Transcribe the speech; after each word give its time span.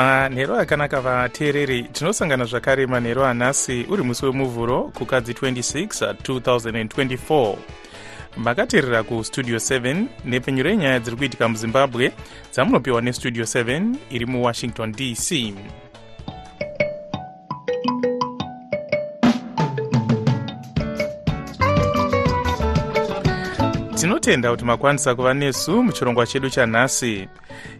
manhero 0.00 0.56
akanaka 0.58 1.00
vateereri 1.00 1.82
tinosangana 1.82 2.44
zvakare 2.44 2.86
manhero 2.86 3.26
anhasi 3.26 3.86
uri 3.90 4.02
musi 4.02 4.24
wemuvhuro 4.26 4.82
kukadzi 4.82 5.32
26 5.32 6.12
2024 6.12 7.56
makateerera 8.36 9.02
kustudio 9.02 9.56
7 9.56 10.04
nepfenyuro 10.24 10.70
yenyaya 10.70 11.00
dziri 11.00 11.16
kuitika 11.16 11.48
muzimbabwe 11.48 12.12
dzamunopiwa 12.52 13.02
nestudio 13.02 13.44
7 13.44 13.94
iri 14.10 14.26
muwashington 14.26 14.92
dc 14.92 15.54
tinotenda 24.00 24.50
kuti 24.50 24.64
makwanisa 24.64 25.14
kuva 25.14 25.34
nesu 25.34 25.82
muchirongwa 25.82 26.26
chedu 26.26 26.50
chanhasi. 26.50 27.28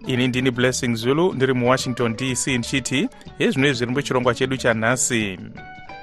Ini 0.07 0.29
ndini 0.29 0.51
blessing 0.51 0.95
zulu 0.95 1.33
ndiri 1.33 1.55
muwashington 1.55 2.17
dc 2.17 2.47
ndichiti 2.47 3.09
hezvino 3.39 3.73
zviri 3.73 3.93
muchirongwa 3.93 4.35
chedu 4.35 4.57
chanhasi. 4.57 5.39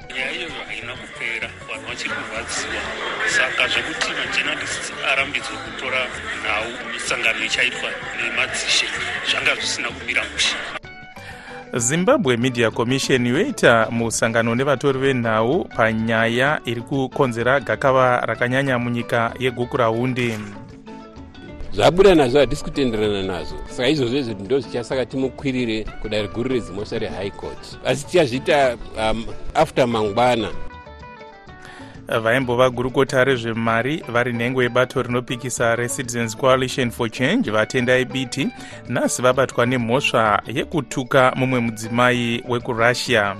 Nyaya 0.10 0.32
iyoyo 0.32 0.50
haina 0.68 0.94
kupera 0.94 1.50
vanhu 1.68 1.88
vachiri 1.88 2.10
kurwadziwa 2.10 2.82
saka 3.28 3.68
zvekuti 3.68 4.10
majenalists 4.20 4.92
arambidzwe 5.12 5.58
kutora 5.58 6.02
nhau 6.44 6.94
misangano 6.94 7.46
ichaitwa 7.46 7.90
nemadzishe 8.18 8.86
zvanga 9.30 9.56
zvisina 9.56 9.90
kumira 9.90 10.24
mushe 10.34 10.56
zimbabwe 11.76 12.38
media 12.38 12.72
commission 12.72 13.28
yoita 13.28 13.88
musangano 13.92 14.56
nevatori 14.56 15.00
venhau 15.00 15.66
panyaya 15.76 16.60
iri 16.66 16.82
kukonzera 16.82 17.60
gakava 17.60 18.20
rakanyanya 18.26 18.80
munyika 18.80 19.34
yegukurahundi 19.40 20.38
zvabuda 21.74 22.16
nazvo 22.16 22.40
hatisi 22.40 22.64
kutenderana 22.64 23.24
nazvo. 23.24 23.58
Saka 23.70 23.90
izvozvo 23.90 24.18
izvo 24.18 24.34
ndo 24.34 24.60
zvichasaka 24.60 25.06
timukwirire 25.06 25.86
kudare 26.02 26.28
guru 26.28 26.50
redzimosva 26.50 27.00
rehigh 27.00 27.32
court. 27.32 27.78
Asi 27.86 28.06
tichazviita 28.06 28.78
um, 28.98 29.26
after 29.54 29.88
mangwana 29.88 30.50
vaimbova 32.08 32.70
gurukota 32.70 33.24
rezvemari 33.24 34.04
vari 34.08 34.34
nhengo 34.34 34.64
yebato 34.64 35.02
rinopikisa 35.02 35.76
recitizens 35.76 36.38
coalition 36.38 36.92
for 36.92 37.10
change 37.12 37.52
vatendai 37.52 38.06
biti 38.06 38.48
nhasi 38.90 39.22
vabatwa 39.22 39.66
nemhosva 39.66 40.42
yekutuka 40.48 41.34
mumwe 41.36 41.60
mudzimai 41.60 42.44
wekurussia. 42.48 43.36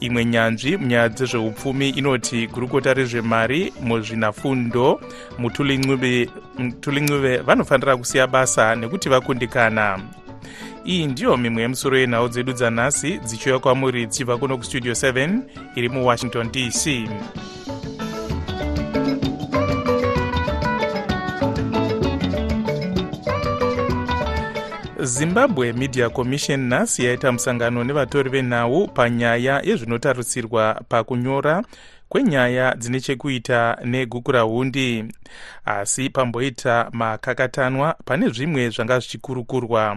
Imwe 0.00 0.24
nyanzvi 0.24 0.76
munyaya 0.76 1.08
dzezveupfumi 1.08 1.88
inoti 1.88 2.46
gurukota 2.46 2.94
rezvemari 2.94 3.72
muzvinafundo 3.80 5.00
mutulincuve 5.38 7.36
vanofanira 7.36 7.96
kusiya 7.96 8.26
basa 8.26 8.74
nekuti 8.74 9.08
vakundikana. 9.08 10.00
Iyi 10.86 11.06
ndiyo 11.06 11.36
mimwe 11.36 11.62
yemusoro 11.62 11.98
yenhau 11.98 12.28
dzedu 12.28 12.52
dzanhasi 12.52 13.18
dzichiuya 13.18 13.58
kwamuri 13.58 14.06
dzichibva 14.06 14.36
kuno 14.36 14.56
kustudio 14.56 14.92
7 14.92 15.40
iri 15.74 15.88
muwashington 15.88 16.50
dc 16.52 17.08
zimbabwe 25.08 25.72
media 25.72 26.10
commission 26.10 26.60
nhasi 26.60 27.04
yaita 27.04 27.32
musangano 27.32 27.84
nevatori 27.84 28.30
venhau 28.30 28.88
panyaya 28.88 29.62
yezvinotarisirwa 29.64 30.82
pakunyora 30.88 31.64
kwenyaya 32.08 32.74
dzine 32.74 33.00
chekuita 33.00 33.78
negukurahundi 33.84 35.04
asi 35.64 36.10
pamboita 36.10 36.90
makakatanwa 36.92 37.94
pane 38.04 38.28
zvimwe 38.28 38.70
zvanga 38.70 38.98
zvichikurukurwa. 38.98 39.96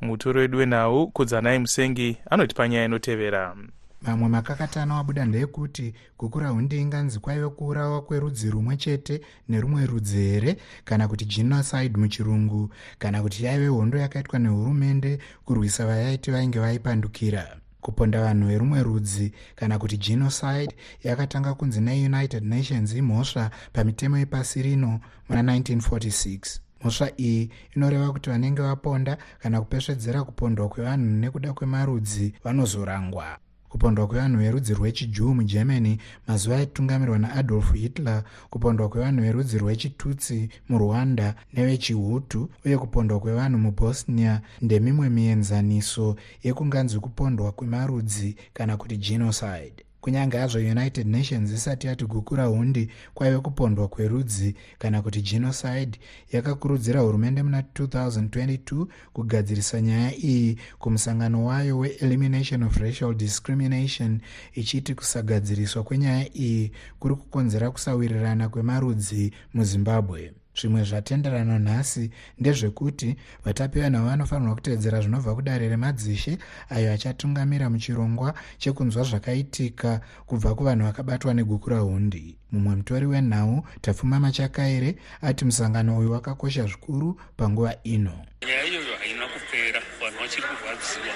Mutori 0.00 0.38
wedu 0.40 0.58
wenhau 0.58 1.10
kudzanai 1.10 1.58
musengi 1.58 2.16
anoti 2.30 2.54
panyaya 2.54 2.84
inotevera 2.84 3.56
mamwe 4.06 4.28
makakatano 4.28 4.98
abuda 4.98 5.24
ndeyekuti 5.24 5.94
kukura 6.16 6.48
hundi 6.48 6.76
inganzi 6.80 7.18
kwaive 7.18 7.48
kuurawa 7.48 8.02
kwerudzi 8.02 8.50
rumwe 8.50 8.76
chete 8.76 9.20
nerumwe 9.48 9.86
rudzi 9.86 10.16
here? 10.16 10.56
Kana 10.84 11.08
kuti 11.08 11.24
genocide 11.24 11.96
muchirungu? 11.98 12.70
Kana 12.98 13.22
kuti 13.22 13.44
yaive 13.44 13.66
hondo 13.68 13.98
yakaitwa 13.98 14.38
nehurumende 14.38 15.18
kurwisa 15.44 15.86
vayaiti 15.86 16.30
vainge 16.30 16.58
vaipandukira? 16.58 17.56
Kuponda 17.80 18.20
vanhu 18.22 18.48
verumwe 18.48 18.82
rudzi? 18.82 19.32
Kana 19.56 19.78
kuti 19.78 19.96
genocide 19.96 20.74
yakatanga 21.04 21.54
kunzi 21.54 21.80
neunited 21.80 22.44
nations 22.44 22.94
imhosva 22.94 23.50
pamitemo 23.72 24.18
yepasi 24.18 24.62
rino 24.62 25.00
muna 25.28 25.42
1946 25.58 26.58
mhosva 26.80 27.10
iyi 27.20 27.50
inoreva 27.76 28.12
kuti 28.12 28.30
vanenge 28.30 28.62
vaponda 28.62 29.18
kana 29.38 29.60
kupesvedzera 29.60 30.24
kupondwa 30.24 30.68
kwevanhu 30.68 31.04
nekuda 31.06 31.52
kwemarudzi 31.52 32.34
vanozorangwa 32.44 33.38
kupondwa 33.76 34.06
kwevanhu 34.06 34.38
verudzi 34.38 34.74
rwechijuu 34.74 35.34
mugermany 35.34 35.98
mazuva 36.28 36.56
aitungamirwa 36.56 37.18
naadolf 37.18 37.72
hitler 37.72 38.22
kupondwa 38.50 38.88
kwevanhu 38.88 39.22
verudzi 39.22 39.58
rwechitutsi 39.58 40.48
murwanda 40.68 41.34
nevechihutu 41.54 42.48
uye 42.64 42.78
kupondwa 42.78 43.20
kwevanhu 43.20 43.58
mubosnia 43.58 44.40
ndemimwe 44.62 45.08
mienzaniso 45.08 46.16
yekunganzi 46.42 46.98
kupondwa 46.98 47.52
kwemarudzi 47.52 48.36
kana 48.54 48.76
kuti 48.76 48.96
genocide 48.96 49.85
kunyange 50.06 50.36
hazvo 50.38 50.58
united 50.58 51.06
nations 51.06 51.50
isati 51.52 51.86
yati 51.86 52.04
gukura 52.04 52.44
hundi 52.44 52.88
kwaive 53.14 53.38
kupondwa 53.38 53.88
kwerudzi 53.88 54.54
kana 54.78 55.02
kuti 55.02 55.22
genocide. 55.22 55.98
Yakakurudzira 56.32 57.00
hurumende 57.00 57.42
muna 57.42 57.60
2022 57.60 58.86
kugadzirisa 59.12 59.80
nyaya 59.80 60.16
iyi 60.16 60.58
kumusangano 60.78 61.44
wayo 61.44 61.78
weelimination 61.78 62.62
of 62.62 62.76
racial 62.76 63.14
discrimination 63.14 64.20
ichiti 64.54 64.94
kusagadziriswa 64.94 65.82
kwenyaya 65.82 66.36
iyi 66.36 66.72
kuri 66.98 67.14
kukonzera 67.14 67.70
kusawirirana 67.70 68.48
kwemarudzi 68.48 69.32
muzimbabwe 69.54 70.32
zvimwe 70.60 70.84
zvatenderana 70.84 71.58
nhasi 71.58 72.10
ndezvekuti 72.38 73.16
vatapi 73.44 73.80
vanhavo 73.80 74.08
vanofanirwa 74.08 74.54
kutevedzera 74.54 75.00
zvinobva 75.00 75.34
kudare 75.34 75.68
remadzishe 75.68 76.38
ayo 76.70 76.92
achatungamira 76.92 77.70
muchirongwa 77.70 78.34
chekunzwa 78.58 79.04
zvakaitika 79.04 80.00
kubva 80.26 80.54
kuvanhu 80.54 80.84
vakabatwa 80.86 81.34
negukura 81.34 81.78
hundi 81.78 82.36
mumwe 82.52 82.76
mutori 82.76 83.06
wenhau 83.06 83.64
tapfuma 83.80 84.20
machakaire 84.20 84.96
ati 85.22 85.44
musangano 85.44 85.98
uyu 85.98 86.12
wakakosha 86.12 86.66
zvikuru 86.66 87.20
panguva 87.36 87.74
ino. 87.82 88.16
Nyaya 88.46 88.64
iyoyo 88.64 88.96
haina 89.00 89.26
kupera. 89.26 89.80
Vanhu 90.00 90.18
vachiri 90.20 90.42
kurwadziwa 90.48 91.15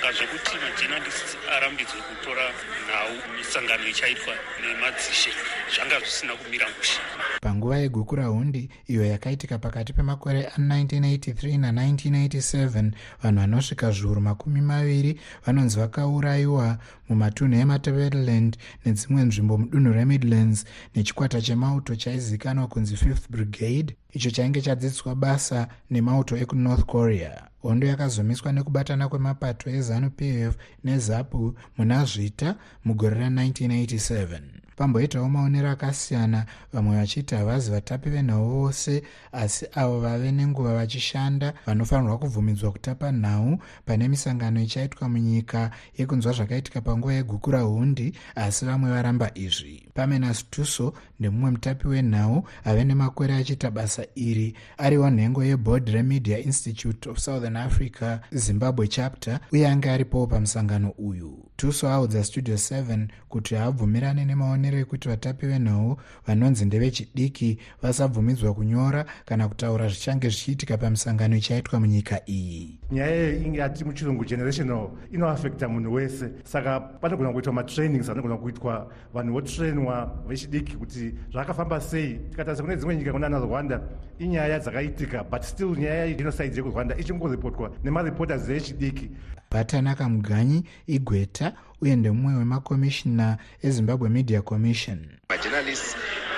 saka 0.00 0.12
zvekuti 0.12 0.56
majenalists 0.64 1.36
arambidzwe 1.56 2.00
kutora 2.08 2.42
nhau 2.88 3.10
misangano 3.38 3.88
ichaitwa 3.88 4.34
nemadzishe. 4.60 5.30
Zvanga 5.74 6.00
zvisina 6.00 6.32
kumira 6.36 6.66
mushe. 6.78 7.00
Panguva 7.40 7.78
yegukura 7.78 8.26
hundi 8.26 8.68
iyo 8.86 9.04
yakaitika 9.04 9.58
pakati 9.58 9.92
pemakore 9.92 10.42
a1983 10.42 11.58
na1987 11.58 12.90
vanhu 13.22 13.40
vanosvika 13.40 13.90
zviuru 13.90 14.20
makumi 14.20 14.60
maviri 14.60 15.20
vanonzi 15.46 15.78
vakaurayiwa 15.78 16.78
mumatunhu 17.08 17.60
emateverland 17.60 18.56
nedzimwe 18.84 19.22
nzvimbo 19.22 19.58
mudunhu 19.58 19.92
remidlands 19.92 20.64
nechikwata 20.94 21.40
chemauto 21.40 21.96
chaizivikanwa 21.96 22.66
kunzi 22.68 22.94
5th 22.94 23.28
brigade 23.30 23.96
icho 24.12 24.30
chainge 24.30 24.60
chadzidziswa 24.60 25.14
basa 25.14 25.68
nemauto 25.90 26.36
ekunorth 26.36 26.84
korea. 26.84 27.48
Hondo 27.62 27.86
yakazomiswa 27.86 28.52
nekubatana 28.52 29.08
kwemapato 29.08 29.70
ezanup 29.70 30.20
f 30.22 30.54
nezapu 30.84 31.54
muna 31.76 32.04
zvita 32.04 32.54
mugore 32.84 33.16
ra1987 33.20 34.67
pamboitawo 34.78 35.28
maonero 35.28 35.70
akasiyana. 35.70 36.46
Vamwe 36.72 36.96
vachiti 36.96 37.34
havazi 37.34 37.70
vatapi 37.70 38.10
venhau 38.10 38.48
vose 38.48 39.02
asi 39.32 39.66
avo 39.74 40.00
vave 40.00 40.32
nenguva 40.32 40.74
vachishanda 40.74 41.54
vanofanirwa 41.66 42.18
kubvumidzwa 42.18 42.72
kutapa 42.72 43.12
nhau. 43.12 43.58
Pane 43.86 44.08
misangano 44.08 44.60
ichaitwa 44.60 45.08
munyika 45.08 45.70
yekunzwa 45.98 46.32
zvakaitika 46.32 46.80
panguva 46.80 47.14
yegukura 47.14 47.60
hundi 47.60 48.12
asi 48.34 48.64
vamwe 48.64 48.90
varamba 48.90 49.30
izvi. 49.34 49.88
Pamenas 49.94 50.50
tuso 50.50 50.92
ndemumwe 51.20 51.50
mutapi 51.50 51.88
wenhau 51.88 52.44
ave 52.64 52.84
nemakore 52.84 53.34
achiita 53.34 53.70
basa 53.70 54.02
iri. 54.14 54.54
Ariwo 54.78 55.10
nhengo 55.10 55.44
yeboard 55.44 55.88
remedia 55.88 56.38
institute 56.38 57.10
of 57.10 57.18
southern 57.18 57.56
africa 57.56 58.18
zimbabwe 58.32 58.88
chapter 58.88 59.40
uye 59.52 59.68
anga 59.68 59.92
aripowo 59.92 60.26
pamusangano 60.26 60.90
uyu 60.90 61.47
tuso 61.58 61.88
audza 61.88 62.24
studio 62.24 62.54
7 62.54 63.06
kuti 63.28 63.54
haabvumirane 63.54 64.24
nemaonero 64.24 64.78
ekuti 64.78 65.08
vatapi 65.08 65.46
venhau 65.46 65.96
vanonzi 66.26 66.64
ndevechidiki 66.64 67.58
vasabvumidzwa 67.82 68.54
kunyora 68.54 69.04
kana 69.24 69.48
kutaura 69.48 69.88
zvichange 69.88 70.28
zvichiitika 70.28 70.76
pamusangano 70.76 71.36
ichaitwa 71.36 71.80
munyika 71.80 72.20
iyi. 72.26 72.78
Nyaya 72.90 73.36
inge 73.36 73.58
yati 73.58 73.84
muchirungu 73.84 74.24
generational 74.24 74.90
inoafekta 75.12 75.68
munhu 75.68 75.92
wese. 75.92 76.30
Saka 76.44 76.80
panogona 76.80 77.32
kuitwa 77.32 77.52
matrainings 77.52 78.08
anogona 78.08 78.36
kuitwa 78.36 78.92
vanhu 79.14 79.32
votrainwa 79.32 80.14
vechidiki 80.28 80.76
kuti 80.76 81.14
zvakafamba 81.32 81.80
sei. 81.80 82.18
Tikatarisa 82.30 82.62
kune 82.62 82.76
dzimwe 82.76 82.96
nyika 82.96 83.12
kunana 83.12 83.38
rwanda 83.38 83.80
inyaya 84.18 84.58
dzakaitika 84.58 85.24
but 85.24 85.42
still 85.42 85.76
nyaya 85.76 86.04
yegenocide 86.04 86.56
yekurwanda 86.56 86.96
ichingoripotwa 86.96 87.70
nemareporters 87.84 88.48
echidiki. 88.48 89.10
Batanaka 89.50 90.08
muganyi 90.08 90.64
igweta 90.86 91.47
uye 91.80 91.96
ndemumwe 91.96 92.34
wemakomishina 92.38 93.38
ezimbabwe 93.62 94.08
media 94.08 94.42
commission. 94.42 94.98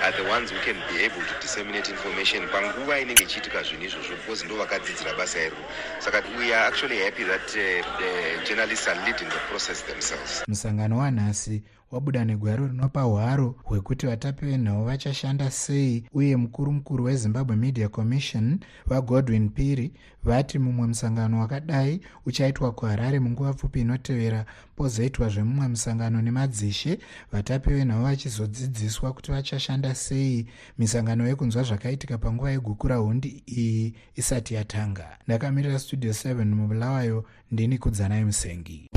Are 0.03 0.13
the 0.13 0.23
ones 0.31 0.51
who 0.51 0.59
can 0.65 0.77
be 0.89 1.05
able 1.05 1.21
to 1.21 1.35
disseminate 1.43 1.91
information 1.91 2.49
panguva 2.49 3.01
inenge 3.01 3.23
ichiitika 3.23 3.63
zvinhu 3.63 3.85
izvozvo 3.85 4.17
because 4.17 4.45
ndo 4.47 4.57
vakadzidzira 4.57 5.15
basa 5.15 5.39
iro 5.47 5.57
saka 5.99 6.23
we 6.39 6.55
are 6.55 6.67
actually 6.69 6.99
happy 7.05 7.25
that 7.25 7.49
uh, 7.49 7.99
the 7.99 8.45
journalists 8.49 8.89
are 8.89 8.99
leading 9.05 9.29
the 9.29 9.39
process 9.51 9.85
themselves. 9.85 10.43
Musangano 10.49 10.99
wanhasi 10.99 11.63
wabuda 11.91 12.25
negwaro 12.25 12.67
rinopa 12.67 13.03
hwaro 13.03 13.55
hwekuti 13.65 14.07
vatapi 14.07 14.47
venhau 14.47 14.85
vachashanda 14.85 15.51
sei 15.51 16.05
uye 16.13 16.37
mukuru 16.37 16.73
mukuru 16.73 17.05
wezimbabwe 17.05 17.57
media 17.57 17.89
commission 17.89 18.59
vagodwin 18.87 19.49
piri 19.49 19.93
vati 20.25 20.59
mumwe 20.59 20.87
musangano 20.87 21.41
wakadai 21.41 22.01
uchaitwa 22.27 22.73
kuharare 22.73 23.21
munguva 23.21 23.53
pfupi 23.53 23.81
inotevera 23.81 24.45
pozoitwa 24.77 25.29
zvemumwe 25.29 25.69
musangano 25.69 26.23
nemadzishe 26.23 26.99
vatapi 27.33 27.71
venhau 27.71 28.03
vachizodzidziswa 28.03 29.13
kuti 29.13 29.33
vachashanda 29.33 29.95
sei. 29.95 30.47
Misangano 30.79 31.29
yekunzwa 31.29 31.63
zvakaitika 31.63 32.19
panguva 32.19 32.51
yegukura 32.51 32.97
hundi 32.97 33.43
iyi 33.47 33.95
isati 34.17 34.55
yatanga. 34.55 35.19
Ndakamirira 35.27 35.79
studio 35.79 36.13
7 36.13 36.45
mubulawayo 36.45 37.25
ndini 37.51 37.79
kudzanai 37.79 38.25
musengi 38.25 38.91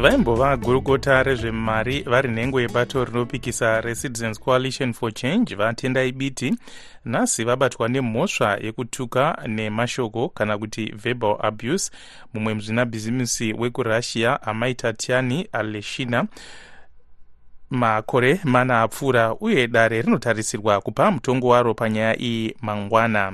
vaimbova 0.00 0.56
gurukota 0.56 1.22
rezvemari 1.22 2.02
vari 2.02 2.28
nhengo 2.28 2.60
yebato 2.60 3.04
rinopikisa 3.04 3.80
recitizens 3.80 4.40
coalition 4.40 4.92
for 4.92 5.12
change 5.14 5.54
vatendai 5.54 6.12
biti 6.12 6.54
nhasi 7.04 7.44
vabatwa 7.44 7.88
nemhosva 7.88 8.58
yekutuka 8.62 9.38
nemashoko 9.46 10.28
kana 10.28 10.58
kuti 10.58 10.92
verbal 10.92 11.36
abuse. 11.40 11.90
Mumwe 12.34 12.54
muzvinabhizimisi 12.54 13.52
wekurussia 13.52 14.42
amai 14.42 14.74
tatiani 14.74 15.48
aleshina 15.52 16.26
makore 17.70 18.40
mana 18.44 18.82
apfuura 18.82 19.34
uye 19.40 19.66
dare 19.68 20.02
rinotarisirwa 20.02 20.80
kupa 20.80 21.10
mutongo 21.10 21.48
waro 21.48 21.74
panyaya 21.74 22.20
iyi 22.20 22.56
mangwana. 22.62 23.32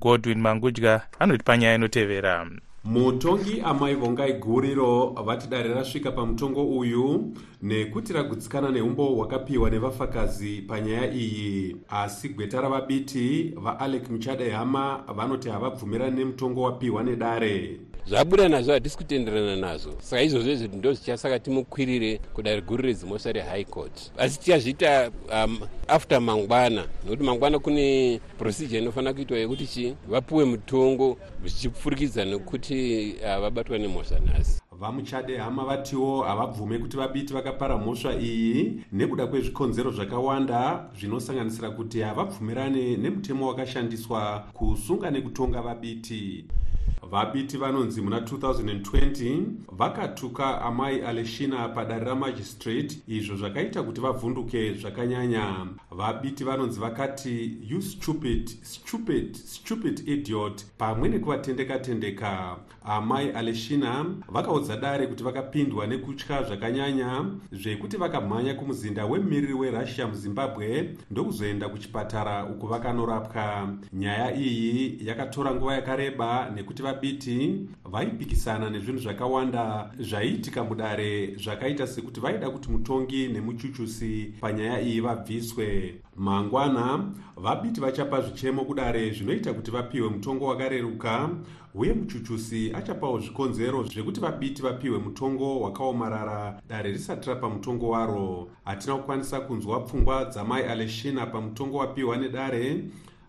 Godwin 0.00 0.38
mangudya 0.40 1.00
anoti 1.18 1.44
panyaya 1.44 1.74
inotevera. 1.74 2.46
Mutongi 2.84 3.60
amai 3.60 3.94
vongai 3.94 4.32
guriro 4.32 5.14
vati 5.24 5.46
dare 5.48 5.74
rasvika 5.74 6.10
pamutongo 6.12 6.64
uyu 6.78 7.34
nekuti 7.62 8.12
ragutsikana 8.12 8.70
neumbo 8.70 9.06
hwakapiwa 9.14 9.70
nevafakazi 9.70 10.62
panyaya 10.62 11.12
iyi. 11.12 11.76
Asi 11.88 12.28
gweta 12.28 12.60
ravabiti 12.60 13.54
vaalec 13.56 14.10
muchade 14.10 14.50
hama 14.50 15.04
vanoti 15.16 15.48
havabvumirani 15.48 16.16
nemutongo 16.16 16.62
wapiwa 16.62 17.02
nedare 17.02 17.80
zvabuda 18.06 18.48
nazvo 18.48 18.72
hatisi 18.72 18.96
kutenderana 18.96 19.56
nazvo. 19.56 19.92
Saka 20.00 20.22
izvozvo 20.22 20.50
izvo 20.52 20.68
ndo 20.76 20.92
zvichasaka 20.92 21.38
timukwirire 21.38 22.20
kudare 22.34 22.60
guru 22.60 22.82
redzimosva 22.82 23.32
rehigh 23.32 23.66
court. 23.70 24.12
Asi 24.18 24.40
tichazviita 24.40 25.10
um, 25.44 25.58
after 25.88 26.20
mangwana 26.20 26.84
nokuti 27.04 27.22
mangwana 27.22 27.58
kune 27.58 28.20
procedure 28.38 28.78
inofanira 28.78 29.14
kuitwa 29.14 29.38
yekuti 29.38 29.66
chi 29.66 29.96
vapiwe 30.08 30.44
mutongo 30.44 31.16
zvichipfurikidza 31.44 32.24
nekuti 32.24 33.14
uh, 33.20 33.40
vabatwa 33.40 33.78
nemhosva 33.78 34.18
nhasi. 34.18 34.62
Vamuchade 34.72 35.36
hama 35.36 35.64
vatiwo 35.64 36.22
havabvume 36.22 36.78
kuti 36.78 36.96
vabiti 36.96 37.32
vakapara 37.32 37.78
mhosva 37.78 38.14
iyi. 38.14 38.84
Nekuda 38.92 39.26
kwezvikonzero 39.26 39.90
zvakawanda 39.90 40.90
zvinosanganisira 40.98 41.70
kuti 41.70 42.00
havabvumirane 42.00 42.96
nemutemo 42.96 43.48
wakashandiswa 43.48 44.44
kusunga 44.52 45.10
nekutonga 45.10 45.62
vabiti 45.62 46.44
vabiti 47.12 47.56
vanonzi 47.56 48.00
muna 48.00 48.20
2020 48.20 49.44
vakatuka 49.72 50.62
amai 50.62 51.00
aleshina 51.02 51.68
padare 51.68 52.04
ramajistrate 52.04 52.98
izvo 53.08 53.36
zvakaita 53.36 53.82
kuti 53.82 54.00
vavhunduke 54.00 54.74
zvakanyanya. 54.74 55.66
Vabiti 55.90 56.44
vanonzi 56.44 56.80
vakati 56.80 57.58
you 57.68 57.82
stupid 57.82 58.50
stupid 58.62 59.36
stupid 59.36 60.08
idiot 60.08 60.64
pamwe 60.78 61.08
nekuvatendeka-tendeka 61.08 62.56
amai 62.84 63.30
aleshina 63.30 64.06
vakaudza 64.28 64.76
dare 64.76 65.06
kuti 65.06 65.24
vakapindwa 65.24 65.86
nekutya 65.86 66.42
zvakanyanya 66.42 67.24
zvekuti 67.52 67.96
vakamhanya 67.96 68.54
kumuzinda 68.54 69.06
wemumiriri 69.06 69.54
werussia 69.54 70.06
muzimbabwe 70.06 70.96
ndokuzoenda 71.10 71.68
kuchipatara 71.68 72.44
uku 72.44 72.66
vakanorapwa. 72.66 73.68
Nyaya 73.92 74.36
iyi 74.36 74.98
yakatora 75.08 75.54
nguva 75.54 75.74
yakareba 75.74 76.50
nekuti 76.54 76.82
vabiti 77.02 77.66
vaipikisana 77.84 78.70
nezvinhu 78.70 78.98
zvakawanda 78.98 79.90
zvaiitika 79.98 80.64
mudare 80.64 81.34
zvakaita 81.36 81.86
sekuti 81.86 82.20
vaida 82.20 82.50
kuti 82.50 82.70
mutongi 82.70 83.28
nemuchuchusi 83.28 84.34
panyaya 84.40 84.80
iyi 84.80 85.00
vabviswe. 85.00 85.94
Mangwana 86.16 87.12
vabiti 87.36 87.80
vachapa 87.80 88.20
zvichemo 88.20 88.64
kudare 88.64 89.10
zvinoita 89.10 89.52
kuti 89.52 89.70
vapiwe 89.70 90.08
mutongo 90.08 90.46
wakareruka 90.46 91.30
uye 91.74 91.92
muchuchusi 91.92 92.72
achapawo 92.74 93.20
zvikonzero 93.20 93.84
zvekuti 93.84 94.20
vabiti 94.20 94.62
vapiwe 94.62 94.98
mutongo 94.98 95.60
wakaomarara. 95.60 96.62
Dare 96.68 96.92
risati 96.92 97.28
rapa 97.28 97.48
mutongo 97.48 97.88
waro 97.88 98.48
hatina 98.64 98.96
kukwanisa 98.96 99.40
kunzwa 99.40 99.80
pfungwa 99.80 100.24
dzamai 100.24 100.62
aleshina 100.62 101.26
pamutongo 101.26 101.78
wapiwa 101.78 102.16
nedare 102.16 102.84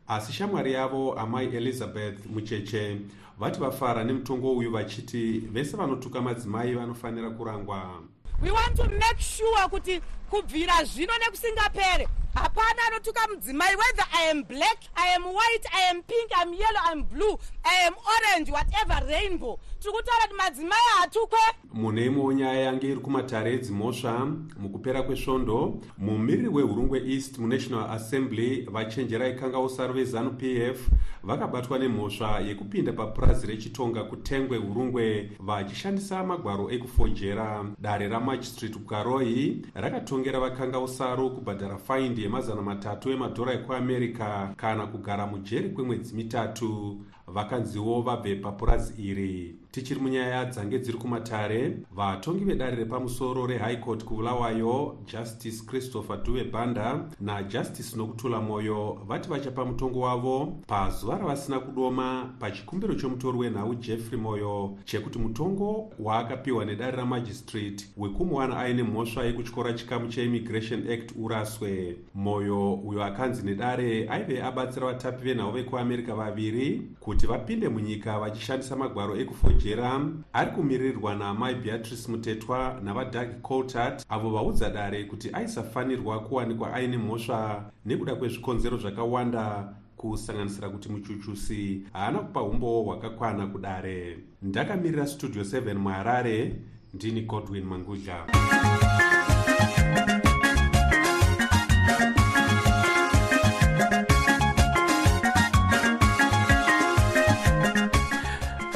asi 0.08 0.34
shamwari 0.34 0.74
yavo 0.74 1.14
amai 1.14 1.56
elizabeth 1.56 2.26
mucheche 2.26 2.98
vati 3.40 3.60
vafara 3.60 4.04
nemutongo 4.04 4.52
uyu 4.52 4.72
vachiti 4.72 5.40
vese 5.40 5.78
vanotuka 5.78 6.22
madzimai 6.22 6.74
vanofanira 6.74 7.30
kurangwa. 7.30 8.04
We 8.42 8.52
want 8.52 8.76
to 8.76 8.84
make 8.84 9.20
sure 9.20 9.70
kuti 9.70 10.02
kubvira 10.30 10.84
zvino 10.84 11.14
nekusingapere 11.18 12.08
hapana 12.34 12.82
anotuka 12.88 13.28
mudzimai 13.28 13.76
whether 13.76 14.06
i 14.14 14.32
am 14.32 14.44
black 14.44 14.78
i 14.96 15.16
am 15.16 15.26
white 15.26 15.68
i 15.72 15.90
am 15.90 16.02
pink 16.04 16.32
i 16.32 16.42
am 16.42 16.54
yellow 16.54 16.82
i 16.86 16.92
am 16.92 17.04
blue 17.04 17.38
am 17.64 17.94
orange 18.16 18.52
whatever 18.52 19.08
rainbow. 19.08 19.60
Tiri 19.80 19.94
kutaura 19.94 20.28
kuti 20.28 20.36
madzimai 20.38 20.80
hatukwe 21.00 21.40
mune 21.74 22.06
imwewo 22.06 22.34
nyaya 22.34 22.62
yange 22.62 22.88
iri 22.88 23.00
kumatare 23.00 23.54
edzimhosva 23.54 24.28
mukupera 24.60 25.04
kwesvondo. 25.04 25.82
Mumiriri 25.98 26.48
wehurungwe 26.48 27.02
east 27.06 27.38
munational 27.38 27.92
assembly 27.92 28.62
vachenjera 28.72 29.28
ikangawo 29.28 29.70
saru 29.70 29.94
vezanup 29.94 30.44
f 30.44 30.90
vakabatwa 31.24 31.80
nemhosva 31.80 32.40
yekupinda 32.40 32.94
papurazi 32.94 33.48
rechitonga 33.48 34.04
kutengwe 34.04 34.58
hurungwe 34.58 35.32
vachishandisa 35.40 36.24
magwaro 36.24 36.72
ekufonjera. 36.72 37.66
Dare 37.80 38.08
ramagistrate 38.08 38.74
kukaroi 38.74 39.66
rakatongera 39.74 40.40
vakangawo 40.40 40.88
saru 40.88 41.30
kubhadhara 41.30 41.78
faindi 41.78 42.24
yemazana 42.24 42.62
matatu 42.62 43.12
emadhora 43.12 43.54
ekuamerica 43.54 44.54
kana 44.58 44.88
kugara 44.88 45.28
mujeri 45.28 45.70
kwemwedzi 45.70 46.16
mitatu 46.16 47.02
vakanziwo 47.34 48.02
vabve 48.02 48.36
papurazi 48.36 48.94
iri 49.10 49.56
tichiri 49.74 50.00
munyaya 50.00 50.46
dzange 50.46 50.80
dziri 50.80 50.98
kumatare 50.98 51.78
vatongi 51.92 52.46
vedare 52.46 52.76
repamusoro 52.76 53.48
rehigh 53.48 53.80
court 53.80 54.04
kuvulawayo 54.04 54.98
justice 55.06 55.66
christopher 55.66 56.24
duve 56.24 56.44
banda 56.44 57.06
najustice 57.20 57.98
nokutula 57.98 58.42
mwoyo 58.42 59.02
vati 59.08 59.30
vachapa 59.30 59.66
mutongo 59.66 60.00
wavo 60.00 60.54
pazuva 60.68 61.18
ravasina 61.18 61.60
kudoma 61.60 62.34
pachikumbiro 62.40 62.96
chomutori 62.96 63.38
wenhau 63.38 63.76
jeffrey 63.76 64.20
moyo 64.20 64.78
chekuti 64.86 65.20
mutongo 65.20 65.90
waakapiwa 66.00 66.66
nedare 66.66 66.98
ramagistrate 66.98 67.86
wekumuwana 67.98 68.58
aine 68.58 68.84
mhosva 68.84 69.24
yekutyora 69.24 69.74
chikamu 69.74 70.08
cheimmigration 70.08 70.92
act 70.92 71.12
uraswe. 71.20 71.96
Moyo 72.16 72.74
uyo 72.74 73.04
akanzi 73.04 73.46
nedare 73.46 74.10
aive 74.10 74.44
abatsira 74.44 74.88
vatapi 74.88 75.24
venhau 75.24 75.52
vekuamerica 75.52 76.16
vaviri 76.16 76.82
kuti 77.00 77.28
vapinde 77.28 77.70
munyika 77.70 78.20
vachishandisa 78.20 78.76
magwaro 78.76 79.16
ekufojera 79.64 80.02
ari 80.34 80.52
kumiririrwa 80.52 81.16
namai 81.16 81.56
beatrice 81.56 82.12
mutetwa 82.12 82.80
navadag 82.84 83.42
coltart 83.42 84.06
avo 84.10 84.30
vaudza 84.30 84.70
dare 84.70 85.04
kuti 85.06 85.30
aisafanirwa 85.34 86.20
kuwanikwa 86.20 86.74
aine 86.74 86.98
mhosva 86.98 87.72
nekuda 87.86 88.16
kwezvikonzero 88.16 88.78
zvakawanda 88.78 89.74
kusanganisira 89.98 90.70
kuti 90.70 90.90
muchuchusi 90.90 91.82
haana 91.94 92.20
kupa 92.20 92.44
umbowo 92.44 92.84
hwakakwana 92.84 93.48
kudare. 93.48 94.20
Ndakamirira 94.42 95.08
studio 95.08 95.44
7 95.44 95.74
muharare 95.74 96.56
ndini 96.94 97.22
godwin 97.22 97.64
mangudla 97.64 98.26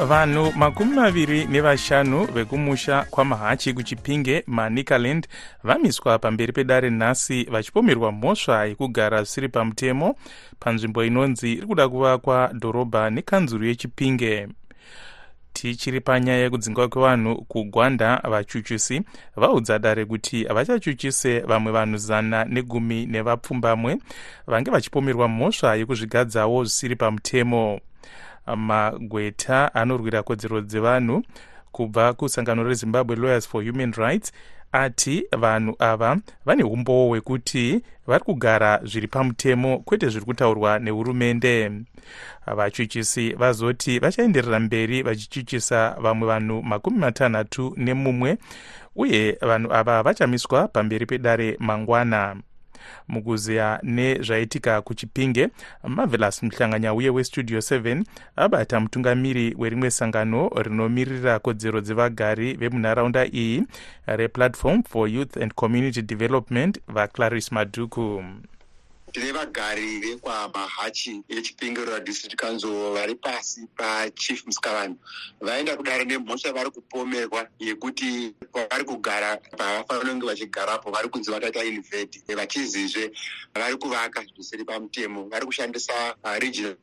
vanhu 0.05 0.51
makumi 0.55 0.95
maviri 0.95 1.45
nevashanu 1.45 2.25
vekumusha 2.25 3.03
kwamahachi 3.09 3.73
kuchipinge 3.73 4.43
manikaland 4.47 5.27
vamiswa 5.63 6.19
pamberi 6.19 6.53
pedare 6.53 6.89
nhasi 6.89 7.43
vachipomerwa 7.43 8.11
mhosva 8.11 8.65
yekugara 8.65 9.17
zvisiri 9.23 9.49
pamutemo. 9.49 10.15
Panzvimbo 10.59 11.03
inonzi 11.05 11.53
iri 11.53 11.67
kuda 11.67 11.89
kuvakwa 11.89 12.51
dhorobha 12.53 13.09
nekanzuru 13.09 13.65
yechipinge. 13.65 14.47
Tichiri 15.53 16.01
panyaya 16.01 16.39
yekudzingwa 16.39 16.87
kwevanhu 16.87 17.35
kugwanda 17.45 18.21
vachuchusi 18.29 19.01
vaudza 19.35 19.79
dare 19.79 20.05
kuti 20.05 20.43
havachachuchise 20.43 21.39
vamwe 21.39 21.71
vanhu 21.71 21.97
zana 21.97 22.45
negumi 22.45 23.05
nevapfumbamwe 23.05 23.97
vange 24.47 24.71
vachipomerwa 24.71 25.27
mhosva 25.27 25.75
yekuzvigadzawo 25.75 26.63
zvisiri 26.63 26.95
pamutemo 26.95 27.79
magweta 28.55 29.73
anorwira 29.75 30.23
kodzero 30.23 30.61
dzevanhu 30.61 31.23
kubva 31.71 32.13
kusangano 32.13 32.63
rezimbabwe 32.63 33.15
lawyers 33.15 33.47
for 33.47 33.63
human 33.63 33.93
rights 33.93 34.31
ati 34.71 35.25
vanhu 35.37 35.75
ava 35.79 36.17
vane 36.45 36.63
umbowo 36.63 37.07
hwekuti 37.07 37.81
vari 38.07 38.23
kugara 38.23 38.79
zviri 38.83 39.07
pamutemo 39.07 39.79
kwete 39.79 40.09
zviri 40.09 40.25
kutaurwa 40.25 40.79
nehurumende. 40.79 41.71
Vachuchisi 42.55 43.33
vazoti 43.33 43.99
vachaenderera 43.99 44.59
mberi 44.59 45.01
vachichuchisa 45.03 45.95
vamwe 46.01 46.27
vanhu 46.27 46.63
makumi 46.63 46.97
matanhatu 46.97 47.73
nemumwe 47.77 48.37
uye 48.95 49.37
vanhu 49.41 49.73
ava 49.73 50.03
vachamiswa 50.03 50.67
pamberi 50.67 51.05
pedare 51.05 51.57
mangwana 51.59 52.35
mukuziya 53.07 53.79
nezvaitika 53.83 54.81
kuchipinge 54.81 55.49
marvelous 55.87 56.43
muhlanganyauye 56.43 57.09
westudio 57.09 57.59
7 57.59 58.03
abata 58.35 58.79
mutungamiri 58.79 59.55
werimwe 59.57 59.91
sangano 59.91 60.49
rinomirira 60.55 61.39
kodzero 61.39 61.81
dzevagari 61.81 62.53
vemunharaunda 62.53 63.25
iyi 63.25 63.63
replatform 64.07 64.83
for 64.83 65.09
youth 65.09 65.37
and 65.37 65.53
community 65.53 66.01
development 66.01 66.79
vaclaris 66.87 67.51
madhuku 67.51 68.23
tine 69.11 69.31
vagari 69.31 69.99
vekwamahachi 69.99 71.23
echipingiriro 71.29 71.99
district 71.99 72.35
council 72.35 72.93
vari 72.93 73.15
pasi 73.15 73.67
pachief 73.77 74.45
musikavanu 74.45 74.95
vaenda 75.41 75.77
kudare 75.77 76.05
nemhosva 76.05 76.53
vari 76.53 76.69
kupomerwa 76.69 77.47
yekuti 77.59 78.33
pavari 78.51 78.83
kugara 78.83 79.37
pavafanira 79.57 80.11
kunge 80.11 80.25
vachigarapo 80.25 80.91
vari 80.91 81.09
kunzi 81.09 81.31
vakaita 81.31 81.63
inved 81.63 82.09
vachizizve 82.35 83.11
vari 83.55 83.77
kuvaka 83.77 84.23
zvisiri 84.23 84.65
pamutemo. 84.65 85.29
Vari 85.29 85.45
kushandisa 85.45 86.15
uh, 86.23 86.37
regional 86.39 86.75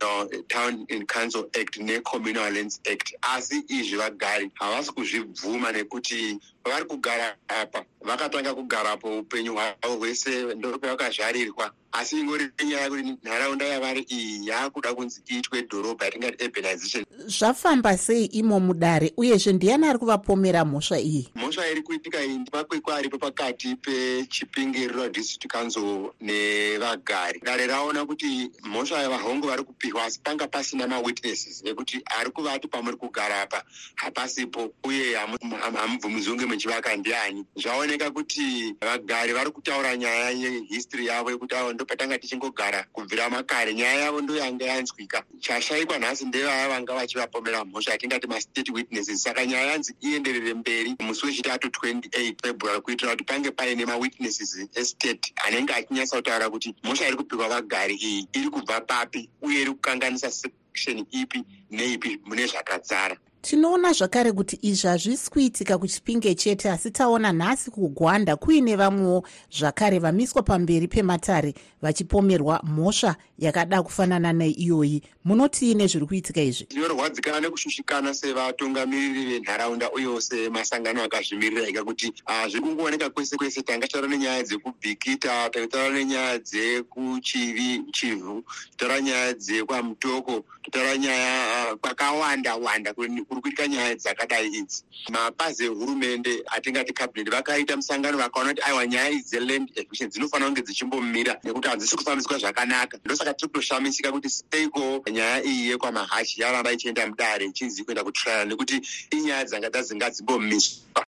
town 0.49 0.87
and 0.91 1.07
council 1.07 1.49
act 1.61 1.79
necommunal 1.79 2.53
lands 2.55 2.81
act. 2.91 3.15
Asi 3.23 3.63
izvi 3.69 3.97
vagari 3.97 4.51
havasi 4.55 4.93
kuzvibvuma 4.93 5.73
nekuti 5.73 6.39
pavari 6.65 6.85
kugara 6.85 7.37
apa 7.49 7.85
vakatanga 8.01 8.55
kugarapo 8.55 9.19
upenyu 9.19 9.53
hwavo 9.55 9.97
hwese 9.99 10.55
ndopavakazvarirwa 10.55 11.73
asi 11.95 12.21
ingori 12.21 12.51
nyaya 12.67 12.85
yekuti 12.85 13.17
nharaunda 13.23 13.65
yavari 13.65 14.07
iyi 14.11 14.47
yaakuda 14.49 14.95
kunzi 14.95 15.23
iitwe 15.31 15.63
dhorobha 15.63 16.05
yatingati 16.05 16.45
urbanization. 16.45 17.05
Zvafamba 17.27 17.97
sei 17.99 18.25
imo 18.25 18.61
mudare? 18.61 19.13
Uyezve 19.17 19.53
ndiani 19.53 19.87
ari 19.87 19.99
kuvapomera 19.99 20.65
mhosva 20.65 20.99
iyi? 20.99 21.29
Mhosva 21.35 21.71
iri 21.71 21.83
kuitika 21.83 22.25
iyi 22.25 22.39
ndimakwekwa 22.39 22.97
aripo 22.97 23.19
pakati 23.19 23.77
pechipingiriro 23.77 25.09
district 25.09 25.53
council 25.53 26.11
nevagari. 26.21 27.41
Dare 27.45 27.67
raona 27.67 28.07
kuti 28.07 28.51
mhosva 28.65 29.03
yavahongo 29.03 29.47
vari 29.47 29.63
kupiwa 29.63 30.05
asi 30.05 30.21
panga 30.21 30.49
pasina 30.49 30.89
mawitnesses 30.89 31.63
ekuti 31.65 32.03
ari 32.19 32.31
kuvati 32.31 32.69
pamuri 32.69 32.97
kugara 32.97 33.43
apa. 33.43 33.63
Hapasipo 33.95 34.73
uye 34.85 35.17
hamubvumizi 35.17 36.31
kunge 36.31 36.47
muchivaka 36.55 36.97
ndiani. 36.97 37.45
Zvaoneka 37.57 38.11
kuti 38.11 38.75
vagari 38.81 39.33
vari 39.33 39.51
kutaura 39.51 39.97
nyaya 39.97 40.31
yehistory 40.31 41.07
yavo 41.07 41.31
yekuti 41.31 41.55
avo 41.55 41.73
ndopatanga 41.73 42.19
tichingogara 42.19 42.87
kubvira 42.93 43.31
makare. 43.31 43.75
Nyaya 43.75 43.95
yavo 44.01 44.21
ndo 44.21 44.37
yanga 44.37 44.65
yanzwika. 44.65 45.25
Chashayikwa 45.41 45.99
nhasi 45.99 46.25
ndevaya 46.25 46.69
vanga 46.69 46.95
vachivapomera 46.95 47.65
mhosva 47.65 47.93
yatingati 47.93 48.27
mastate 48.27 48.73
witnesses. 48.73 49.23
Saka 49.23 49.47
nyaya 49.47 49.67
yanzi 49.67 49.95
ienderere 50.01 50.55
mberi 50.55 50.97
musi 51.01 51.27
wechitatu 51.27 51.69
28 51.69 52.35
february 52.43 52.81
kuitira 52.81 53.11
kuti 53.11 53.25
pange 53.25 53.51
paine 53.51 53.87
mawitnesses 53.87 54.69
estate 54.75 55.33
anenge 55.37 55.73
achinyatsa 55.73 56.17
kutaura 56.17 56.51
kuti 56.51 56.75
mhosva 56.85 57.07
iri 57.09 57.17
kupihwa 57.17 57.49
vagari 57.49 57.95
iyi 57.95 58.29
iri 58.33 58.51
kubva 58.51 58.81
papi 58.81 59.29
uye 59.43 59.61
iri 59.61 59.71
kukanganisa 59.71 60.31
section 60.31 61.07
ipi 61.11 61.45
neipi 61.71 62.21
mune 62.25 62.47
zvakadzara 62.47 63.17
tinoona 63.45 63.93
zvakare 63.93 64.33
kuti 64.33 64.59
izvi 64.63 64.89
hazvisi 64.89 65.31
kuitika 65.31 65.79
kuchipinge 65.79 66.35
chete 66.35 66.71
asi 66.71 66.91
taona 66.91 67.33
nhasi 67.33 67.71
kugwanda 67.71 68.37
kuine 68.37 68.77
vamwewo 68.77 69.27
zvakare 69.51 69.99
vamiswa 69.99 70.43
pamberi 70.43 70.89
pematare 70.89 71.55
vachipomerwa 71.83 72.61
mhosva 72.63 73.17
yakada 73.39 73.83
kufanana 73.83 74.33
neiyoyi. 74.33 75.03
Munotiine 75.25 75.87
zviri 75.87 76.07
kuitika 76.07 76.43
izvi? 76.43 76.65
Tinorwadzikana 76.65 77.41
nekushushikana 77.41 78.15
sevatungamiriri 78.15 79.25
venharaunda 79.25 79.93
uyewo 79.93 80.21
semasangano 80.21 81.03
akazvimirira 81.03 81.69
ika 81.69 81.85
kuti 81.85 82.13
zviri 82.49 82.61
kungooneka 82.61 83.11
kwese 83.11 83.37
kwese 83.37 83.63
tanga 83.63 83.89
taura 83.89 84.09
nenyaya 84.09 84.43
dzekubhikita 84.43 85.51
taitaura 85.51 85.91
nenyaya 85.91 86.39
dzekuchivi 86.39 87.83
chivhu 87.93 88.45
totaura 88.71 89.01
nyaya 89.01 89.33
dzekwamutoko 89.35 90.45
totaura 90.63 90.97
nyaya 90.97 91.77
kwakawanda 91.77 92.57
wanda 92.57 92.95
kuri 93.35 93.43
kuitika 93.43 93.69
nyaya 93.69 93.95
dzakadai 93.95 94.47
idzi. 94.47 94.85
Mapazi 95.11 95.65
ehurumende 95.65 96.43
atingati 96.47 96.93
cabinet 96.93 97.31
vakaita 97.31 97.77
musangano 97.77 98.19
vakaona 98.19 98.49
kuti 98.51 98.63
aiwa 98.63 98.87
nyaya 98.87 99.11
idzi 99.11 99.25
dzeland 99.25 99.71
evision 99.75 100.11
dzinofanira 100.11 100.49
kunge 100.49 100.63
dzichimbomira 100.63 101.39
nekuti 101.45 101.69
hadzisi 101.69 101.97
kufambiswa 101.97 102.39
zvakanaka. 102.39 102.99
Ndosaka 103.05 103.35
tiri 103.35 103.49
kutoshamisika 103.49 104.13
kuti 104.13 104.29
seiko 104.29 105.03
nyaya 105.13 105.45
iyi 105.45 105.69
yekwamahachi 105.71 106.41
yaramba 106.43 106.73
ichienda 106.73 107.07
mudare 107.07 107.45
ichinzi 107.47 107.85
kuenda 107.85 108.05
kutrial 108.05 108.49
nekuti 108.49 108.81
inyaya 109.11 109.45
dzanga 109.45 109.71
dzazinga 109.71 110.11
dzimbomiswa 110.11 111.05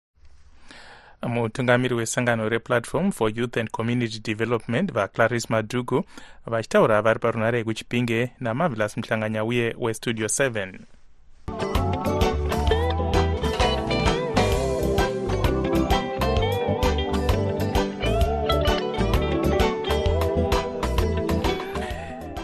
mutungamiri 1.27 1.95
wesangano 1.95 2.49
replatform 2.49 3.11
for 3.11 3.31
youth 3.37 3.57
and 3.57 3.69
community 3.71 4.19
development 4.19 4.91
vaclaris 4.91 5.49
madhugu 5.49 6.03
vachitaura 6.45 7.01
vari 7.01 7.19
parunhare 7.19 7.57
yekuchipinge 7.57 8.31
namavilas 8.39 8.97
muhlanganyauye 8.97 9.75
westudio 9.79 10.27
7 10.27 10.79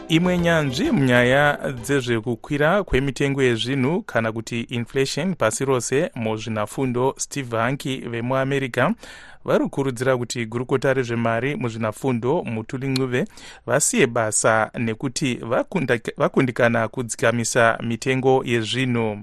imwe 0.09 0.37
nyanzvi 0.37 0.91
munyaya 0.91 1.73
dzezvekukwira 1.83 2.83
kwemitengo 2.83 3.43
yezvinhu 3.43 4.01
kana 4.01 4.31
kuti 4.31 4.61
inflation 4.61 5.35
pasi 5.35 5.65
rose 5.65 6.11
muzvinafundo 6.15 7.15
steve 7.17 7.57
hanki 7.57 7.97
vemuamerica 7.97 8.93
vari 9.45 9.63
kukurudzira 9.63 10.17
kuti 10.17 10.45
gurukota 10.45 10.93
rezvemari 10.93 11.55
muzvinafundo 11.55 12.43
mutuli 12.43 12.87
ncuve 12.87 13.25
vasiye 13.65 14.07
basa 14.07 14.71
nekuti 14.77 15.39
vakundikana 16.17 16.87
kudzikamisa 16.87 17.79
mitengo 17.83 18.43
yezvinhu 18.45 19.19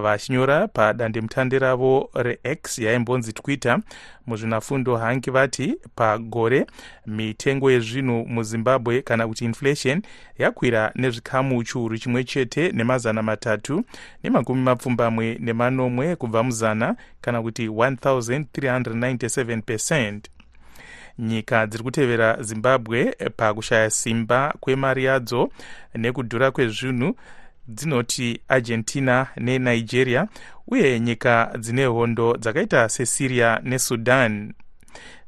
vachinyora 0.00 0.68
padandemutande 0.68 1.58
ravo 1.58 2.10
rex 2.14 2.78
yaimbonzi 2.78 3.32
twitter 3.32 3.78
muzvinafundo 4.26 4.96
hangi 4.96 5.30
vati 5.30 5.74
pagore 5.94 6.66
mitengo 7.06 7.70
yezvinhu 7.70 8.26
muzimbabwe 8.26 9.02
kana 9.02 9.28
kuti 9.28 9.44
inflation 9.44 10.02
yakwira 10.38 10.92
nezvikamu 10.94 11.64
chiuru 11.64 11.98
chimwe 11.98 12.24
chete 12.24 12.72
nemazana 12.72 13.22
matatu 13.22 13.84
nemakumi 14.22 14.62
mapfumbamwe 14.62 15.38
nemanomwe 15.40 16.16
kubva 16.16 16.42
muzana 16.42 16.96
kana 17.20 17.42
kuti 17.42 17.68
1397 17.68 19.62
percent. 19.62 20.30
Nyika 21.18 21.66
dziri 21.66 21.82
kutevera 21.84 22.42
zimbabwe 22.42 23.16
pakushaya 23.36 23.90
simba 23.90 24.54
kwemari 24.60 25.04
yadzo 25.04 25.50
nekudhura 25.94 26.50
kwezvinhu 26.50 27.16
dzinoti 27.68 28.40
argentina 28.48 29.26
nenigeria 29.36 30.28
uye 30.66 31.00
nyika 31.00 31.52
dzine 31.58 31.84
hondo 31.84 32.36
dzakaita 32.36 32.88
sesyria 32.88 33.60
nesudan. 33.62 34.52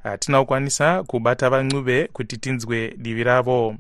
Hatina 0.02 0.40
kukwanisa 0.40 1.02
kubata 1.02 1.50
vancuve 1.50 2.09
kuti 2.12 2.37
tinzwe 2.37 2.95
divi 2.97 3.25
ravo. 3.25 3.76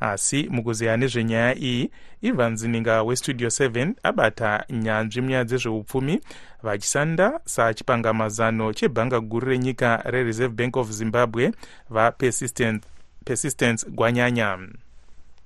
Asi 0.00 0.48
mukuzeya 0.50 0.96
nezvenyaya 0.96 1.58
iyi 1.58 1.90
evans 2.22 2.62
ninga 2.62 3.02
westudio 3.02 3.48
7 3.48 3.92
abata 4.02 4.64
nyanzvi 4.70 5.20
munyaya 5.20 5.44
dzezveupfumi 5.44 6.20
vachisanda 6.62 7.40
sachipangamazano 7.44 8.72
chebhanga 8.72 9.20
guru 9.20 9.48
renyika 9.48 10.02
rereserve 10.04 10.54
bank 10.54 10.76
of 10.76 10.90
zimbabwe 10.90 11.52
vapersistence 11.90 13.86
gwanyanya 13.88 14.58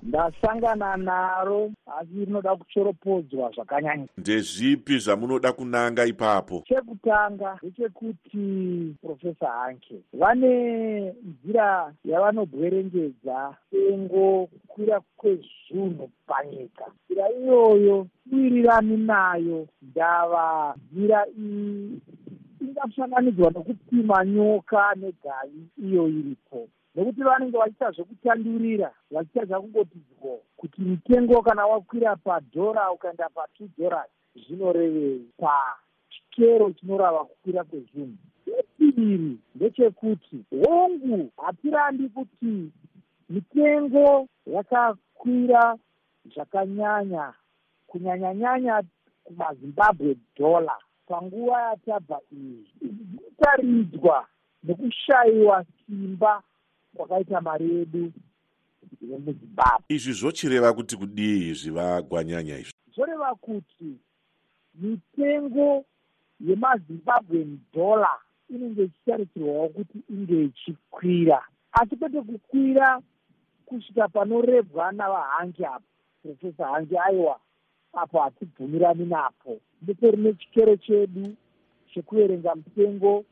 ndasangana 0.03 0.97
naro 0.97 1.71
asi 1.99 2.25
rinoda 2.25 2.57
kuchoropodzwa 2.57 3.51
zvakanyanya. 3.55 4.07
Ndezvipi 4.19 4.99
zvamunoda 4.99 5.53
kunanga 5.53 6.05
ipapo? 6.07 6.63
Chekutanga 6.69 7.59
ndechekuti 7.63 8.95
profesa 9.03 9.49
hanke 9.49 9.97
vane 10.13 10.53
nzira 11.31 11.93
yavanobwerengedza 12.05 13.57
tengo 13.71 14.47
kukwira 14.47 15.01
kwezvinhu 15.17 16.11
panyika. 16.27 16.85
Nzira 17.05 17.31
iyoyo 17.31 18.07
iwirirani 18.33 18.97
nayo. 18.97 19.67
Ndava 19.83 20.75
nzira 20.93 21.27
iyi 21.39 22.01
ingasanganidzwa 22.61 23.51
nekupima 23.51 24.25
nyoka 24.25 24.95
negai 24.97 25.59
iyo 25.87 26.09
iripo 26.09 26.69
nekuti 26.95 27.23
vanenge 27.23 27.59
vachiita 27.59 27.91
zvekutandurira 27.91 28.91
vachitadza 29.11 29.61
kungotidzwo 29.61 30.41
kuti 30.57 30.81
mutengo 30.81 31.43
kana 31.43 31.67
wakwira 31.67 32.17
padhora 32.17 32.93
ukaenda 32.93 33.29
patwo 33.29 33.69
dollars 33.79 34.11
zvinorevei 34.35 35.29
pachikero 35.41 36.71
chinorava 36.71 37.25
kukwira 37.25 37.65
kwezvinhu. 37.65 38.17
Chechiviri 38.45 39.39
ndechekuti 39.55 40.45
hongu 40.65 41.31
hatirandi 41.37 42.09
kuti 42.09 42.73
mitengo 43.31 44.29
yakakwira 44.47 45.79
zvakanyanya 46.35 47.33
kunyanyanyanya 47.87 48.83
kumazimbabwe 49.25 50.17
dollar 50.37 50.81
panguva 51.09 51.63
yatabva 51.63 52.21
iyi. 52.33 52.67
Zvinotaridzwa 52.81 54.27
nekushayiwa 54.65 55.65
simba 55.87 56.43
kwakaita 56.97 57.41
mari 57.41 57.75
yedu 57.75 58.13
yemuzimbabwe 59.11 59.85
izvi 59.89 60.13
zvochireva 60.13 60.73
kuti 60.73 60.97
kudii 60.97 61.49
izvi 61.51 61.71
vagwanyanya 61.71 62.59
izvi? 62.59 62.73
Zvoreva 62.95 63.35
kuti 63.35 63.97
mitengo 64.75 65.85
yemazimbabwen 66.41 67.59
dollar 67.75 68.19
inenge 68.51 68.83
ichitarisirwawo 68.85 69.69
kuti 69.69 69.99
inge 70.11 70.45
ichikwira. 70.45 71.43
Asi 71.73 71.97
kwete 71.97 72.21
kukwira 72.23 73.01
kusvika 73.67 74.09
panorebwa 74.09 74.93
navahangi 74.93 75.65
apo 75.65 75.85
profesa 76.23 76.67
hangi 76.67 76.99
aiwa 76.99 77.41
apo 77.93 78.21
hatibvumirani 78.21 79.05
napo. 79.07 79.61
Nditorine 79.83 80.35
chikero 80.35 80.77
chedu 80.77 81.35
chekuverenga 81.95 82.55
mitengo 82.55 83.25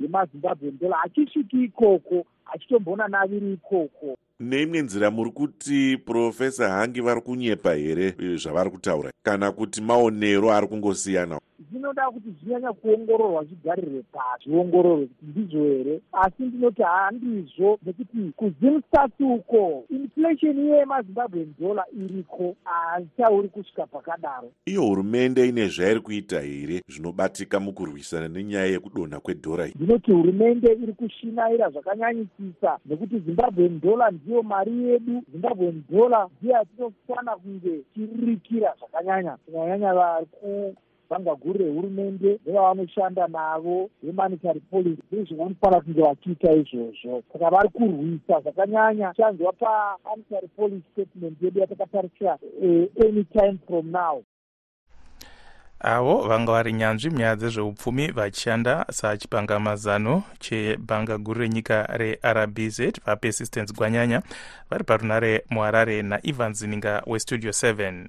yemazimbabwen 0.00 0.78
dollar 0.78 0.98
hachisviki 1.00 1.64
ikoko 1.64 2.26
achitombona 2.54 3.08
naviri 3.08 3.52
ikoko. 3.52 4.16
Neimwe 4.40 4.82
nzira 4.82 5.10
muri 5.10 5.30
kuti 5.30 5.96
profesa 5.96 6.68
hangi 6.68 7.00
vari 7.00 7.20
kunyepa 7.20 7.74
here 7.74 8.14
zvavari 8.36 8.70
kutaura? 8.70 9.10
Kana 9.22 9.52
kuti 9.52 9.80
maonero 9.82 10.52
ari 10.52 10.66
kungosiyana 10.66 11.40
zvinoda 11.70 12.10
kuti 12.10 12.34
zvinyanya 12.42 12.72
kuongororwa 12.72 13.44
zvigarire 13.44 14.02
pasi. 14.12 14.44
Zviongororwe 14.50 15.06
kuti 15.06 15.24
ndizvo 15.26 15.64
here? 15.64 16.00
Asi 16.12 16.42
ndinoti 16.42 16.82
handizvo 16.82 17.78
nekuti 17.86 18.32
kuzimstats 18.36 19.20
uko 19.20 19.84
inflation 19.90 20.58
iye 20.58 20.76
yemazimbabwen 20.76 21.54
dollar 21.60 21.84
iriko 22.04 22.54
haichauri 22.64 23.48
kusvika 23.48 23.86
pakadaro. 23.86 24.50
Iyo 24.66 24.82
hurumende 24.82 25.48
ine 25.48 25.68
zvairi 25.68 26.00
kuita 26.00 26.40
here 26.40 26.82
zvinobatika 26.88 27.60
mukurwisana 27.60 28.28
nenyaya 28.28 28.66
yekudonha 28.66 29.20
kwedhora 29.20 29.66
ndinoti 29.66 30.12
hurumende 30.12 30.72
iri 30.72 30.92
kushinaira 30.92 31.70
zvakanyanyisisa 31.70 32.78
nekuti 32.86 33.18
zimbabwen 33.18 33.80
dollar 33.80 34.12
ndiyo 34.12 34.42
mari 34.42 34.84
yedu 34.84 35.22
zimbabwen 35.32 35.82
dollar 35.90 36.28
ndiyo 36.40 36.54
yatinofana 36.54 37.36
kunge 37.36 37.80
tiririkira 37.94 38.74
zvakanyanya. 38.78 39.36
Kunyanyanya 39.36 39.94
vari 39.94 40.26
bhanga 41.10 41.34
guru 41.34 41.58
rehurumende 41.58 42.38
nevavanoshanda 42.46 43.26
navo 43.28 43.90
vemonitary 44.02 44.60
policy 44.60 45.02
ndizvo 45.12 45.36
vanofanira 45.36 45.80
kunge 45.80 46.02
vachiita 46.02 46.52
izvozvo. 46.52 47.22
Saka 47.32 47.50
vari 47.50 47.68
kurwisa 47.68 48.40
zvakanyanya. 48.40 49.14
Chanzwa 49.16 49.52
pamonitary 49.52 50.48
policy 50.56 50.84
statement 50.92 51.42
yedu 51.42 51.60
yatakatarisira 51.60 52.38
any 53.06 53.24
time 53.24 53.58
from 53.66 53.90
now. 53.90 54.22
Avo 55.80 56.28
vanga 56.28 56.52
vari 56.52 56.72
nyanzvi 56.72 57.10
munyaya 57.10 57.36
dzezveupfumi 57.36 58.10
vachishanda 58.10 58.86
sachipangamazano 58.90 60.22
chebhanga 60.38 61.18
guru 61.18 61.40
renyika 61.40 61.86
rerbz 61.86 62.80
vapersistence 63.06 63.74
gwanyanya 63.74 64.22
vari 64.70 64.84
parunare 64.84 65.44
muharare 65.50 66.02
naevans 66.02 66.62
ninga 66.62 67.02
westudio 67.06 67.50
7 67.50 68.08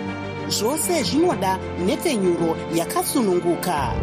zvose 0.51 1.03
zvinoda 1.03 1.57
nhepfenyuro 1.85 2.57
yakasununguka. 2.75 3.93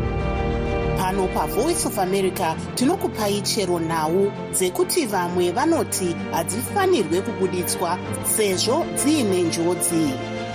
Pano 0.98 1.28
pavoice 1.34 1.86
of 1.86 1.98
america 1.98 2.56
tinokupai 2.74 3.42
chero 3.42 3.78
nhau 3.78 4.32
dzekuti 4.52 5.06
vamwe 5.06 5.52
vanoti 5.52 6.16
hadzifanirwe 6.32 7.20
kubuditswa 7.20 7.98
sezvo 8.36 8.84
dziine 8.96 9.42
njodzi. 9.42 10.10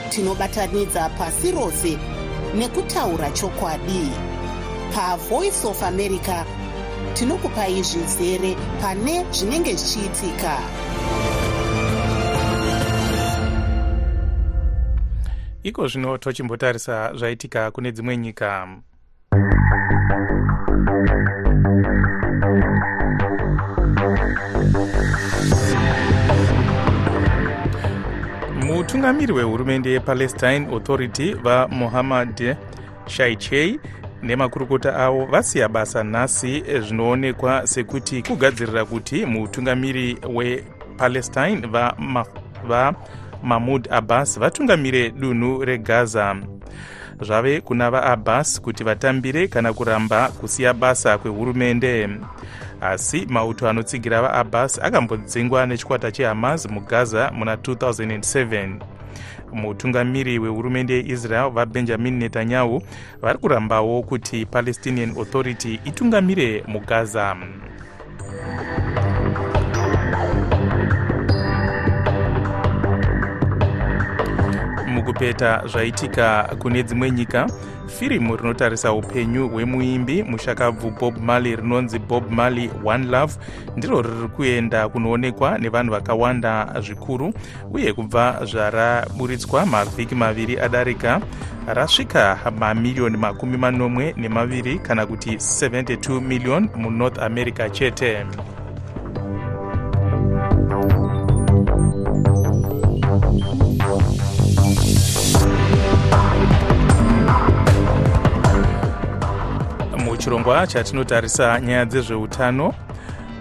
Tinobatanidza 0.09 1.09
pasi 1.09 1.51
rose 1.51 1.97
nekutaura 2.55 3.31
chokwadi. 3.31 4.09
Pavoice 4.93 5.67
of 5.67 5.83
america 5.83 6.45
tinokupai 7.13 7.83
zvizere 7.83 8.55
pane 8.81 9.25
zvinenge 9.31 9.75
zvichiitika 9.75 10.57
iko 15.63 15.87
zvino 15.87 16.17
tochimbotarisa 16.17 17.13
zvaitika 17.15 17.71
kune 17.71 17.91
dzimwe 17.91 18.17
nyika. 18.17 18.67
Mutungamiri 28.61 29.33
wehurumende 29.33 29.91
yepalestine 29.91 30.67
authority 30.71 31.33
vamohammad 31.33 32.55
shaichei 33.07 33.79
nemakurukota 34.21 34.95
avo 34.95 35.25
vasiya 35.25 35.69
basa 35.69 36.03
nhasi 36.03 36.63
zvinoonekwa 36.79 37.67
sekuti 37.67 38.21
kugadzirira 38.21 38.85
kuti 38.85 39.25
mutungamiri 39.25 40.17
wepalestine 40.33 41.67
vama 41.67 42.25
va 42.67 42.93
mahmud 43.43 43.87
abbas 43.91 44.39
vatungamire 44.39 45.09
dunhu 45.09 45.65
regaza. 45.65 46.35
Zvave 47.21 47.61
kuna 47.61 47.91
vaabbas 47.91 48.61
kuti 48.61 48.83
vatambire 48.83 49.47
kana 49.47 49.73
kuramba 49.73 50.29
kusiya 50.29 50.73
basa 50.73 51.17
kwehurumende. 51.17 52.09
Asi 52.81 53.25
mauto 53.29 53.69
anotsigira 53.69 54.21
vaabbas 54.21 54.79
akambodzingwa 54.79 55.65
nechikwata 55.65 56.11
chehamas 56.11 56.69
mugaza 56.69 57.31
muna 57.31 57.55
2007 57.55 58.79
mutungamiri 59.53 60.39
wehurumende 60.39 60.93
yeisrael 60.93 61.49
vabenjamin 61.49 62.17
netanyahu 62.17 62.81
vari 63.21 63.37
kurambawo 63.39 64.03
kuti 64.03 64.45
palestinian 64.45 65.09
authority 65.17 65.79
itungamire 65.85 66.63
mugaza 66.67 67.35
kupeta 75.03 75.63
zvaitika 75.67 76.55
kune 76.59 76.83
dzimwe 76.83 77.11
nyika 77.11 77.47
firimu 77.87 78.35
rinotarisa 78.35 78.93
upenyu 78.93 79.49
hwemuimbi 79.49 80.23
mushakabvu 80.23 80.91
bob 80.91 81.17
marley 81.17 81.55
rinonzi 81.55 81.99
bob 81.99 82.31
marley 82.31 82.69
one 82.85 83.07
love 83.07 83.33
ndiro 83.77 84.01
riri 84.01 84.27
kuenda 84.27 84.89
kunoonekwa 84.89 85.57
nevanhu 85.57 85.91
vakawanda 85.91 86.81
zvikuru 86.81 87.33
uye 87.73 87.93
kubva 87.93 88.45
zvaraburitswa 88.45 89.65
mavhiki 89.65 90.15
maviri 90.15 90.59
adarika 90.59 91.21
rasvika 91.67 92.51
mamiriyoni 92.59 93.17
makumi 93.17 93.57
manomwe 93.57 94.13
nemaviri 94.17 94.79
kana 94.79 95.05
kuti 95.05 95.29
72 95.35 96.21
million 96.21 96.69
munorth 96.75 97.19
america 97.19 97.69
chete 97.71 98.25
muchirongwa 110.23 110.67
chatinotarisa 110.67 111.61
nyaya 111.61 111.85
dzezveutano. 111.85 112.73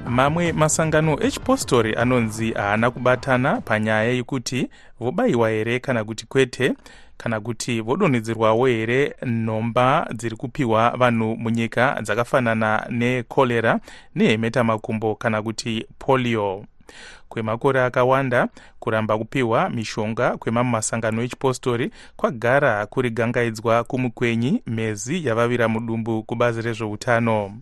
Mamwe 0.08 0.52
masangano 0.52 1.22
echipostori 1.22 1.94
anonzi 1.94 2.52
haana 2.52 2.90
kubatana 2.90 3.60
panyaya 3.60 4.02
yekuti 4.12 4.68
vobayiwa 5.00 5.50
here 5.50 5.80
kana 5.80 6.04
kuti 6.04 6.26
kwete 6.26 6.74
kana 7.16 7.40
kuti 7.40 7.80
vodonhedzerwawo 7.80 8.66
here 8.66 9.14
nhomba 9.26 10.08
dziri 10.14 10.36
kupiwa 10.36 10.90
vanhu 10.90 11.36
munyika 11.36 11.98
dzakafanana 12.02 12.86
nekorera 12.90 13.80
nehemετamakumbo 14.14 15.14
kana 15.14 15.42
kuti 15.42 15.86
polio 15.98 16.64
kwemakore 17.28 17.82
akawanda 17.82 18.48
kuramba 18.78 19.18
kupiwa 19.18 19.70
mishonga 19.70 20.36
kwemamwe 20.36 20.72
masangano 20.72 21.22
echipostori 21.22 21.90
kwagara 22.16 22.86
kuri 22.86 23.10
gangaidzwa 23.10 23.84
kumukwenyi 23.84 24.62
mhezi 24.66 25.26
yavavira 25.26 25.68
mudumbu 25.68 26.22
kubazi 26.22 26.62
rezveutano. 26.62 27.58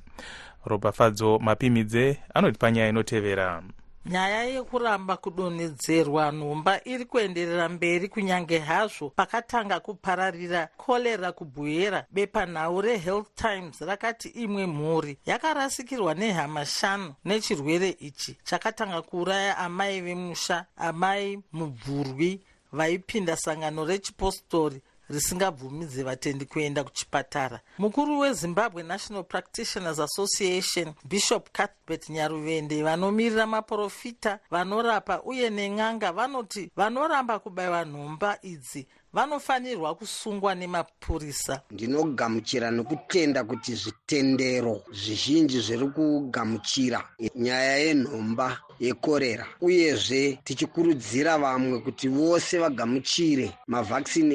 Ropafadzo 0.65 1.39
mapimidze 1.39 2.19
anoti 2.35 2.59
panyaya 2.59 2.89
inotevera 2.89 3.63
nyaya 4.07 4.45
yekuramba 4.45 5.17
kudonhedzerwa 5.17 6.33
nhomba 6.33 6.81
iri 6.85 7.05
kuenderera 7.05 7.69
mberi 7.69 8.09
kunyange 8.09 8.59
hazvo 8.59 9.11
pakatanga 9.11 9.81
kupararira 9.81 10.69
korera 10.77 11.33
kubhuyera 11.33 12.07
bepanhau 12.11 12.81
rehealth 12.81 13.29
times 13.35 13.81
rakati 13.81 14.29
imwe 14.29 14.67
mhuri 14.67 15.19
yakarasikirwa 15.27 16.15
nehama 16.15 16.67
shanu 16.67 17.15
nechirwere 17.25 17.89
ichi 17.89 18.39
chakatanga 18.45 19.03
kuuraya 19.03 19.59
amai 19.59 20.01
vemusha 20.01 20.67
amai 20.77 21.39
mubvurwi 21.53 22.41
vaipinda 22.73 23.37
sangano 23.37 23.85
rechipostori 23.85 24.81
risingabvumidze 25.11 26.03
vatendi 26.03 26.45
kuenda 26.45 26.85
kuchipatara. 26.85 27.61
Mukuru 27.79 28.19
wezimbabwe 28.19 28.83
national 28.83 29.25
practitioners 29.25 29.99
association 29.99 30.95
bishop 31.05 31.49
cuthbert 31.53 32.09
nyaruvende 32.09 32.83
vanomirira 32.83 33.47
maprofita 33.47 34.39
vanorapa 34.51 35.23
uye 35.23 35.51
nen'anga 35.51 36.13
vanoti 36.13 36.71
vanoramba 36.77 37.39
kubayiwa 37.39 37.85
nhomba 37.85 38.39
idzi 38.43 38.87
vanofanirwa 39.13 39.95
kusungwa 39.95 40.55
nemapurisa 40.55 41.63
ndinogamuchira 41.71 42.71
nokutenda 42.71 43.45
kuti 43.45 43.75
zvitendero 43.75 44.83
zvizhinji 44.93 45.61
zviri 45.61 45.89
kugamuchira. 45.89 47.01
Nyaya 47.35 47.77
yenhomba 47.77 48.61
yekorera. 48.81 49.47
Uyezve 49.61 50.39
tichikurudzira 50.45 51.39
vamwe 51.39 51.79
kuti 51.79 52.09
vose 52.09 52.59
vagamuchire 52.59 53.53
mavhakisini 53.67 54.35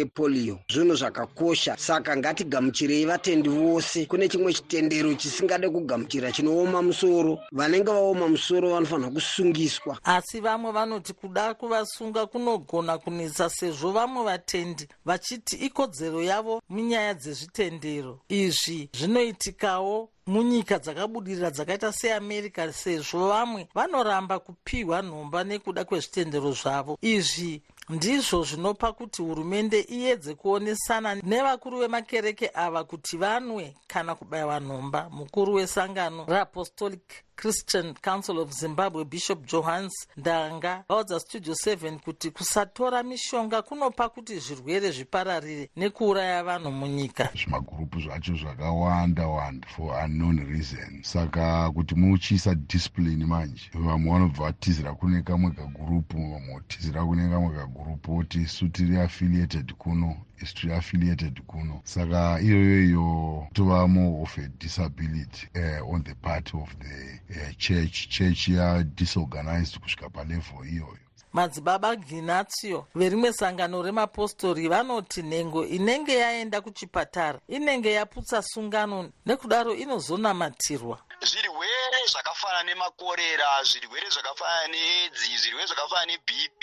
epolio 0.00 0.58
zvinhu 0.68 0.94
zvakakosha 0.94 1.76
saka 1.76 2.16
ngatigamuchirei 2.16 3.04
vatendi 3.04 3.48
vose. 3.48 4.06
Kune 4.06 4.28
chimwe 4.28 4.52
chitendero 4.52 5.14
chisingade 5.14 5.68
kugamuchira 5.68 6.32
chinooma 6.32 6.82
musoro. 6.82 7.38
Vanenge 7.52 7.90
vaoma 7.90 8.28
musoro 8.28 8.70
vanofanira 8.70 9.10
kusungiswa. 9.10 9.98
Asi 10.04 10.40
vamwe 10.40 10.72
vanoti 10.72 11.12
kuda 11.12 11.54
kuvasunga 11.54 12.26
kunogona 12.26 12.98
kunetsa 12.98 13.50
sezvo 13.50 13.92
vamwe 13.92 14.24
vatendi 14.24 14.88
vachiti 15.04 15.56
ikodzero 15.56 16.22
yavo 16.22 16.62
munyaya 16.68 17.14
dzezvitendero. 17.14 18.20
Izvi 18.28 18.90
zvinoitikawo 18.92 20.10
munyika 20.28 20.78
dzakabudirira 20.78 21.50
dzakaita 21.50 21.92
seamerica 21.92 22.72
sezvo 22.72 23.28
vamwe 23.28 23.68
vanoramba 23.74 24.38
kupiwa 24.38 25.02
nhomba 25.02 25.44
nekuda 25.44 25.84
kwezvitendero 25.84 26.52
zvavo. 26.52 26.98
Izvi 27.02 27.62
ndizvo 27.88 28.44
zvinopa 28.44 28.92
kuti 28.92 29.22
hurumende 29.22 29.80
iyedze 29.80 30.34
kuonesana 30.34 31.14
nevakuru 31.14 31.78
vemakereke 31.78 32.50
ava 32.54 32.84
kuti 32.84 33.16
vanwe 33.16 33.74
kana 33.86 34.14
kubayiwa 34.14 34.60
nhomba 34.60 35.10
mukuru 35.10 35.54
wesangano 35.54 36.24
reapostolic 36.28 37.27
christian 37.40 37.94
council 37.94 38.38
of 38.38 38.52
zimbabwe 38.52 39.04
bishop 39.04 39.46
johans 39.46 40.08
ndanga 40.16 40.84
vaudza 40.88 41.20
studio 41.20 41.54
7 41.54 41.98
kuti 41.98 42.30
kusatora 42.30 43.02
mishonga 43.02 43.62
kunopa 43.62 44.08
kuti 44.08 44.38
zvirwere 44.38 44.90
zvipararire 44.90 45.70
nekuuraya 45.76 46.44
vanhu 46.44 46.72
munyika. 46.72 47.30
Zvimagurupu 47.34 48.00
zvacho 48.00 48.34
zvakawanda 48.34 49.26
wanda 49.26 49.68
for 49.68 50.04
unknown 50.04 50.38
reason 50.52 51.02
saka 51.02 51.70
kuti 51.70 51.94
muchiisa 51.94 52.54
discipline 52.54 53.24
manje 53.26 53.70
vamwe 53.74 54.12
vanobva 54.12 54.44
vatizira 54.44 54.94
kune 54.94 55.22
kamwe 55.22 55.50
kagurupu 55.50 56.16
vamwe 56.16 56.54
kutizira 56.54 57.04
kune 57.04 57.30
kamwe 57.30 57.56
kagurupu 57.56 58.16
oti 58.18 58.40
isu 58.40 58.68
tiri 58.68 58.96
affiliated 59.00 59.72
kuno 59.72 60.16
tiri 60.46 60.72
affiliated 60.72 61.40
kuno. 61.46 61.80
Saka 61.84 62.40
iyoyo 62.40 62.84
iyo 62.84 63.46
tova 63.52 63.88
more 63.88 64.22
of 64.22 64.38
a 64.38 64.48
disability 64.58 65.48
uh, 65.56 65.92
on 65.94 66.02
the 66.02 66.14
part 66.14 66.54
of 66.54 66.74
the 66.78 67.20
uh, 67.40 67.52
church 67.58 68.08
church 68.08 68.48
yadisorganized 68.48 69.78
kusvika 69.78 70.10
palevel 70.10 70.64
iyoyo 70.68 71.07
madzibaba 71.32 71.96
ginatio 71.96 72.86
verimwe 72.94 73.32
sangano 73.32 73.82
remapostori 73.82 74.68
vanoti 74.68 75.22
nhengo 75.22 75.66
inenge 75.66 76.14
yaenda 76.16 76.60
kuchipatara 76.60 77.38
inenge 77.48 77.92
yaputsa 77.92 78.42
sungano 78.42 79.10
nekudaro 79.26 79.74
inozonamatirwa 79.74 80.98
zvirwere 81.30 82.00
zvakafanana 82.12 82.62
nemakorera 82.68 83.48
zvirwere 83.70 84.08
zvakafanana 84.14 84.68
needzi 84.74 85.30
zvirwere 85.42 85.66
zvakafanana 85.70 86.12
nebp 86.12 86.62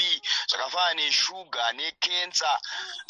zvakafanana 0.49 0.93
neshuga 0.99 1.63
nekensa. 1.79 2.51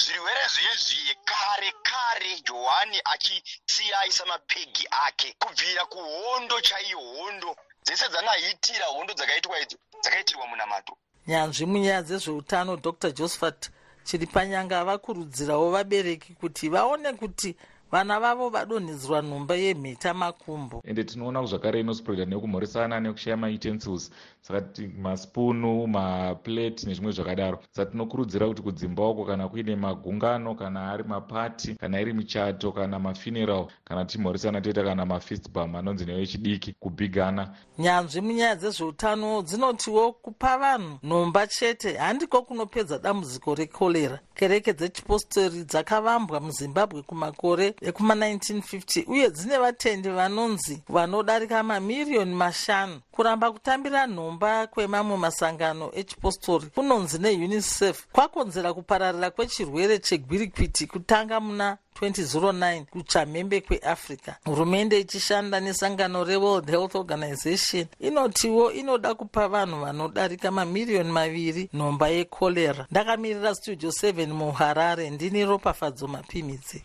Zvirwere 0.04 0.44
zvezvi 0.56 1.16
kare 1.30 1.72
kare 1.90 2.32
johani 2.48 3.00
achisiya 3.14 4.00
aisa 4.00 4.26
mapegi 4.26 4.86
ake 5.06 5.36
kubvira 5.42 5.86
kuhondo 5.86 6.62
chaiyo 6.68 7.00
hondo. 7.00 7.52
Dzese 7.86 8.06
dzangaitira 8.10 8.86
hondo 8.86 9.14
dzakaitwa 9.14 9.60
idzo 9.64 9.78
dzakaitirwa 10.02 10.48
munamato 10.48 10.94
nyanzvi 11.28 11.66
munyaya 11.66 12.02
dzezveutano 12.02 12.78
dr. 12.78 13.12
Josephat 13.12 13.70
chiripanyanga 14.04 14.86
vakurudzirawo 14.86 15.72
vabereki 15.72 16.34
kuti 16.34 16.70
vaone 16.70 17.14
kuti 17.14 17.56
vana 17.92 18.20
vavo 18.20 18.50
vadonhedzerwa 18.50 19.22
nhomba 19.22 19.56
yemheta 19.56 20.14
makumbo. 20.14 20.82
Ende 20.86 21.04
tinoona 21.04 21.46
zvakare 21.46 21.80
inospreada 21.80 22.26
nekumhoresana 22.26 23.00
nekushaya 23.00 23.38
mautensils 23.38 24.12
saka 24.48 24.82
masipunu 25.02 25.88
maplate 25.88 26.88
nezvimwe 26.88 27.12
zvakadaro. 27.12 27.60
Saka 27.72 27.92
tinokurudzira 27.92 28.48
kuti 28.48 28.62
kudzimba 28.62 29.08
uko 29.10 29.26
kana 29.26 29.50
kuine 29.50 29.76
magungano 29.76 30.56
kana 30.56 30.92
ari 30.92 31.04
mapati 31.04 31.76
kana 31.76 32.02
iri 32.02 32.14
michato 32.14 32.72
kana 32.72 33.00
mafuneral 33.00 33.68
kana 33.84 34.06
tichimhoresana 34.06 34.62
toita 34.62 34.84
kana 34.84 35.06
mafistbam 35.06 35.76
anonzi 35.76 36.06
nevechidiki 36.06 36.74
kubhigana. 36.74 37.56
Nyanzvi 37.80 38.22
munyaya 38.22 38.56
dzezveutano 38.56 39.42
dzinotiwo 39.42 40.12
kupa 40.12 40.58
vanhu 40.58 41.00
nhomba 41.04 41.48
chete 41.48 41.98
handiko 41.98 42.42
kunopedza 42.42 42.98
dambudziko 43.00 43.56
rekorera 43.56 44.20
kereke 44.36 44.74
dzechipostori 44.74 45.64
dzakavambwa 45.64 46.40
muzimbabwe 46.40 47.02
kumakore 47.02 47.70
ekuma1950 47.70 49.04
uye 49.08 49.30
dzine 49.30 49.58
vatendi 49.58 50.10
vanonzi 50.10 50.84
vanodarika 50.90 51.64
mamiriyoni 51.64 52.36
mashanu 52.36 53.02
kuramba 53.12 53.52
kutambira 53.52 54.08
nhomba 54.08 54.35
kwemamwe 54.72 55.18
masangano 55.18 55.92
echipostori 55.94 56.68
kunonzi 56.76 57.20
neunicef 57.20 58.08
kwakonzera 58.12 58.74
kupararira 58.74 59.32
kwechirwere 59.32 60.00
chegwirikwiti 60.00 60.88
kutanga 60.88 61.40
muna 61.40 61.78
2009 62.02 62.86
kuchamhembe 62.86 63.62
kweafrica. 63.62 64.32
Hurumende 64.46 65.00
ichishanda 65.00 65.60
nesangano 65.60 66.24
reworld 66.24 66.70
health 66.70 66.96
organization 66.96 67.86
inotiwo 68.00 68.72
inoda 68.72 69.14
kupa 69.16 69.48
vanhu 69.48 69.80
vanodarika 69.80 70.52
mamiriyoni 70.52 71.12
maviri 71.12 71.70
nhomba 71.74 72.08
yekorera 72.10 72.86
ndakamirira 72.92 73.56
studio 73.56 73.90
7 73.90 74.28
muharare 74.28 75.10
ndini 75.10 75.46
ropafadzo 75.46 76.08
mapimidzi 76.08 76.84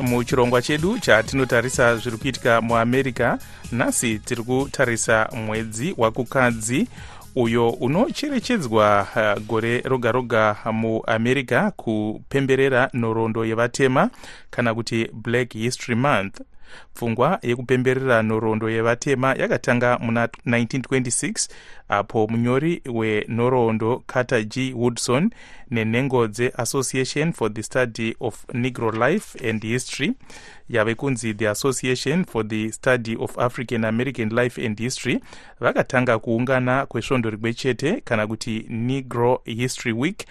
muchirongwa 0.00 0.62
chedu 0.62 0.98
chatinotarisa 0.98 1.96
zviri 1.96 2.16
kuitika 2.16 2.60
muamerica 2.60 3.38
nhasi 3.72 4.18
tiri 4.18 4.42
kutarisa 4.42 5.28
mwedzi 5.46 5.94
wakukadzi 5.96 6.88
uyo 7.34 7.70
unocherechedzwa 7.70 9.06
uh, 9.16 9.42
gore 9.42 9.80
roga 9.80 10.12
roga 10.12 10.56
muamerica 10.72 11.72
kupemberera 11.76 12.90
nhoroondo 12.94 13.44
yevatema 13.44 14.10
kana 14.50 14.74
kuti 14.74 15.08
black 15.12 15.52
history 15.52 15.94
month 15.94 16.40
pfungwa 16.94 17.38
yekupemberera 17.42 18.22
nhoroondo 18.22 18.70
yevatema 18.70 19.34
yakatanga 19.34 19.98
muna 19.98 20.26
1926 20.26 21.48
apo 21.88 22.26
munyori 22.30 22.82
wenhoroondo 22.92 24.02
carter 24.06 24.44
g. 24.44 24.72
Woodson 24.76 25.30
nenhengo 25.70 26.26
dzeassociation 26.28 27.32
for 27.32 27.54
the 27.54 27.62
study 27.62 28.16
of 28.20 28.44
negro 28.54 28.90
life 29.08 29.48
and 29.50 29.62
history 29.62 30.12
yave 30.68 30.94
kunzi 30.94 31.34
the 31.34 31.48
association 31.48 32.24
for 32.24 32.48
the 32.48 32.72
study 32.72 33.16
of 33.20 33.38
african 33.38 33.84
american 33.84 34.28
life 34.28 34.66
and 34.66 34.78
history 34.80 35.20
vakatanga 35.60 36.18
kuungana 36.18 36.86
kwesvondo 36.86 37.30
rimwe 37.30 37.54
chete 37.54 38.00
kana 38.04 38.26
kuti 38.26 38.66
negro 38.68 39.42
history 39.44 39.92
week 39.92 40.24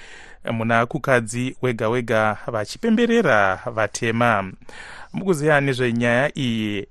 muna 0.52 0.86
kukadzi 0.86 1.56
wega 1.62 1.90
wega 1.90 2.38
vachipemberera 2.48 3.60
vatema. 3.76 4.52
Mukuziva 5.14 5.62
nezvenyaya 5.62 6.38
iyi 6.38 6.88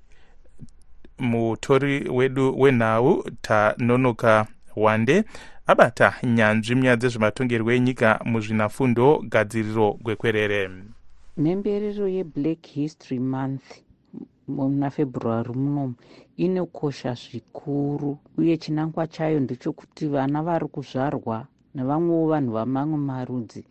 mutori 1.19 2.09
wedu 2.11 2.61
wenhau 2.61 3.25
tanonoka 3.43 4.47
wande 4.77 5.25
abata 5.67 6.15
nyanzvi 6.23 6.75
munyaya 6.75 6.97
dzezvematongerwo 6.97 7.73
enyika 7.73 8.21
muzvinafundo 8.25 9.19
gadziriro 9.29 9.93
gwekwerere. 10.03 10.71
Mhemberero 11.37 12.09
yeblack 12.09 12.67
history 12.67 13.19
month 13.19 13.63
muna 14.49 14.91
february 14.91 15.53
munomu 15.55 15.95
inokosha 16.37 17.15
zvikuru 17.15 18.19
uye 18.39 18.57
chinangwa 18.57 19.07
chayo 19.07 19.41
ndechokuti 19.41 20.07
vana 20.07 20.43
vari 20.43 20.67
kuzvarwa 20.67 21.47
nevamwewo 21.75 22.27
vanhu 22.29 22.53
vamamwe 22.53 22.99
marudzi 22.99 23.65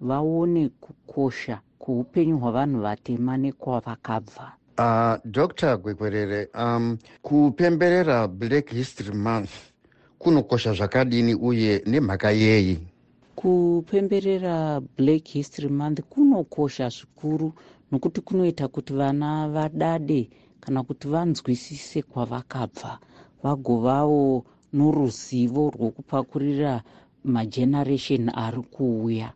vaone 0.00 0.68
kukosha 0.68 1.60
kuupenyu 1.78 2.38
hwavanhu 2.38 2.80
vatema 2.80 3.36
nekwavakabva. 3.36 4.52
Uh, 4.78 5.14
dr 5.24 5.76
gwekwerere 5.76 6.48
um, 6.54 6.98
kupemberera 7.22 8.28
black 8.28 8.70
history 8.70 9.16
month 9.16 9.50
kunokosha 10.18 10.72
zvakadini 10.72 11.34
uye 11.34 11.82
nemhaka 11.86 12.30
yeyi 12.30 12.78
kupemberera 13.36 14.80
black 14.96 15.24
history 15.28 15.68
month 15.68 16.00
kunokosha 16.00 16.88
zvikuru 16.88 17.52
nokuti 17.92 18.20
kunoita 18.20 18.68
kuti 18.68 18.92
vana 18.92 19.48
vadade 19.48 20.30
kana 20.60 20.82
kuti 20.82 21.08
vanzwisise 21.08 22.02
kwavakabva. 22.02 22.98
Vagovawo 23.42 24.44
noruzivo 24.72 25.70
rwokupakurira 25.70 26.82
mageneration 27.24 28.28
ari 28.44 28.62
kuuya 28.74 29.28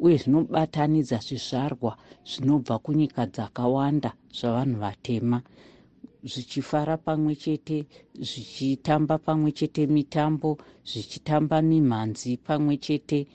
uye 0.00 0.16
zvinobatanidza 0.18 1.18
zvizvarwa 1.26 1.92
zvinobva 2.30 2.78
kunyika 2.78 3.26
dzakawanda 3.26 4.10
zvavanhu 4.38 4.78
vatema 4.80 5.42
zvichifara 6.24 6.96
pamwe 6.96 7.34
chete 7.36 7.84
zvichitamba 8.28 9.18
pamwe 9.18 9.52
chete 9.52 9.86
mitambo 9.86 10.58
zvichitamba 10.90 11.62
mimhanzi 11.62 12.36
pamwe 12.36 12.76
chete 12.76 13.26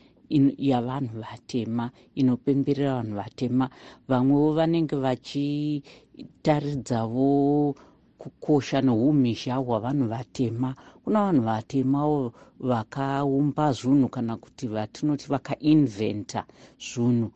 yavanhu 0.58 1.22
vatema 1.22 1.92
inopemberera 2.16 2.96
vanhu 2.96 3.16
vatema. 3.16 3.70
Vamwewo 4.08 4.54
vanenge 4.54 4.96
vachitaridzavo 4.96 7.76
kukosha 8.22 8.78
neumhizha 8.82 9.56
hwavanhu 9.56 10.06
vatema. 10.14 10.70
Kuna 11.04 11.20
vanhu 11.26 11.42
vatemawo 11.50 12.34
vakaumba 12.70 13.66
zvinhu 13.78 14.08
kana 14.10 14.34
kuti 14.38 14.68
vatinoti 14.68 15.26
vakainventa 15.34 16.42
zvinhu 16.88 17.28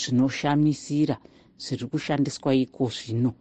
zvinoshamisira 0.00 1.16
zviri 1.64 1.84
kushandiswa 1.90 2.50
iko 2.54 2.84
zvino 2.96 3.32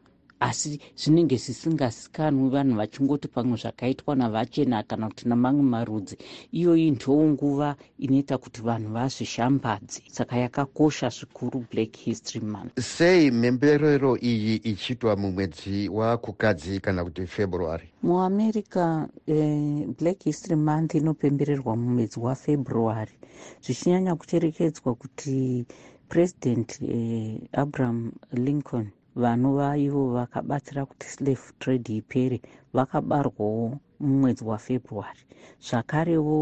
asi 0.42 0.80
zvinenge 0.98 1.38
zvisingazikanwi 1.38 2.50
vanhu 2.50 2.76
vachingoti 2.82 3.28
pamwe 3.28 3.58
zvakaitwa 3.62 4.16
navachena 4.16 4.84
kana 4.84 5.08
kuti 5.10 5.28
namamwe 5.30 5.64
marudzi. 5.64 6.16
Iyoyi 6.52 6.92
ndoo 6.92 7.24
nguva 7.32 7.76
inoita 8.00 8.38
kuti 8.38 8.62
vanhu 8.62 8.90
vazvishambadze. 8.94 10.02
Saka 10.12 10.36
yakakosha 10.38 11.10
zvikuru 11.10 11.66
black 11.72 11.94
history 11.98 12.46
month. 12.46 12.80
Sei 12.80 13.32
mhemberero 13.32 14.18
iyi 14.18 14.56
ichiitwa 14.56 15.16
mumwedzi 15.16 15.90
wakukadzi 15.90 16.80
kana 16.80 17.04
kuti 17.04 17.28
february? 17.28 17.88
Muamerica 18.04 19.08
eh, 19.28 19.88
black 20.00 20.24
history 20.24 20.56
month 20.56 20.96
inopembererwa 20.96 21.76
mumwedzi 21.76 22.20
wafebruary. 22.20 23.12
Zvichinyanya 23.64 24.16
kucherekedzwa 24.16 24.96
kuti 24.96 25.66
president 26.10 26.82
eh, 26.82 27.38
abraham 27.52 28.12
lincoln 28.34 28.88
vanova 29.16 29.78
ivo 29.78 30.02
vakabatsira 30.16 30.86
kuti 30.86 31.06
slave 31.14 31.46
trade 31.60 31.96
ipere 31.96 32.42
vakabarwawo 32.74 33.80
mumwedzi 34.00 34.44
wafebruary. 34.44 35.22
Zvakarewo 35.68 36.38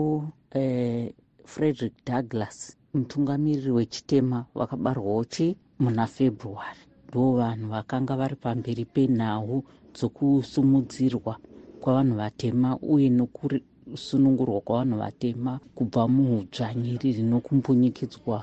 eh, 0.51 1.13
frederick 1.45 1.95
douglas 2.05 2.77
mutungamiriri 2.93 3.71
wechitema 3.71 4.45
vakabarwawo 4.55 5.23
chi 5.23 5.57
muna 5.79 6.07
february. 6.07 6.81
Ndo 7.07 7.31
vanhu 7.39 7.67
vakanga 7.69 8.15
vari 8.15 8.35
pamberi 8.35 8.85
penhau 8.85 9.63
dzokusumudzirwa 9.93 11.37
kwavanhu 11.81 12.15
vatema 12.15 12.77
uye 12.93 13.09
nokusunungurwa 13.09 14.61
kwavanhu 14.61 14.97
vatema 14.97 15.59
kubva 15.75 16.07
muudzvanyiriri 16.07 17.23
nokumbunyikidzwa 17.23 18.37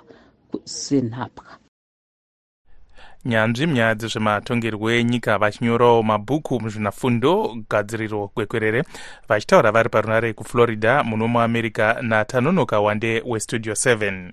senhapwa 0.64 1.65
nyanzvi 3.26 3.66
munyaya 3.66 3.94
dzezvematongerwo 3.94 4.90
enyika 4.90 5.38
vachinyorawo 5.38 6.02
mabhuku 6.02 6.60
muzvinafundo 6.62 7.56
gadziriro 7.70 8.28
kwekwerere 8.34 8.80
vachitaura 9.28 9.72
vari 9.72 9.88
parunare 9.88 10.32
kuflorida 10.32 11.04
muno 11.04 11.28
muamerica 11.28 11.86
natanonoka 12.02 12.80
wande 12.80 13.22
westudio 13.26 13.72
7 13.72 14.32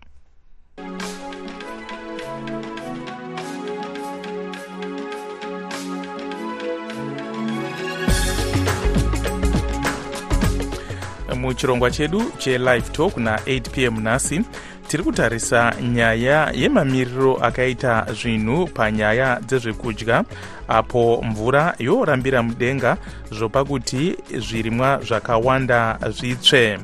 muchirongwa 11.35 11.91
chedu 11.91 12.31
chelive 12.37 12.81
talk 12.81 13.17
na8 13.17 13.61
p 13.69 13.83
m 13.83 13.99
nhasi 14.03 14.41
tiri 14.87 15.03
kutarisa 15.03 15.73
nyaya 15.93 16.51
yemamiriro 16.53 17.35
akaita 17.35 18.05
zvinhu 18.13 18.67
panyaya 18.67 19.39
dzezvekudya 19.39 20.23
apo 20.67 21.23
mvura 21.25 21.75
yorambira 21.79 22.43
mudenga 22.43 22.97
zvopa 23.31 23.65
kuti 23.65 24.15
zvirimwa 24.37 24.99
zvakawanda 25.03 25.99
zvitsve. 26.09 26.79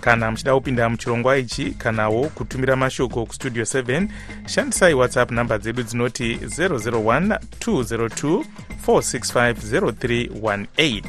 Kana 0.00 0.30
muchida 0.30 0.54
kupinda 0.54 0.88
muchirongwa 0.88 1.38
ichi 1.38 1.70
kanawo 1.70 2.24
kutumira 2.24 2.76
mashoko 2.76 3.26
kustudio 3.26 3.62
7 3.62 4.08
shandisai 4.46 4.94
whatsapp 4.94 5.30
nhamba 5.30 5.58
dzedu 5.58 5.82
dzinoti 5.82 6.34
001 6.34 7.38
202 7.60 8.44
465 8.86 11.02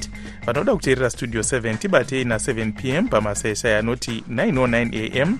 vanoda 0.46 0.76
kuteerera 0.76 1.10
studio 1.10 1.42
7 1.42 1.78
tibatei 1.78 2.24
na7 2.24 2.72
p 2.72 2.90
m 2.90 3.08
pamasaisai 3.08 3.74
anoti 3.74 4.24
909 4.30 5.22
am 5.22 5.40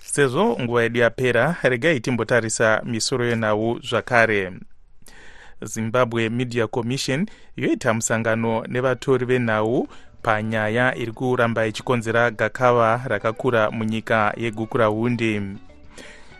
Sezvo 0.00 0.56
nguva 0.60 0.82
yedu 0.82 0.98
yapera 0.98 1.56
regai 1.62 2.00
timbotarisa 2.00 2.82
misoro 2.84 3.26
yenhau 3.26 3.80
zvakare. 3.82 4.52
Zimbabwe 5.62 6.28
media 6.28 6.66
commission 6.66 7.26
yoita 7.56 7.94
musangano 7.94 8.64
nevatori 8.68 9.26
venhau 9.26 9.88
panyaya 10.22 10.96
iri 10.96 11.12
kuramba 11.12 11.66
ichikonzera 11.66 12.30
gakava 12.30 13.00
rakakura 13.06 13.70
munyika 13.70 14.34
yegukurahundi 14.36 15.40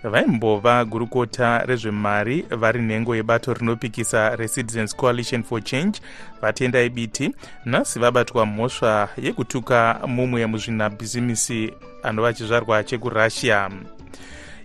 vaimbova 0.04 0.84
gurukota 0.84 1.58
rezvemari 1.66 2.44
vari 2.50 2.82
nhengo 2.82 3.16
yebato 3.16 3.54
rinopikisa 3.54 4.36
recitizens 4.36 4.96
coalition 4.96 5.42
for 5.42 5.62
change 5.64 6.00
vatendai 6.42 6.88
biti 6.88 7.34
nhasi 7.64 7.98
vabatwa 7.98 8.46
mhosva 8.46 9.08
yekutuka 9.16 10.00
mumwe 10.06 10.46
muzvinabhizimisi 10.46 11.72
anova 12.02 12.32
chizvarwa 12.32 12.84
chekurussia. 12.84 13.70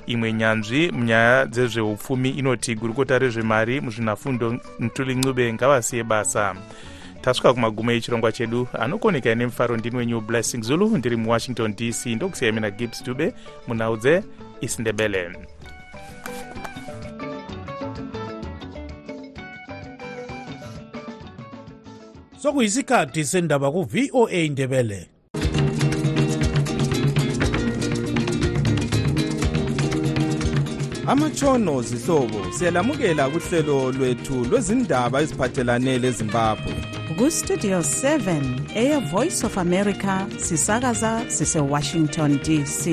Imwe 0.06 0.34
nyanzvi 0.34 0.91
munyaya 0.91 1.45
dzezveupfumi 1.45 2.30
inoti 2.30 2.75
gurukota 2.75 3.19
rezvemari 3.19 3.82
muzvinafundo 3.82 4.60
mutuli 4.80 5.15
ncube 5.15 5.54
ngavasiye 5.54 6.04
basa 6.04 6.56
tasvika 7.21 7.53
kumagumo 7.53 7.91
echirongwa 7.91 8.32
chedu 8.32 8.67
anokoneka 8.79 9.36
nemufaro 9.36 9.77
ndini 9.77 9.97
wenyu 9.97 10.21
blessing 10.21 10.62
zulu 10.62 10.97
ndiri 10.97 11.15
muwashington 11.15 11.75
dc 11.75 12.05
ndokusiya 12.05 12.51
mina 12.51 12.71
gibbs 12.71 13.03
dube 13.03 13.34
munhau 13.67 13.97
dzeisindebele 13.97 15.32
sokuyisikhathi 22.41 23.25
sendaba 23.25 23.71
ku-voa 23.71 24.47
ndebele. 24.49 25.10
Amatshono 31.08 31.82
zihlobo 31.82 32.51
siyalamukela 32.51 33.29
kuhlelo 33.29 33.91
lwethu 33.91 34.45
lwezindaba 34.45 35.21
eziphathelane 35.21 35.97
lezimbabwe 35.97 36.99
kustudio 37.19 37.79
7 37.79 38.41
eyevoice 38.75 39.45
of 39.45 39.58
america 39.58 40.25
sisakaza 40.38 41.25
sisewashington 41.27 42.39
dc 42.39 42.88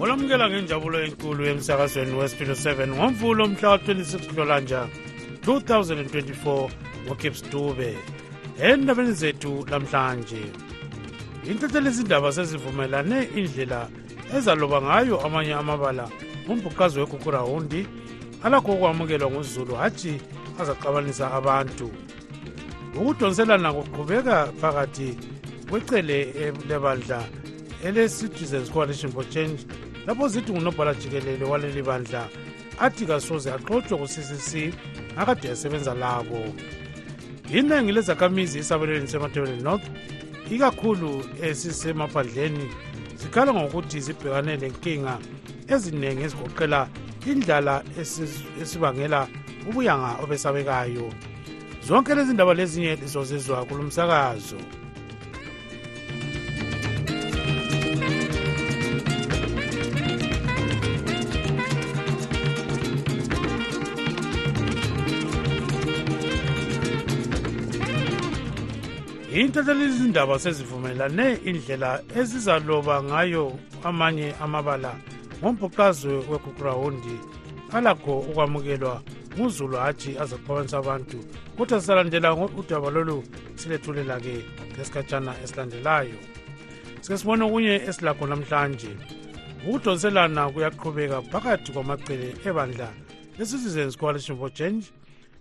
olamukela 0.00 0.50
ngenjabulo 0.50 1.00
enkulu 1.04 1.44
emsakazweni 1.46 2.14
westudio 2.14 2.54
7 2.54 2.88
ngomvulo 2.88 3.48
mhla 3.48 3.70
wa-26 3.70 4.28
kulolanja 4.28 4.88
2024 5.46 6.68
ngogibbs 7.06 7.50
dube. 7.50 7.96
Endabeni 8.62 9.12
zethu 9.12 9.66
lamhlanje 9.70 10.42
intethe 11.50 11.80
lezindaba 11.80 12.32
sezivumelane 12.32 13.28
indlela 13.36 13.88
ezaloba 14.36 14.82
ngayo 14.82 15.20
amanye 15.26 15.54
amabala 15.54 16.08
umbhuqazi 16.48 16.98
wegugurawundi 17.00 17.86
alakho 18.44 18.72
ukwamukelwa 18.72 19.30
nguzulu 19.30 19.74
hatshi 19.74 20.20
azaxabanisa 20.60 21.32
abantu. 21.32 21.90
Ukudonselana 22.96 23.72
kuqhubeka 23.72 24.52
phakathi 24.60 25.18
kwecele 25.68 26.52
lebandla 26.68 27.24
ele-citizens 27.84 28.70
coalition 28.70 29.12
for 29.12 29.24
change 29.28 29.66
lapho 30.06 30.28
zithi 30.28 30.52
ngunobhala 30.52 30.94
jikelele 30.94 31.44
waleli 31.44 31.82
bandla 31.82 32.28
athi 32.78 33.06
kasoze 33.06 33.50
axotshwe 33.52 33.98
ku-ccc 33.98 34.74
akade 35.16 35.48
esebenza 35.48 35.94
labo. 35.94 36.54
Iningi 37.52 37.92
lezakhamizi 37.92 38.58
esabelweni 38.58 39.08
sematebeleni 39.08 39.62
north 39.62 39.86
ikakhulu 40.50 41.24
esisemaphandleni 41.42 42.70
zikhala 43.16 43.54
ngokuthi 43.54 44.00
zibhekane 44.00 44.56
lenkinga 44.56 45.18
eziningi 45.72 46.22
ezigoqela 46.26 46.88
indlala 47.26 47.82
esibangela 48.60 49.20
ubuyanga 49.68 50.10
obesabekayo. 50.22 51.08
Zonke 51.86 52.14
lezi 52.14 52.32
ndaba 52.34 52.54
lezinye 52.54 52.96
lizozizwa 52.96 53.64
kulo 53.64 53.82
msakazo 69.34 69.40
intethe 69.40 69.74
lezindaba 69.74 70.38
sezivumelane 70.38 71.38
indlela 71.44 72.02
ezizaloba 72.16 73.02
ngayo 73.02 73.58
amanye 73.84 74.34
amabala 74.40 74.94
ngombhuqazwe 75.40 76.14
wegugurawundi 76.30 77.18
alakho 77.72 78.20
ukwamukelwa 78.20 79.02
nguzulu 79.36 79.76
hatshi 79.76 80.18
azaxabanisa 80.18 80.78
abantu 80.78 81.18
kodwa 81.56 81.80
sisalandela 81.80 82.34
udaba 82.34 82.90
lolu 82.90 83.24
silethulela-ke 83.56 84.36
ngesikhatshana 84.72 85.32
esilandelayo. 85.42 86.18
Sike 87.00 87.18
sibone 87.18 87.44
okunye 87.44 87.74
esilakho 87.88 88.26
namhlanje 88.26 88.90
ukudonselana 89.66 90.50
kuyaqhubeka 90.52 91.22
phakathi 91.22 91.72
kwamacele 91.72 92.28
ebandla 92.46 92.88
le-citizens 93.38 93.96
coalition 93.96 94.38
for 94.38 94.50
change 94.52 94.84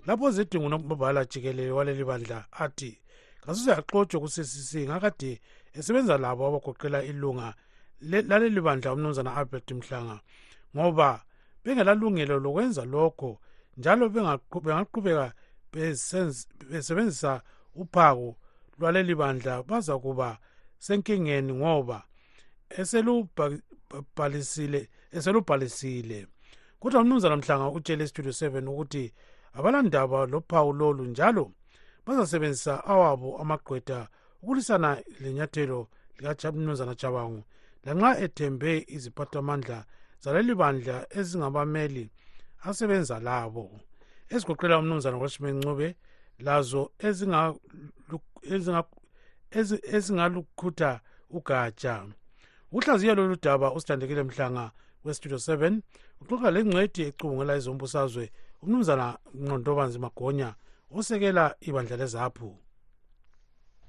lapho 0.08 0.32
zidingo 0.32 0.70
nobhala 0.70 1.26
jikelele 1.26 1.72
waleli 1.72 2.04
bandla 2.04 2.46
athi 2.52 3.03
kasuze 3.46 3.74
axotshwe 3.74 4.20
ku-ccc 4.20 4.72
ngakade 4.90 5.42
esebenza 5.78 6.18
labo 6.18 6.48
abagoqela 6.48 7.04
ilunga 7.04 7.54
laleli 8.02 8.62
bandla 8.62 8.94
umnumzana 8.94 9.36
albert 9.36 9.72
mhlanga 9.72 10.20
ngoba 10.76 11.24
bengelalungelo 11.64 12.40
lokwenza 12.40 12.86
lokho 12.86 13.40
njalo 13.78 14.10
bengaqhubeka 14.10 15.34
besebenzisa 16.72 17.42
uphako 17.76 18.36
lwaleli 18.80 19.16
bandla 19.16 19.64
baza 19.64 20.00
kuba 20.00 20.38
senkingeni 20.80 21.54
ngoba 21.54 22.04
eselubhalisile 22.80 24.90
eselubhalisile. 25.12 26.28
Kodwa 26.80 27.02
umnumzana 27.02 27.38
mhlanga 27.38 27.68
utshele 27.68 28.04
istudio 28.04 28.32
7 28.32 28.68
ukuthi 28.68 29.14
abalandaba 29.54 30.26
lophawu 30.26 30.74
lolu 30.74 31.06
njalo 31.06 31.52
bazasebenzisa 32.06 32.74
awabo 32.86 33.30
amagqweda 33.42 34.08
ukulisana 34.42 34.90
lenyathelo 35.22 35.88
likamnumzana 36.20 36.96
jabangu 36.96 37.44
lanxa 37.86 38.20
ethembe 38.26 38.86
iziphathamandla 38.96 39.86
zaleli 40.24 40.56
bandla 40.56 40.96
ezingabameli 41.18 42.10
asebenza 42.68 43.20
labo. 43.20 43.80
Ezigoqela 44.30 44.80
umnumzana 44.80 45.18
washman 45.18 45.58
ncube 45.60 45.96
lazo 46.40 46.92
ezingalukhutha 49.96 50.92
ugatsha. 51.30 52.06
Uhlaziyo 52.72 53.16
lolu 53.16 53.36
daba 53.42 53.74
usithandekile 53.74 54.24
mhlanga 54.24 54.72
westudio 55.04 55.38
7 55.38 55.82
uxoxa 56.22 56.52
lengcwedi 56.52 57.02
ecubungela 57.10 57.56
ezombusazwe 57.60 58.32
umnumzana 58.64 59.08
nqondobanzi 59.36 60.00
magonya 60.00 60.50
osekela 60.94 61.56
ibandla 61.62 61.98
lezaphu 61.98 62.56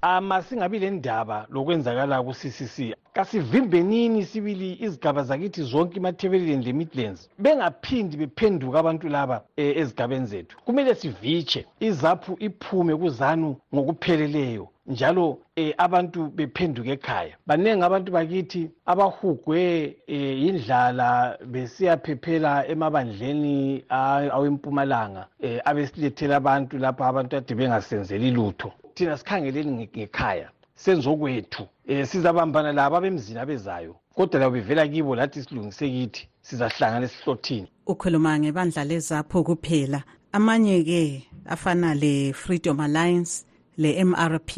amasingabi 0.03 0.79
le 0.79 0.91
ndaba 0.91 1.47
lokwenzakala 1.53 2.23
ku-ccc 2.23 2.77
kasivimbenini 3.15 4.25
sibili 4.25 4.73
izigaba 4.85 5.23
zakithi 5.23 5.63
zonke 5.63 5.97
imathebeleleni 5.97 6.65
le-midlands 6.65 7.31
bengaphindi 7.39 8.17
bephenduka 8.17 8.79
abantu 8.79 9.09
laba 9.09 9.45
e, 9.57 9.65
ezigabeni 9.81 10.27
zethu. 10.27 10.57
Kumele 10.65 10.95
sivitshe 10.95 11.67
izaphu 11.81 12.37
iphume 12.41 12.97
kuzanu 12.97 13.57
ngokupheleleyo. 13.75 14.69
Njalo 14.87 15.39
e, 15.57 15.75
abantu 15.79 16.31
bephenduka 16.37 16.91
ekhaya. 16.91 17.37
Baningi 17.47 17.83
abantu 17.85 18.13
bakithi 18.13 18.71
abahugwe 18.87 19.97
e, 20.07 20.17
yindlala 20.17 21.39
besiyaphephela 21.47 22.67
emabandleni 22.69 23.85
awempumalanga 23.89 25.27
e, 25.41 25.61
abesilethela 25.65 26.37
abantu 26.37 26.79
lapho 26.79 27.05
abantu 27.05 27.37
ade 27.37 27.55
bengasenzeli 27.55 28.31
lutho. 28.31 28.73
Thina 28.95 29.17
sikhangeleni 29.17 29.89
ngekhaya 29.97 30.51
senzokwethu 30.77 31.69
um 31.89 32.05
sizabambana 32.05 32.73
labo 32.73 32.97
abemzini 32.97 33.39
abezayo 33.39 33.97
kodwa 34.15 34.41
labo 34.41 34.53
bevela 34.53 34.89
kibo 34.89 35.15
lathi 35.17 35.43
silungise 35.43 35.89
kithi 35.89 36.29
sizahlangana 36.43 37.07
esihlothini. 37.07 37.69
Ukhuluma 37.87 38.39
ngebandla 38.39 38.85
lezapho 38.85 39.45
kuphela. 39.45 40.05
Amanye-ke 40.33 41.23
afana 41.47 41.95
le-freedom 41.95 42.81
alliance 42.81 43.45
le-mrp 43.77 44.51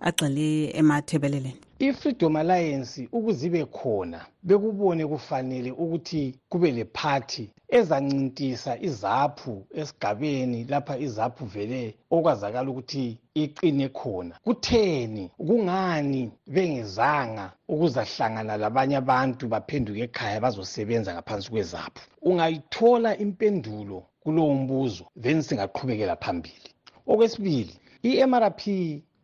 agxile 0.00 0.70
emathebeleleni. 0.78 1.60
I-freedom 1.80 2.36
alliance 2.36 3.08
ukuze 3.12 3.46
ibe 3.46 3.64
khona 3.64 4.20
bekubone 4.42 5.06
kufanele 5.06 5.70
ukuthi 5.70 6.34
kube 6.50 6.70
lephathi 6.70 7.50
ezancintisa 7.68 8.72
izaphu 8.88 9.66
esigabeni 9.80 10.64
lapha 10.64 10.94
izaphu 11.06 11.44
vele 11.44 11.94
okwazakala 12.10 12.70
ukuthi 12.70 13.18
iqine 13.34 13.88
khona. 13.88 14.34
Kutheni? 14.44 15.30
Kungani 15.46 16.22
bengezanga 16.54 17.46
ukuzahlangana 17.68 18.56
labanye 18.56 18.96
abantu 19.02 19.44
baphenduke 19.52 20.00
ekhaya 20.06 20.40
bazosebenza 20.44 21.14
ngaphansi 21.14 21.50
kwezaphu? 21.50 22.02
Ungayithola 22.28 23.10
impendulo 23.24 23.98
kulowo 24.22 24.54
mbuzo 24.54 25.04
then 25.22 25.42
singaqhubekela 25.42 26.16
phambili. 26.16 26.70
Okwesibili 27.06 27.74
i-mrp 28.02 28.62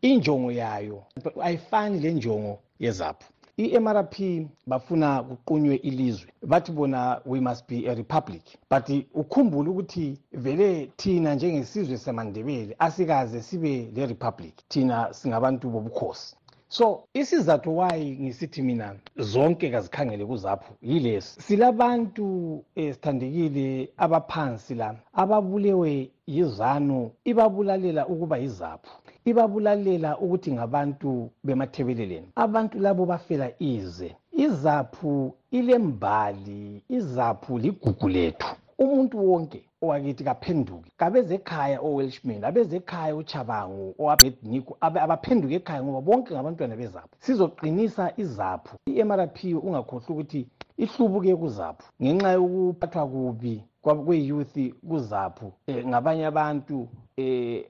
injongo 0.03 0.53
yayo. 0.53 1.03
Ayifani 1.43 2.01
le 2.01 2.13
njongo 2.13 2.59
yezaphu 2.79 3.35
i-mrp 3.57 4.47
bafuna 4.67 5.23
kuqunywe 5.23 5.77
ilizwe. 5.77 6.33
Bathi 6.43 6.73
bona 6.73 7.21
we 7.27 7.41
must 7.41 7.69
be 7.69 7.87
a 7.89 7.95
republic. 7.95 8.43
But 8.71 8.89
ukhumbule 9.15 9.71
ukuthi 9.71 10.19
vele 10.33 10.91
thina 10.97 11.35
njengesizwe 11.35 11.99
samandebele 11.99 12.77
asikaze 12.79 13.43
sibe 13.43 13.91
le 13.95 14.07
republic 14.07 14.55
thina 14.69 15.13
singabantu 15.13 15.71
bobukhosi 15.71 16.37
so 16.69 17.05
isizathu 17.15 17.79
wayi 17.79 18.19
ngisithi 18.21 18.63
mina 18.63 18.97
zonke 19.19 19.71
kazikhangele 19.71 20.25
kuzaphu 20.27 20.73
yilesi. 20.83 21.41
Silabantu 21.43 22.65
esithandekile 22.77 23.89
abaphansi 23.97 24.75
la 24.75 24.95
ababulewe 25.13 26.11
yizanu 26.27 27.11
ibabulalela 27.25 28.07
ukuba 28.07 28.39
yizaphu 28.39 28.91
ibabulalela 29.25 30.19
ukuthi 30.19 30.53
ngabantu 30.53 31.31
bemathebeleleni. 31.45 32.29
Abantu 32.37 32.79
labo 32.79 33.07
bafela 33.07 33.51
ize. 33.59 34.17
Izaphu 34.33 35.35
ilembali 35.51 36.83
izaphu 36.89 37.59
ligugu 37.59 38.09
lethu. 38.09 38.57
Umuntu 38.79 39.17
wonke 39.31 39.61
owakithi 39.83 40.25
kaphenduke 40.25 40.91
kabezekhaya 40.97 41.79
owelshman 41.81 42.45
abezekhaya 42.45 43.17
uchabango 43.17 43.95
owabednico 43.99 44.77
abaphenduke 44.81 45.55
ekhaya 45.55 45.83
ngoba 45.83 46.01
bonke 46.01 46.35
ngabantwana 46.35 46.77
bezaphu 46.77 47.15
sizoqinisa 47.25 48.13
izaphu 48.17 48.75
i-mrp 48.87 49.39
ungakhohlwa 49.67 50.11
ukuthi 50.11 50.41
ihlubuke 50.77 51.37
kuzaphu 51.37 51.85
ngenxa 52.03 52.31
yokuphathwa 52.37 53.07
kubi 53.13 53.55
kwe-youth 53.85 54.57
kuzaphu 54.89 55.53
um 55.69 55.89
ngabanye 55.89 56.27
abantu 56.27 56.89
eh 57.17 57.65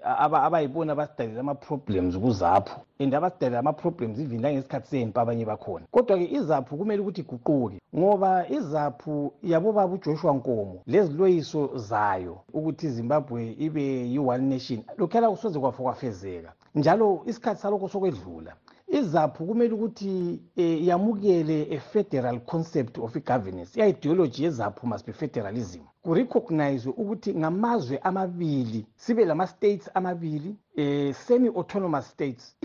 abayibona 0.46 0.92
abasidalela 0.92 1.40
ama-problems 1.40 2.16
kuzapho 2.16 2.80
and 2.98 3.14
abasidalela 3.14 3.58
ama-problems 3.58 4.18
even 4.18 4.40
langesikhathi 4.40 4.88
sempi 4.88 5.20
abanye 5.20 5.44
bakhona. 5.44 5.86
Kodwa-ke 5.90 6.26
izaphu 6.32 6.76
kumele 6.76 7.02
ukuthi 7.02 7.20
iguquke 7.20 7.80
ngoba 7.96 8.48
izaphu 8.48 9.32
yabobaba 9.42 9.94
ujoshua 9.94 10.32
nkomo 10.32 10.82
leziloyiso 10.86 11.76
zayo 11.76 12.40
ukuthi 12.52 12.86
izimbabwe 12.86 13.56
ibe 13.58 13.84
yi-one 14.12 14.44
nation 14.48 14.80
lokhuyana 14.98 15.30
kusoze 15.30 15.60
kwafa 15.60 15.82
kwafezeka. 15.82 16.52
Njalo 16.74 17.22
isikhathi 17.26 17.60
salokho 17.60 17.88
sokwedlula 17.88 18.52
izaphu 18.86 19.46
kumele 19.46 19.74
ukuthi 19.74 20.40
eh, 20.56 20.86
yamukele 20.86 21.68
a-federal 21.76 22.40
concept 22.40 22.98
of 22.98 23.16
i-governance 23.16 23.80
i-ideology 23.80 24.44
yezaphu 24.44 24.86
must 24.86 25.06
be 25.06 25.12
federalism. 25.12 25.80
Kurecognize 26.02 26.88
ukuthi 26.90 27.34
ngamazwe 27.34 27.98
amabili 27.98 28.86
sibe 28.96 29.24
lama-states 29.24 29.90
amabili 29.94 30.56
eh, 30.76 31.14
semi-autonomous 31.14 32.06
states. 32.10 32.56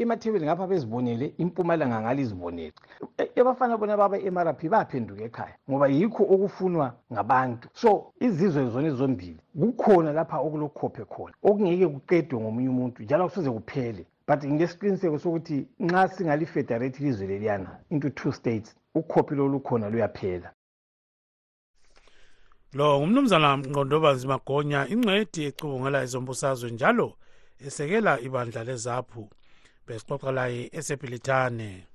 Imathebeli 0.00 0.44
ngapha 0.44 0.66
bezibonele 0.66 1.34
impumalanga 1.38 2.00
ngalo 2.00 2.20
izibonele. 2.20 2.72
Abafana 3.40 3.76
bona 3.76 3.96
baba 3.96 4.18
e-mrp 4.18 4.68
baphenduka 4.68 5.24
ekhaya 5.24 5.54
ngoba 5.70 5.88
yikho 5.88 6.22
okufunwa 6.24 6.94
ngabantu. 7.12 7.68
So 7.72 8.12
izizwe 8.20 8.70
zona 8.70 8.88
ezombili 8.88 9.40
kukhona 9.60 10.12
lapha 10.12 10.38
okulokhophe 10.38 11.04
khona. 11.04 11.34
Okungeke 11.42 11.86
kuqedwe 11.86 12.40
ngomunye 12.40 12.68
umuntu 12.68 13.02
njalo 13.02 13.28
kusoze 13.28 13.50
kuphele. 13.50 14.06
But 14.26 14.44
ngilesiqiniseko 14.44 15.18
sokuthi 15.18 15.68
nxa 15.78 16.08
singalifederate 16.08 16.98
ilizwe 17.00 17.26
leliyana 17.26 17.70
into 17.90 18.10
two 18.10 18.32
states 18.32 18.76
ukhophi 18.94 19.34
lolukhona 19.34 19.90
luyaphela. 19.90 20.52
Lo 22.72 22.98
ngumnumzana 22.98 23.56
mqondobazi 23.56 24.26
magonya 24.26 24.88
ingcedi 24.88 25.44
ecubungela 25.48 26.02
ezombusazwe 26.02 26.70
njalo 26.70 27.08
esekela 27.66 28.20
ibandla 28.26 28.64
lezaphu 28.64 29.22
besixoxa 29.86 30.30
laye 30.32 30.70
esebhilithane 30.78 31.86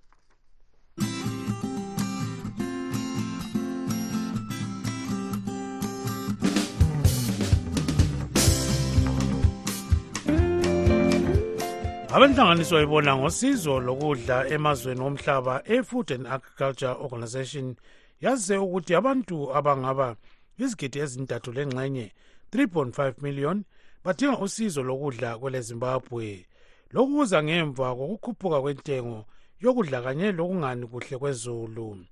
abenhlanganiso 12.13 12.81
ibona 12.81 13.17
ngosizo 13.17 13.79
lokudla 13.79 14.47
emazweni 14.49 15.01
omhlaba 15.01 15.61
e-food 15.65 16.11
and 16.11 16.27
agriculture 16.27 16.95
organization. 17.05 17.75
Yazise 18.21 18.57
ukuthi 18.57 18.95
abantu 18.95 19.55
abangaba 19.57 20.15
izigidi 20.57 20.99
ezintathu 20.99 21.51
lengxenye 21.51 22.11
3.5 22.51 23.13
million 23.21 23.63
badinga 24.03 24.39
usizo 24.39 24.83
lokudla 24.83 25.37
kwele 25.37 25.61
zimbabwe 25.61 26.45
lokhu 26.91 27.17
kuza 27.17 27.43
ngemva 27.43 27.95
kokukhuphuka 27.95 28.61
kwentengo 28.61 29.25
yokudla 29.61 30.01
kanye 30.01 30.31
lokungani 30.31 30.87
kuhle 30.87 31.17
kwezulu. 31.17 32.05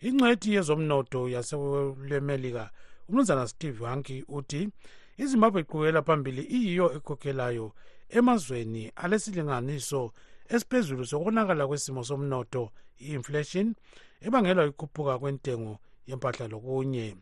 Ingcwethi 0.00 0.54
yezomnotho 0.54 1.28
yasemelika 1.28 2.70
umnumzana 3.08 3.48
steve 3.48 3.84
hanki 3.84 4.24
uthi 4.28 4.68
izimbabwe 5.16 5.60
iqhubekela 5.60 6.02
phambili 6.02 6.42
iyiyo 6.42 6.86
ekhokhelayo 6.96 7.72
emazweni 8.08 8.92
alesilinganiso 8.96 10.12
esiphezulu 10.48 11.06
sokonakala 11.06 11.66
kwesimo 11.66 12.04
somnotho 12.04 12.72
i-inflation 12.98 13.74
ebangelwa 14.20 14.66
ikhuphuka 14.66 15.18
kwentengo 15.18 15.78
yempahla 16.06 16.48
lokunye. 16.48 17.16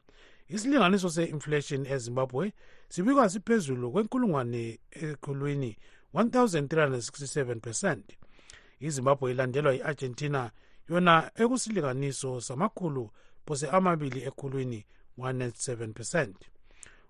Isilinganiso 0.48 1.10
se-inflation 1.10 1.86
ezimbabwe 1.86 2.52
sibikwa 2.88 3.28
siphezulu 3.28 3.92
kwenkulungwane 3.92 4.78
ekhulwini 4.90 5.76
1367 6.14 7.60
percent. 7.60 8.04
Izimbabwe 8.80 9.30
ilandelwa 9.30 9.74
i-argentina 9.74 10.50
yona 10.88 11.30
ekusilinganiso 11.34 12.40
samakhulu 12.40 13.10
phose 13.46 13.66
amabili 13.68 14.20
ekhulwini 14.28 14.86
197 15.18 15.92
percent. 15.92 16.36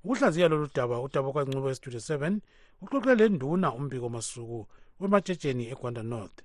Ukuhlaziya 0.04 0.48
lolu 0.48 0.68
daba 0.74 1.00
udaba 1.00 1.32
kwancubo 1.32 1.70
estudio 1.70 2.00
7 2.00 2.40
uxoxe 2.82 3.12
le 3.18 3.28
nduna 3.28 3.68
umbiko 3.78 4.08
masuku 4.08 4.58
wematshetsheni 5.00 5.64
egwanda 5.72 6.02
north. 6.02 6.38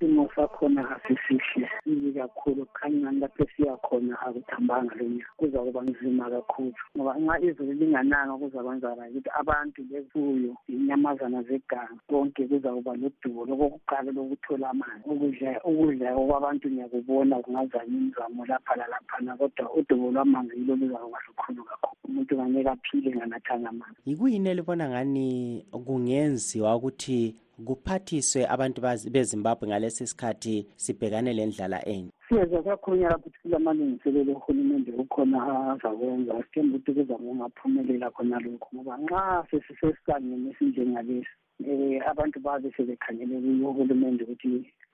Isimo 0.00 0.30
sakhona 0.36 0.96
asisihle 0.96 1.68
sibi 1.84 2.12
kakhulu 2.12 2.66
kukhanyani 2.66 3.20
lapho 3.20 3.44
esiya 3.44 3.76
khona 3.76 4.20
akuthambanga 4.20 4.94
lo 4.94 5.04
nyaka. 5.04 5.30
Kuza 5.36 5.58
kuba 5.58 5.82
nzima 5.82 6.30
kakhulu 6.30 6.74
ngoba 6.96 7.14
nxa 7.18 7.40
izulu 7.40 7.72
lingananga 7.72 8.34
kuzakwenzakala 8.36 9.08
ukuthi 9.08 9.30
abantu 9.40 9.82
befuyo 9.90 10.56
inyamazana 10.68 11.42
zeganga 11.42 12.00
konke 12.08 12.46
kuza 12.46 12.72
kuba 12.72 12.92
lodubo 12.96 13.44
lokokuqala 13.46 14.12
lokuthola 14.12 14.70
amanzi. 14.70 15.04
Ukudla 15.06 15.60
ukudla 15.64 16.14
okwabantu 16.14 16.68
ngiyakubona 16.70 17.36
kungazanye 17.42 17.96
imizamo 17.96 18.46
lapha 18.46 18.76
lalaphana 18.76 19.36
kodwa 19.36 19.72
udubo 19.78 20.10
lwamanzi 20.10 20.58
yilo 20.58 20.76
luza 20.76 20.98
kuba 20.98 21.18
lukhulu 21.26 21.64
kakhulu. 21.64 21.94
Umuntu 22.04 22.34
ngangeke 22.36 22.68
aphile 22.70 23.10
nganathanga 23.16 23.68
amanzi. 23.68 23.98
Yikuyini 24.06 24.48
elibona 24.48 24.88
ngani 24.88 25.66
kungenziwa 25.86 26.76
ukuthi 26.76 27.36
kuphathiswe 27.66 28.46
abantu 28.54 28.78
bezimbabwe 29.14 29.68
ngalesi 29.68 30.06
sikhathi 30.06 30.66
sibhekane 30.76 31.32
lendlala 31.32 31.78
enye. 31.88 32.10
Siyeza 32.28 32.62
kakhulunyana 32.62 33.16
ukuthi 33.16 33.38
kulamalungiselelo 33.42 34.32
uhulumende 34.32 34.92
kukhona 34.92 35.38
azakwenza. 35.72 36.42
Sithemba 36.42 36.76
ukuthi 36.76 36.92
kuza 36.96 37.14
kungaphumelela 37.14 38.10
khona 38.10 38.38
lokhu 38.40 38.68
ngoba 38.74 38.96
nxa 39.02 39.46
sesisesisangeni 39.50 40.50
esinjengalesi 40.50 41.34
um 41.60 42.00
abantu 42.10 42.40
babe 42.40 42.72
sebekhangele 42.76 43.40
kuyo 43.40 43.70
uhulumende 43.70 44.24
ukuthi 44.24 44.48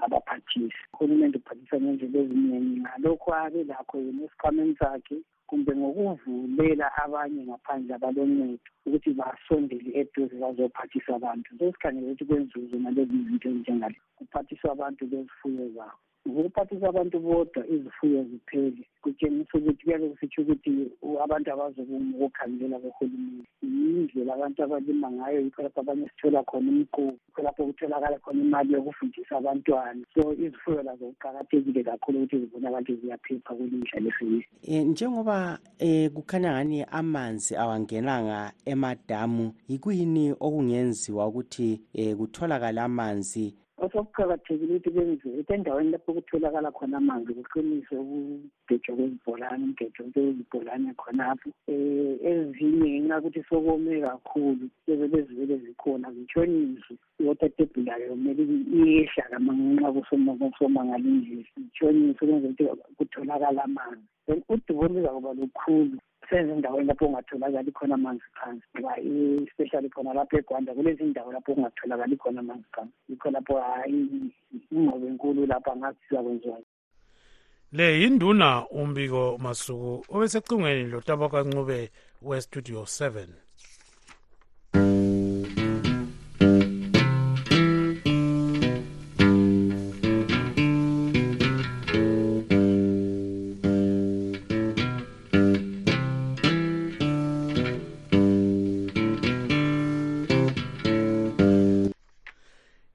abaphathise 0.04 0.80
uhulumende 0.94 1.36
uphathisa 1.38 1.76
ngendlela 1.80 2.18
eziningi 2.24 2.80
ngalokhu 2.80 3.28
abe 3.42 3.60
lakho 3.70 3.96
yena 4.04 4.22
esikhwameni 4.26 4.74
sakhe 4.80 5.16
kumbe 5.48 5.72
ngokuvulela 5.76 6.86
abanye 7.02 7.42
ngaphandle 7.48 7.92
abaloncedo 7.94 8.70
ukuthi 8.86 9.10
basondele 9.20 9.90
eduze 10.00 10.36
bazophathisa 10.42 11.10
abantu. 11.18 11.48
Sesikhangele 11.58 12.06
ukuthi 12.06 12.24
kwenzuzo 12.28 12.76
nalezi 12.78 13.16
zinto 13.26 13.48
ezinjengale. 13.48 13.98
Kuphathiswa 14.16 14.72
abantu 14.72 15.02
bezifuyo 15.10 15.66
zabo 15.76 15.98
ngokuphathisa 16.28 16.88
abantu 16.88 17.20
bodwa 17.20 17.66
izifuyo 17.66 18.24
ziphele. 18.24 18.84
Kutshengisa 19.02 19.58
ukuthi 19.58 19.84
kuyabe 19.84 20.08
kusitsho 20.08 20.42
ukuthi 20.42 20.90
abantu 21.24 21.52
abazokuma 21.52 22.16
ukukhangelela 22.16 22.78
kohulumende 22.78 23.48
yindlela 23.62 24.34
abantu 24.34 24.62
abalima 24.62 25.10
ngayo 25.10 25.40
yikho 25.40 25.62
lapho 25.62 25.80
abanye 25.80 26.08
sithola 26.08 26.42
khona 26.42 26.70
umqubu 26.70 27.18
yikho 27.26 27.42
lapho 27.42 27.66
kutholakala 27.66 28.18
khona 28.18 28.42
imali 28.42 28.72
yokufundisa 28.72 29.36
abantwana. 29.36 30.04
So 30.14 30.32
izifuyo 30.32 30.82
lazo 30.82 31.06
kuqakathekile 31.06 31.84
kakhulu 31.84 32.18
ukuthi 32.18 32.38
zibonakale 32.38 32.96
ziyaphepha 32.96 33.54
kulimihla 33.54 34.00
lesini 34.00 34.44
um 34.68 34.90
njengoba 34.90 35.58
um 35.80 36.08
kukhanya 36.10 36.52
ngani 36.52 36.84
amanzi 36.84 37.56
awangenanga 37.56 38.52
emadamu 38.64 39.52
yikuyini 39.68 40.32
okungenziwa 40.40 41.26
ukuthi 41.26 41.80
um 41.94 42.16
kutholakale 42.16 42.80
amanzi 42.80 43.54
osokuqakathekile 43.84 44.76
ukuthi 44.76 44.90
kwenziwe 44.90 45.44
endaweni 45.54 45.90
lapho 45.90 46.12
kutholakala 46.12 46.70
khona 46.76 46.96
amanzi 47.00 47.32
kuqiniswe 47.34 47.96
ukugejwa 47.98 48.96
kwezibholane 48.96 49.64
umgejo 49.64 50.02
kwezibholane 50.12 50.92
khonapho. 51.00 51.48
Um 51.68 52.16
ezinye 52.30 53.00
ngenxa 53.00 53.14
yokuthi 53.16 53.40
sokome 53.48 54.00
kakhulu 54.04 54.64
sebele 54.84 55.18
zivele 55.26 55.56
zikhona 55.64 56.12
zitshoniswe 56.12 56.94
i-water 57.20 57.50
table 57.56 57.82
layo 57.86 58.12
kumele 58.12 58.42
iyehla 58.76 59.24
kamanxa 59.30 59.88
kusomangala 59.92 61.06
indlela 61.10 61.44
itshoniswe 61.56 62.22
ukwenzela 62.26 62.72
ukuthi 62.72 62.94
kutholakala 62.98 63.64
amanzi. 63.64 64.06
Then 64.26 64.42
udubo 64.48 64.88
luza 64.88 65.08
kuba 65.08 65.32
lukhulu 65.32 65.96
senze 66.30 66.52
endaweni 66.52 66.86
lapho 66.88 67.06
kungatholakali 67.06 67.72
khona 67.72 67.94
amanzi 67.94 68.24
phansi 68.34 68.64
ngoba 68.78 68.96
especially 69.46 69.88
khona 69.88 70.14
lapho 70.14 70.38
egwanda 70.38 70.74
kulezi 70.74 71.04
ndawo 71.04 71.32
lapho 71.32 71.54
kungatholakali 71.54 72.16
khona 72.16 72.40
amanzi 72.40 72.64
phansi. 72.72 72.94
Yikho 73.08 73.30
lapho 73.30 73.60
hayi 73.60 74.08
ingqobo 74.72 75.06
enkulu 75.06 75.46
lapho 75.46 75.72
angazi 75.72 75.98
sizakwenziwayo 76.08 76.64
le 77.72 78.00
yinduna 78.00 78.66
umbiko 78.70 79.38
masuku 79.38 80.04
obesecingweni 80.08 80.84
lotabakancube 80.90 81.90
westudio 82.22 82.82
7 82.82 83.49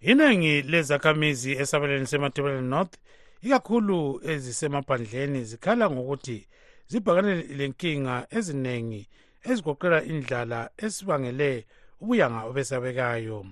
iningi 0.05 0.61
lezakhamizi 0.61 1.51
esabelweni 1.51 2.07
sematebeleni 2.07 2.67
north 2.69 2.93
ikakhulu 3.41 4.21
ezisemaphandleni 4.31 5.43
zikhala 5.43 5.89
ngokuthi 5.89 6.47
zibhakane 6.87 7.33
lenkinga 7.57 8.27
eziningi 8.37 9.01
ezigoqela 9.49 10.03
indlala 10.03 10.69
esibangele 10.77 11.65
ubuyanga 12.01 12.43
obesabekayo. 12.49 13.45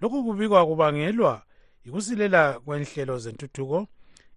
Lokhu 0.00 0.24
kubikwa 0.24 0.66
kubangelwa 0.66 1.42
yikusilela 1.84 2.60
kwenhlelo 2.64 3.18
zentuthuko 3.18 3.86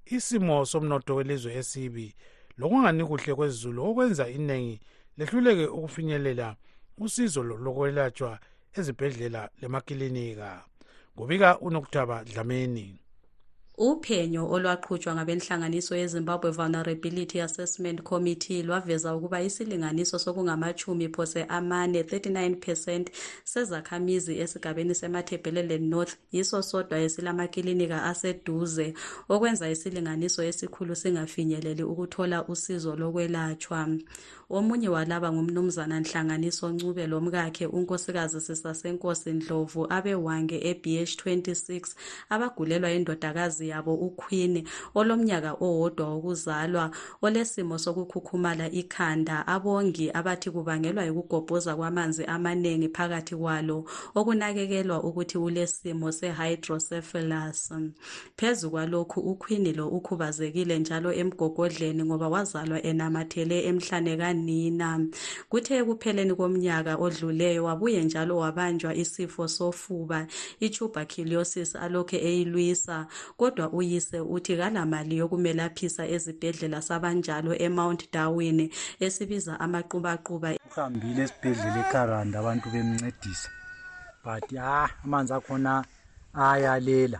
isimo 0.06 0.66
somnotho 0.66 1.16
welizwe 1.16 1.54
esibi 1.62 2.16
lokungani 2.58 3.06
kuhle 3.06 3.36
kwezulu 3.36 3.80
okwenza 3.90 4.30
iningi 4.30 4.80
lehluleke 5.18 5.66
ukufinyelela 5.66 6.56
usizo 6.98 7.44
lokwelatshwa 7.44 8.40
ezibhedlela 8.78 9.50
lemakilinika. 9.62 10.71
Kubika 11.16 11.60
unokuthaba 11.60 12.24
dlameni 12.24 13.01
uphenyo 13.90 14.44
olwaqhutshwa 14.56 15.16
ngabenhlanganiso 15.16 15.96
yezimbabwe 16.02 16.52
vulnerability 16.52 17.42
assessment 17.42 18.02
committee 18.04 18.64
lwaveza 18.64 19.16
ukuba 19.16 19.42
isilinganiso 19.42 20.20
sokungamachumi 20.20 21.10
phose 21.10 21.44
amane 21.44 22.02
39 22.02 22.56
percent 22.56 23.12
sezakhamizi 23.44 24.40
esigabeni 24.40 24.96
semathebhelelen 24.96 25.90
north 25.90 26.14
yiso 26.32 26.62
sodwa 26.62 27.00
esilamakilinika 27.00 28.04
aseduze 28.04 28.94
okwenza 29.30 29.70
isilinganiso 29.70 30.44
esikhulu 30.44 30.96
singafinyeleli 30.96 31.84
ukuthola 31.84 32.48
usizo 32.48 32.96
lokwelatshwa. 32.96 33.88
Omunye 34.50 34.90
walaba 34.90 35.32
ngumnumzana 35.32 36.00
nhlanganiso 36.00 36.70
ncube 36.70 37.08
lomkakhe 37.08 37.66
unkosikazi 37.66 38.42
sisasenkosi 38.42 39.32
ndlovu 39.34 39.88
abewange 39.90 40.60
ebh 40.70 40.86
26 40.86 41.96
abagulelwa 42.30 42.92
indodakazi 42.92 43.71
yabo 43.72 43.94
uqueen 44.08 44.68
olomnyaka 44.96 45.52
owodwa 45.66 46.06
wokuzalwa 46.14 46.92
olesimo 47.22 47.76
sokukhukhumala 47.84 48.66
ikhanda. 48.72 49.48
Abongi 49.48 50.12
abathi 50.14 50.52
kubangelwa 50.52 51.04
yikugobhoza 51.06 51.76
kwamanzi 51.76 52.24
amanengi 52.26 52.90
phakathi 52.90 53.36
kwalo 53.36 53.78
okunakekelwa 54.16 55.04
ukuthi 55.04 55.38
ulesimo 55.38 56.12
sehydrocephalus. 56.12 57.72
Phezu 58.38 58.70
kwalokhu 58.72 59.20
uqueen 59.32 59.66
lo 59.76 59.88
ukhubazekile 59.88 60.80
njalo 60.80 61.14
emgogodleni 61.14 62.04
ngoba 62.04 62.28
wazalwa 62.30 62.84
enamathele 62.84 63.58
emhlanekani 63.70 64.42
nina 64.52 65.00
kuthe 65.50 65.74
ekupheleni 65.82 66.34
komnyaka 66.36 66.94
odluleyo 67.06 67.64
wabuye 67.68 68.04
njalo 68.04 68.38
wabanjwa 68.38 68.92
isifo 68.96 69.48
sofuba 69.48 70.28
i-tuberculosis 70.60 71.76
alokhe 71.76 72.18
eyilwisa. 72.30 73.08
Kodwa 73.38 73.61
uyise 73.70 74.20
uthi 74.20 74.58
kalamali 74.58 75.18
yokumelaphisa 75.18 76.08
ezibhedlela 76.08 76.82
sabanjalo 76.82 77.56
emount 77.56 78.12
darwin 78.14 78.70
esibiza 79.00 79.60
amaqubaquba. 79.60 80.50
Uhambile 80.72 81.24
esibhedlela 81.24 81.80
ekaranda 81.86 82.40
abantu 82.40 82.70
bemncedisa 82.74 83.50
but 84.24 84.54
ah 84.60 84.90
amanzi 85.04 85.34
akhona 85.34 85.86
ayalela. 86.34 87.20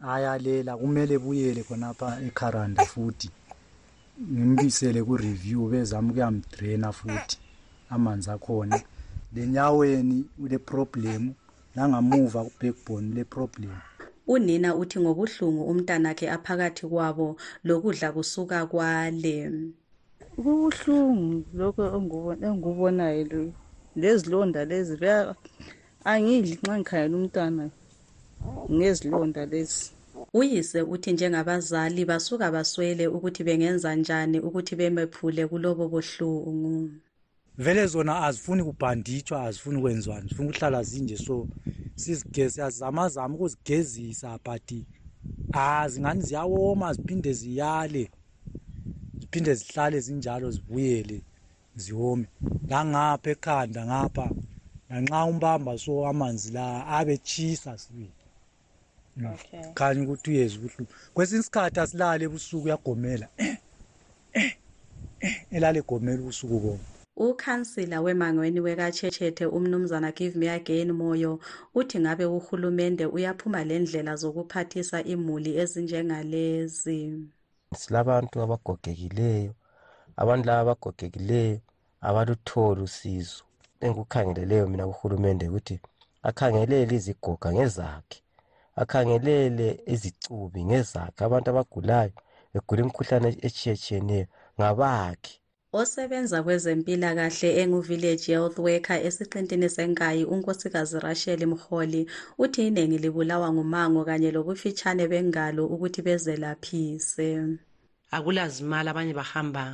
Ayalela 0.00 0.76
kumele 0.76 1.18
buyele 1.18 1.62
khonapha 1.62 2.18
ekaranda 2.26 2.84
futhi. 2.84 3.28
Ngimbisele 4.20 5.02
ku-review 5.02 5.68
bezama 5.68 6.10
ukuyamdraina 6.10 6.92
futhi 6.92 7.38
amanzi 7.90 8.30
akhona. 8.30 8.80
Lenyaweni 9.34 10.24
ule 10.38 10.58
problem 10.58 11.34
nangamuva 11.74 12.44
ku-backbone 12.44 13.14
le 13.14 13.24
problem 13.24 13.89
unina 14.32 14.70
uthi 14.80 14.96
ngobuhlungu 15.02 15.62
umntanakhe 15.70 16.26
aphakathi 16.36 16.84
kwabo 16.92 17.26
lokudla 17.66 18.08
kusuka 18.16 18.58
kwale. 18.70 19.36
Kubuhlungu 20.42 21.44
lokho 21.58 21.82
engikubonayo 22.46 23.42
lezilonda 24.00 24.60
lezi 24.70 24.94
angidli 26.10 26.54
nxa 26.62 26.74
ngikhangela 26.78 27.16
umntana 27.18 27.64
ngezilonda 28.74 29.42
lezi. 29.52 29.84
Uyise 30.38 30.80
uthi 30.94 31.12
njengabazali 31.12 32.02
basuka 32.10 32.46
baswele 32.54 33.04
ukuthi 33.16 33.42
bengenza 33.44 33.90
njani 33.94 34.38
ukuthi 34.46 34.74
bemephule 34.80 35.42
kulobo 35.50 35.84
buhlungu. 35.92 36.90
Vele 37.60 37.86
zona 37.86 38.22
azifuni 38.26 38.64
kubhanditshwa 38.64 39.42
azifuni 39.44 39.80
kwenziwani 39.80 40.28
zifuna 40.28 40.48
ukuhlala 40.48 40.82
zinje 40.82 41.16
so 41.16 41.48
sizamazama 41.94 43.34
ukuzigezisa 43.34 44.38
but 44.44 44.72
azingani 45.52 46.22
ziyawoma 46.22 46.92
ziphinde 46.92 47.32
ziyale 47.32 48.10
ziphinde 49.20 49.54
zihlale 49.54 50.00
zinjalo 50.00 50.50
zibuyele 50.50 51.22
ziwome 51.76 52.26
langapha 52.68 53.30
ekhanda 53.30 53.86
ngapha 53.86 54.26
nanxa 54.88 55.24
umbamba 55.24 55.78
so 55.78 56.06
amanzi 56.06 56.52
la 56.52 56.86
abetshisa 56.86 57.78
sibili 57.78 58.12
khanya 59.74 60.02
ukuthi 60.02 60.30
uyeza 60.30 60.56
ubuhlungu. 60.58 60.92
Kwesinye 61.14 61.40
isikhathi 61.40 61.80
asilale 61.80 62.24
ebusuku 62.24 62.64
uyagomela. 62.66 63.28
Elale 65.56 65.78
egomela 65.78 66.20
ubusuku 66.22 66.56
bonke 66.64 66.99
ukhansila 67.28 68.00
wemangweni 68.00 68.60
wekatshetshethe 68.60 69.46
umnumzana 69.46 70.12
give 70.12 70.38
me 70.38 70.48
again 70.50 70.92
moyo 70.92 71.38
uthi 71.74 72.00
ngabe 72.00 72.24
uhulumende 72.24 73.04
uyaphuma 73.06 73.64
lendlela 73.64 74.16
zokuphathisa 74.16 74.98
imuli 75.12 75.50
ezinjengalezi. 75.62 77.00
Silabantu 77.80 78.42
abagogekileyo 78.44 79.52
abantu 80.16 80.44
laba 80.46 80.60
abagogekileyo 80.60 81.58
abalutholi 82.08 82.80
usizo. 82.88 83.42
Engikukhangeleleyo 83.84 84.66
mina 84.68 84.86
kuhulumende 84.86 85.48
ukuthi 85.48 85.76
akhangelele 86.28 86.94
izigoga 86.96 87.48
ngezakhe 87.52 88.18
akhangelele 88.82 89.68
izicubi 89.92 90.60
ngezakhe. 90.64 91.20
Abantu 91.24 91.48
abagulayo 91.50 92.12
begula 92.52 92.80
imikhuhlane 92.82 93.28
etshiyetshiyeneyo 93.46 94.26
ngabakhe. 94.58 95.39
Osebenza 95.72 96.42
kwezempilakahle 96.42 97.48
engu-village 97.62 98.26
health 98.32 98.58
worker 98.58 98.98
esiqintini 99.06 99.68
senkayi 99.76 100.24
unkosikazi 100.24 100.98
rachel 101.00 101.46
mholi 101.46 102.10
uthi 102.42 102.66
iningi 102.66 102.98
libulawa 102.98 103.48
ngumango 103.52 104.04
kanye 104.04 104.30
lobufitshane 104.34 105.04
bengalo 105.12 105.62
ukuthi 105.74 106.00
bezelaphise. 106.06 107.28
Akulazimali 108.16 108.88
abanye 108.90 109.14
bahamba 109.20 109.64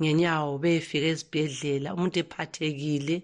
ngenyawo 0.00 0.58
beyefika 0.62 1.06
ezibhedlela 1.12 1.88
umuntu 1.94 2.16
ephathekile 2.22 3.16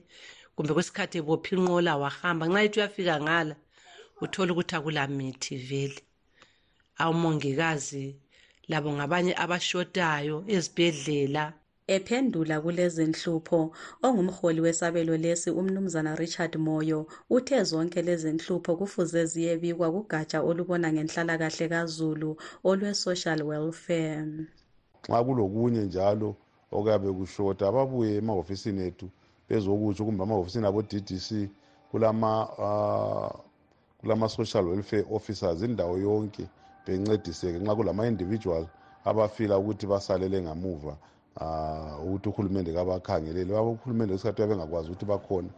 kumbe 0.55 0.73
kwesikhathi 0.75 1.17
ebopha 1.19 1.51
inqola 1.57 1.93
wahamba. 2.03 2.45
Nxa 2.49 2.65
ethi 2.67 2.79
uyafika 2.81 3.17
ngala 3.23 3.55
uthola 4.25 4.51
ukuthi 4.53 4.75
akulamithi 4.77 5.55
vele. 5.69 6.01
Omongikazi 6.99 8.07
labo 8.69 8.93
ngabanye 8.93 9.33
abashotayo 9.45 10.37
ezibhedlela. 10.55 11.45
Ephendula 11.87 12.61
kulezi 12.65 13.05
nhlupho 13.11 13.61
ongumholi 14.07 14.61
wesabelo 14.65 15.17
lesi 15.17 15.51
umnumzana 15.51 16.15
richard 16.15 16.55
moyo 16.57 17.07
uthe 17.31 17.59
zonke 17.65 18.03
lezi 18.03 18.33
nhlupho 18.33 18.77
kufuze 18.77 19.27
ziyebikwa 19.27 19.87
kugatsha 19.95 20.39
olubona 20.49 20.89
ngenhlalakahle 20.93 21.67
kazulu 21.73 22.31
olwe-social 22.69 23.41
welfare. 23.51 24.47
Nxa 25.09 25.25
kulokunye 25.25 25.83
njalo 25.89 26.31
okuyabe 26.77 27.09
kushota 27.19 27.69
ababuye 27.69 28.17
emahhofisini 28.21 28.81
ethu 28.89 29.07
bezokutsho 29.49 30.05
kumbe 30.07 30.23
amahhofisini 30.23 30.67
abo-ddc 30.67 31.29
kulama 31.91 32.31
uh, 32.65 33.33
kulama-social 34.01 34.65
welfare 34.71 35.05
officers 35.11 35.63
indawo 35.63 35.99
yonke. 35.99 36.45
Bencediseke 36.87 37.59
nxa 37.59 37.75
kulama-individual 37.77 38.65
abafila 39.05 39.59
ukuthi 39.59 39.87
basalele 39.87 40.43
ngamuva 40.43 40.95
um 41.41 42.05
ukuthi 42.05 42.29
uhulumende 42.29 42.73
kabakhangelele 42.73 43.53
baba 43.53 43.71
uhulumende 43.71 44.13
kwesikhathi 44.15 44.43
babengakwazi 44.43 44.89
ukuthi 44.89 45.07
bakhona 45.07 45.51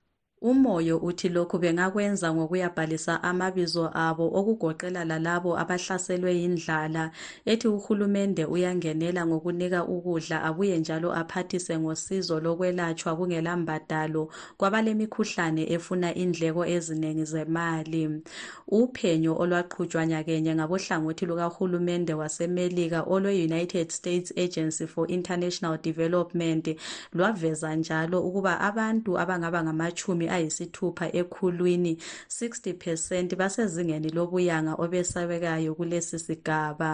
umoyo 0.45 0.99
uthi 0.99 1.29
lokhu 1.29 1.59
bengakwenza 1.59 2.29
ngokuyabhalisa 2.35 3.23
amabizo 3.23 3.89
abo 3.95 4.29
okugoqela 4.39 5.05
lalabo 5.05 5.57
abahlaselwe 5.63 6.33
yindlala. 6.41 7.11
Ethi 7.47 7.69
uhulumende 7.69 8.45
uyangenela 8.45 9.27
ngokunika 9.27 9.85
ukudla 9.85 10.43
abuye 10.45 10.79
njalo 10.79 11.09
aphathise 11.17 11.79
ngosizo 11.79 12.41
lokwelatshwa 12.45 13.17
kungelambadalo 13.17 14.29
kwabalemikhuhlane 14.59 15.65
efuna 15.75 16.15
indleko 16.15 16.67
ezinengi 16.67 17.25
zemali. 17.25 18.21
Uphenyo 18.69 19.33
olwaqhutshwa 19.43 20.07
nyakenye 20.07 20.55
ngabohlangothi 20.55 21.25
lukahulumende 21.27 22.15
wasemelika 22.15 23.01
olwe-united 23.03 23.89
states 23.91 24.29
agency 24.37 24.87
for 24.87 25.11
international 25.11 25.79
development 25.79 26.77
lwaveza 27.13 27.75
njalo 27.77 28.21
ukuba 28.29 28.61
abantu 28.61 29.19
abangaba 29.19 29.65
ngamachumi 29.65 30.34
ayisithupha 30.35 31.07
ekhulwini 31.21 31.93
60 32.29 32.75
percent 32.83 33.29
basezingeni 33.41 34.09
lobuyanga 34.17 34.75
obesabekayo 34.85 35.75
kulesi 35.75 36.19
sigaba. 36.19 36.91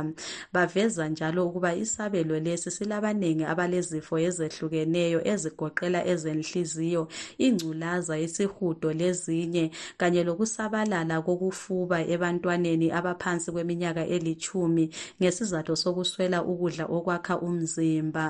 Baveza 0.53 1.09
njalo 1.09 1.47
ukuba 1.49 1.75
isabelo 1.75 2.39
lesi 2.41 2.71
silabaningi 2.71 3.45
abalezifo 3.45 4.19
ezehlukeneyo 4.19 5.21
ezigoqela 5.33 6.01
ezenhliziyo 6.13 7.03
ingculaza 7.39 8.15
isihudo 8.27 8.93
lezinye 9.01 9.65
kanye 10.01 10.21
lokusabalala 10.29 11.17
kokufuba 11.27 11.99
ebantwaneni 12.15 12.87
abaphansi 12.99 13.49
kweminyaka 13.53 14.03
elitshumi 14.15 14.85
ngesizathu 15.19 15.75
sokuswela 15.83 16.39
ukudla 16.51 16.85
okwakha 16.97 17.35
umzimba. 17.47 18.27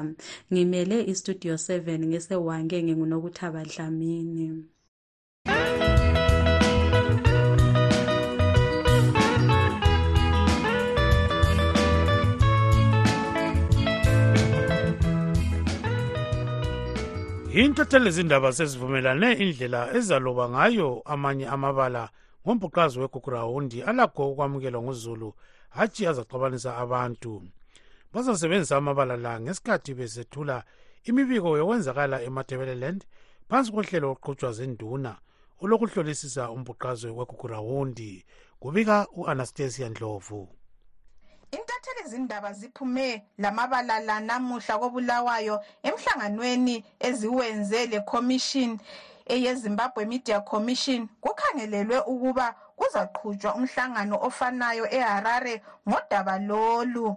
Ngimele 0.53 0.97
istudio 1.13 1.55
7 1.55 1.99
ngesewange 2.11 2.77
ngingunokuthaba 2.83 3.63
dlamini 3.71 4.47
intatheli 17.55 18.11
zindaba 18.11 18.53
sezivumelane 18.53 19.33
indlela 19.33 19.95
ezaloba 19.99 20.49
ngayo 20.49 21.03
amanye 21.05 21.47
amabala 21.49 22.09
ngombhuqazi 22.47 22.99
wegugurawundi 22.99 23.83
alakho 23.83 24.31
ukwamukelwa 24.31 24.83
nguzulu 24.83 25.35
hatshi 25.71 26.07
azaxabanisa 26.07 26.77
abantu. 26.77 27.43
Bazasebenzisa 28.13 28.77
amabala 28.77 29.17
la 29.17 29.41
ngesikhathi 29.41 29.95
besethula 29.95 30.63
imibiko 31.05 31.59
yokwenzakala 31.59 32.23
emathebeleland 32.23 33.01
phansi 33.49 33.73
kohlelo 33.73 34.07
oqhutshwa 34.15 34.53
zinduna 34.53 35.13
olokuhlolisisa 35.63 36.51
umbhuqazwe 36.55 37.11
wegugurawundi 37.11 38.25
kubika 38.61 38.97
u-anastasia 39.19 39.89
ndlovu 39.89 40.49
intatheli 41.51 42.09
zindaba 42.09 42.53
ziphume 42.53 43.23
lamabala 43.39 44.01
la 44.01 44.21
namuhla 44.21 44.79
kobulawayo 44.79 45.61
emhlanganweni 45.83 46.85
eziwenze 47.01 47.87
le-commission 47.87 48.79
eyezimbabwe 49.27 50.05
media 50.05 50.41
commission. 50.41 51.09
Kukhangelelwe 51.21 51.99
ukuba 51.99 52.55
kuzaqhutshwa 52.77 53.55
umhlangano 53.55 54.19
ofanayo 54.23 54.87
eharare 54.91 55.63
ngodaba 55.89 56.39
lolu. 56.39 57.17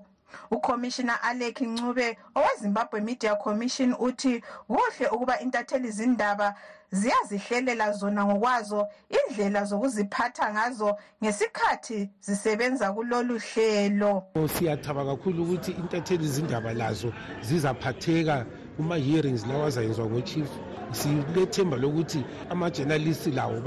Ukhomishina 0.51 1.21
alec 1.23 1.61
ncube 1.61 2.17
owezimbabwe 2.35 3.01
media 3.01 3.35
commission 3.35 3.95
uthi 3.99 4.41
kuhle 4.67 5.07
ukuba 5.07 5.39
intatheli 5.39 5.91
zindaba 5.91 6.55
ziyazihlelela 6.93 7.91
zona 7.91 8.25
ngokwazo 8.25 8.87
indlela 9.17 9.65
zokuziphatha 9.65 10.53
ngazo 10.53 10.89
ngesikhathi 11.23 12.09
zisebenza 12.21 12.93
kulolu 12.93 13.35
hlelo 13.47 14.23
siyathaba 14.53 15.05
kakhulu 15.05 15.43
ukuthi 15.43 15.71
intatheli 15.71 16.27
zindaba 16.27 16.73
lazo 16.73 17.13
zizaphatheka 17.41 18.45
kuma-hearings 18.77 19.45
lawo 19.47 19.65
azayenzwa 19.65 20.05
ngochief 20.05 20.49
silethemba 20.91 21.77
lokuthi 21.77 22.25
ama-journalist 22.49 23.27
lawo 23.27 23.61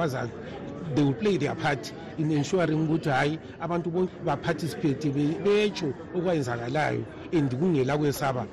they 0.95 1.03
will 1.03 1.15
play 1.15 1.37
their 1.37 1.55
part 1.55 1.93
in 2.19 2.31
ensuring 2.31 2.89
ukuthi 2.89 3.11
hhayi 3.11 3.39
abantu 3.61 3.91
bonke 3.91 4.13
baparticipate 4.25 5.11
betsho 5.45 5.93
okwenzakalayo 6.15 7.05
and 7.33 7.51
kungela 7.51 7.99
kwesaba 7.99 8.47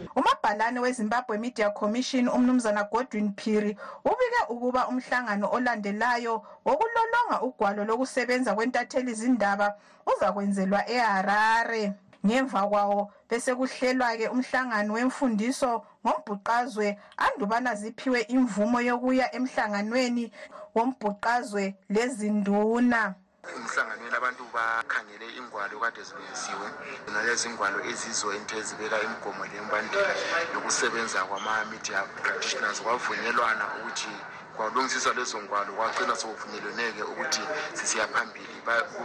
umabhalane 0.43 0.79
wezimbabwe 0.79 1.37
media 1.37 1.69
commission 1.69 2.27
umnumzana 2.27 2.83
godwin 2.91 3.33
phiri 3.37 3.77
ubike 4.03 4.41
ukuba 4.49 4.87
umhlangano 4.87 5.47
olandelayo 5.55 6.43
wokulolonga 6.65 7.41
ugwalo 7.41 7.85
lokusebenza 7.85 8.53
kwentatheli 8.53 9.13
zindaba 9.13 9.77
uzakwenzelwa 10.05 10.89
eharare. 10.89 11.93
Ngemva 12.25 12.67
kwawo 12.67 13.11
bese 13.29 13.55
kuhlelwa-ke 13.55 14.27
umhlangano 14.27 14.93
wemfundiso 14.93 15.85
ngombhuqazwe 16.05 16.97
andubana 17.17 17.75
ziphiwe 17.75 18.21
imvumo 18.35 18.81
yokuya 18.81 19.35
emhlanganweni 19.35 20.31
wombhuqazwe 20.75 21.75
lezinduna 21.89 23.15
emhlanganweni 23.51 24.15
abantu 24.15 24.43
bakhangele 24.55 25.27
ingwalo 25.39 25.75
kade 25.83 26.01
zilungisiwe 26.07 26.67
nalezi 27.13 27.47
ingwalo 27.49 27.79
ezizo 27.91 28.27
into 28.37 28.53
ezibeka 28.61 28.97
imigomo 29.05 29.43
lembandela 29.51 30.13
yokusebenza 30.53 31.19
kwama-media 31.29 31.99
practitioners. 32.21 32.81
Kwavunyelwana 32.81 33.65
ukuthi 33.77 34.13
kwalungisiswa 34.55 35.13
lezo 35.17 35.37
ngwalo 35.43 35.71
kwagcina 35.77 36.15
sokuvunyelweneke 36.15 37.03
ukuthi 37.11 37.43
sisiya 37.77 38.07
phambili. 38.13 38.55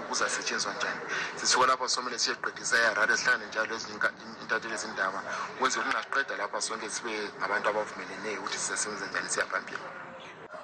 Kuzasetshenziswa 0.08 0.72
njani? 0.74 1.00
Sisuka 1.38 1.66
lapha 1.66 1.88
somele 1.88 2.18
siyeqedisa 2.18 2.76
eharare 2.78 3.16
sihlangane 3.16 3.46
njalo 3.46 3.74
ezinye 3.76 3.98
intatheli 4.42 4.74
ezindaba 4.74 5.20
ukwenzela 5.54 5.82
ukungasiqeda 5.84 6.34
lapha 6.40 6.60
sonke 6.60 6.88
sibe 6.94 7.12
ngabantu 7.38 7.68
abavumeleneyo 7.68 8.38
ukuthi 8.40 8.58
sizasebenza 8.58 9.06
njani 9.06 9.28
siya 9.30 9.46
phambili 9.50 9.82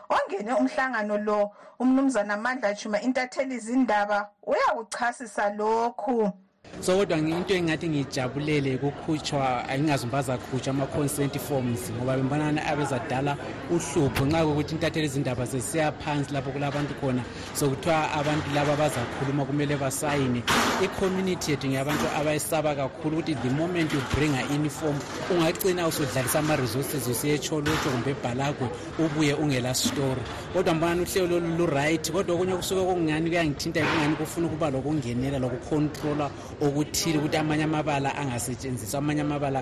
ongene 0.08 0.52
umhlangano 0.54 1.18
lo 1.18 1.50
umnumzana 1.78 2.36
mandla 2.36 2.74
chuma 2.74 3.00
intatheli 3.00 3.54
izindaba 3.54 4.30
uyakuchasisa 4.42 5.50
lokhu 5.50 6.32
so 6.80 6.96
kodwa 6.96 7.18
into 7.18 7.54
engathi 7.54 7.88
ngijabulele 7.88 8.78
kukhutshwa 8.78 9.68
angingazi 9.68 10.06
bazakhutshwa 10.06 10.70
ama-consent 10.70 11.38
forms 11.38 11.90
ngoba 11.90 12.16
bembonana 12.16 12.66
abezadala 12.66 13.36
uhlupho 13.70 14.26
nxa 14.26 14.44
kokuthi 14.44 14.74
intatheli 14.74 15.06
izindaba 15.06 15.44
zesiya 15.46 15.92
phansi 15.92 16.32
lapho 16.32 16.50
kulabantu 16.50 16.94
khona. 17.00 17.22
Sokuthiwa 17.54 18.12
abantu 18.12 18.46
laba 18.54 18.76
bazakhuluma 18.76 19.44
kumele 19.44 19.76
basayine. 19.76 20.42
I-community 20.82 21.50
yethu 21.50 21.68
ngeyabantu 21.68 22.04
abayesaba 22.18 22.74
kakhulu 22.74 23.18
ukuthi 23.18 23.34
the 23.34 23.50
moment 23.50 23.92
you 23.92 24.00
bring 24.14 24.34
a-uniform 24.34 24.96
ungagcina 25.30 25.86
usudlalisa 25.86 26.38
ama-resources 26.38 27.08
usiyetsholotsho 27.08 27.90
kumbe 27.90 28.10
ebhalagwe 28.10 28.68
ubuye 28.98 29.34
ungela 29.34 29.74
story. 29.74 30.22
Kodwa 30.52 30.74
mbonana 30.74 31.02
uhlelo 31.02 31.26
lolu 31.26 31.56
lu-right 31.56 32.12
kodwa 32.12 32.34
okunye 32.34 32.56
kusuke 32.56 32.82
kungani 32.84 33.30
kuyangithinta 33.30 33.80
kungani 33.80 34.16
kufuna 34.16 34.46
ukuba 34.46 34.70
lokungenela 34.70 35.38
lokucontrola 35.38 36.30
okuthile 36.66 37.18
ukuthi 37.18 37.36
amanye 37.36 37.64
amabala 37.64 38.16
angasetshenziswa 38.16 38.98
amanye 38.98 39.20
amabala 39.20 39.60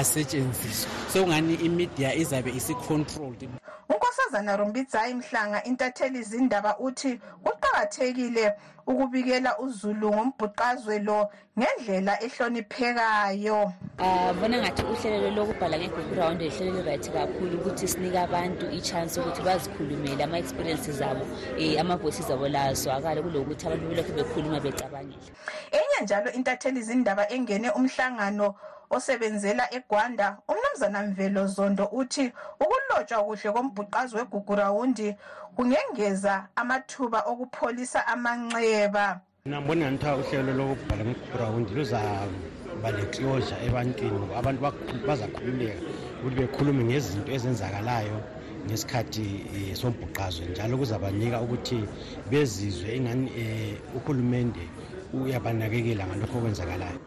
asetshenziswa. 0.00 0.88
Sekungani 1.12 1.54
imidia 1.54 2.14
izabe 2.14 2.50
isi-controlled? 2.50 3.48
Unkosazana 3.88 4.56
rumbidzayi 4.56 5.14
mhlanga 5.14 5.64
intatheli 5.64 6.18
izindaba 6.18 6.78
uthi 6.78 7.20
kuqakathekile 7.44 8.54
ukubikela 8.86 9.58
uzulu 9.58 10.08
ngombhuqazwe 10.14 10.98
lo 10.98 11.28
ngendlela 11.58 12.14
ehloniphekayo. 12.26 13.72
Um 13.98 14.40
bona 14.40 14.56
ngathi 14.58 14.82
uhlelo 14.82 15.30
lokubhala 15.36 15.76
ngeground 15.78 16.40
lihlelo 16.40 16.72
li-right 16.76 17.06
kakhulu 17.12 17.54
ukuthi 17.58 17.88
sinike 17.88 18.18
abantu 18.18 18.64
i-chance 18.78 19.20
ukuthi 19.20 19.42
bazikhulumele 19.42 20.24
ama-experiences 20.24 21.02
abo 21.02 21.24
um 21.58 21.78
ama-voices 21.80 22.30
abo 22.30 22.48
lazwakale 22.48 23.22
kulokuthi 23.22 23.66
abantu 23.66 23.88
belokhu 23.88 24.12
bekhuluma 24.12 24.60
becabangile 24.60 25.30
njalo 26.02 26.32
intatheli 26.32 26.80
izindaba 26.80 27.28
engene 27.28 27.70
umhlangano 27.70 28.54
osebenzela 28.90 29.64
egwanda. 29.74 30.36
Umnumzana 30.48 31.02
mvelo 31.02 31.46
zondo 31.46 31.84
uthi 31.92 32.32
ukulotshwa 32.62 33.24
kuhle 33.24 33.50
kombhuqazi 33.54 34.16
wegugurawundi 34.16 35.08
kungengeza 35.56 36.34
amathuba 36.56 37.18
okupholisa 37.30 38.06
amanxeba 38.06 39.20
nambona 39.44 39.92
ngithiwa 39.92 40.16
uhlelo 40.20 40.52
lokubhala 40.58 41.02
ngegugurawundi 41.04 41.70
luzaba 41.74 42.88
le-closure 42.96 43.56
ebantwini 43.66 44.26
abantu 44.40 44.60
bazakhululeka 45.08 45.82
ukuthi 46.18 46.36
bekhulume 46.38 46.82
ngezinto 46.84 47.30
ezenzakalayo 47.36 48.18
ngesikhathi 48.66 49.26
um 49.56 49.74
sombhuqazwe 49.80 50.44
njalo 50.46 50.74
kuzabanika 50.80 51.40
ukuthi 51.40 51.78
bezizwe 52.30 52.88
ingani 52.96 53.26
um 53.42 53.96
uhulumende 53.96 54.64
uyabanakekela 55.12 56.06
ngalokho 56.06 56.38
okwenzakalayo. 56.38 57.00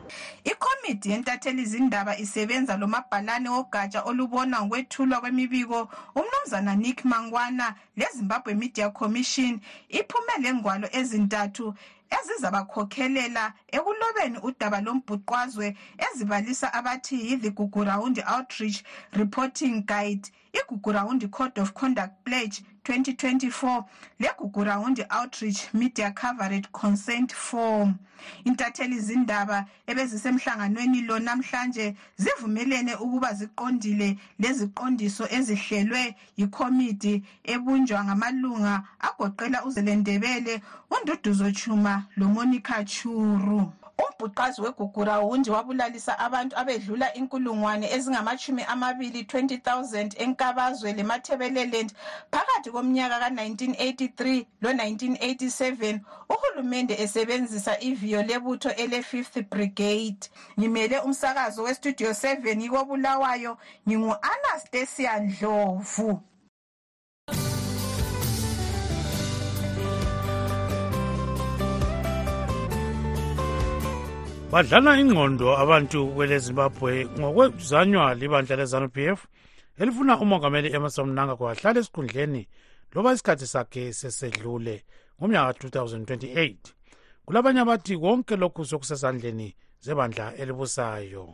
Ikomidi 0.44 1.10
yentatheli 1.12 1.66
zindaba 1.66 2.18
isebenza 2.18 2.78
lomabhalane 2.78 3.50
wogatsha 3.50 4.04
olubona 4.04 4.62
ngokwethulwa 4.62 5.22
kwemibiko 5.22 5.90
umnumzana 6.16 6.76
nick 6.76 7.06
mangwana 7.06 7.76
lezimbabwe 7.98 8.54
media 8.54 8.90
commission 8.90 9.60
iphume 9.90 10.34
lengwalo 10.42 10.88
ezintathu 10.92 11.74
ezizabakhokhelela 12.18 13.54
ekulobeni 13.72 14.38
udaba 14.48 14.82
lombhuqwazwe 14.82 15.76
ezibalisa 16.06 16.74
abathi 16.74 17.16
yi-the 17.28 17.50
gugurawundi 17.50 18.22
outreach 18.22 18.84
reporting 19.14 19.86
guide 19.86 20.32
igugurawundi 20.54 21.28
code 21.28 21.62
of 21.62 21.74
conduct 21.74 22.14
pledge 22.24 22.64
2024 22.84 23.84
legugurawundi 24.20 25.04
outreach 25.10 25.74
media 25.74 26.12
coverage 26.12 26.68
consent 26.72 27.34
form. 27.34 27.96
Intatheli 28.46 29.00
zindaba 29.00 29.66
ebezisemhlanganweni 29.88 31.02
lo 31.02 31.20
namhlanje 31.20 31.96
zivumelene 32.18 32.96
ukuba 32.96 33.34
ziqondile 33.34 34.18
leziqondiso 34.40 35.26
ezihlelwe 35.38 36.16
yikomidi 36.38 37.24
ebunjwa 37.54 38.04
ngamalunga 38.06 38.84
agoqela 39.08 39.66
uzelendebele 39.68 40.62
unduduzo 40.94 41.52
chuma 41.52 41.94
lomonica 42.18 42.78
churu 42.86 43.72
umbhuqazi 43.98 44.62
wegugurawundi 44.62 45.50
wabulalisa 45.50 46.20
abantu 46.20 46.58
abedlula 46.58 47.14
inkulungwane 47.14 47.88
ezingamashumi 47.96 48.64
amabili 48.64 49.22
20 49.22 49.60
000 49.60 50.24
enkabazwe 50.24 50.94
lemathebeleland 50.94 51.94
phakathi 52.32 52.72
komnyaka 52.72 53.20
ka-1983 53.20 54.46
lo-1987 54.62 56.00
uhulumende 56.30 56.94
esebenzisa 57.04 57.80
iviyo 57.80 58.24
lebutho 58.24 58.70
ele-5th 58.70 59.42
brigade. 59.50 60.30
Ngimele 60.60 61.00
umsakazo 61.00 61.64
westudio 61.64 62.10
7 62.10 62.62
yikobulawayo 62.62 63.58
ngingu-anastasia 63.88 65.20
ndlovu 65.20 66.22
badlala 74.54 74.92
ingqondo 75.02 75.48
abantu 75.64 76.00
kwelezimbabwe 76.16 76.92
ngokwezanywa 77.20 78.14
libandla 78.20 78.56
lezanup 78.56 78.98
f 79.18 79.20
elifuna 79.82 80.14
umongameli 80.24 80.70
emerson 80.78 81.10
mnangagwa 81.10 81.52
ahlale 81.52 81.80
esikhundleni 81.80 82.42
loba 82.94 83.14
isikhathi 83.14 83.48
sakhe 83.54 83.84
sesedlule 84.00 84.76
ngomnyaka 85.18 85.54
ka-2028 85.54 86.56
kulabanye 87.26 87.62
abathi 87.62 87.94
konke 87.98 88.36
lokhu 88.36 88.62
sokusesandleni 88.66 89.50
zebandla 89.86 90.26
elibusayo 90.42 91.26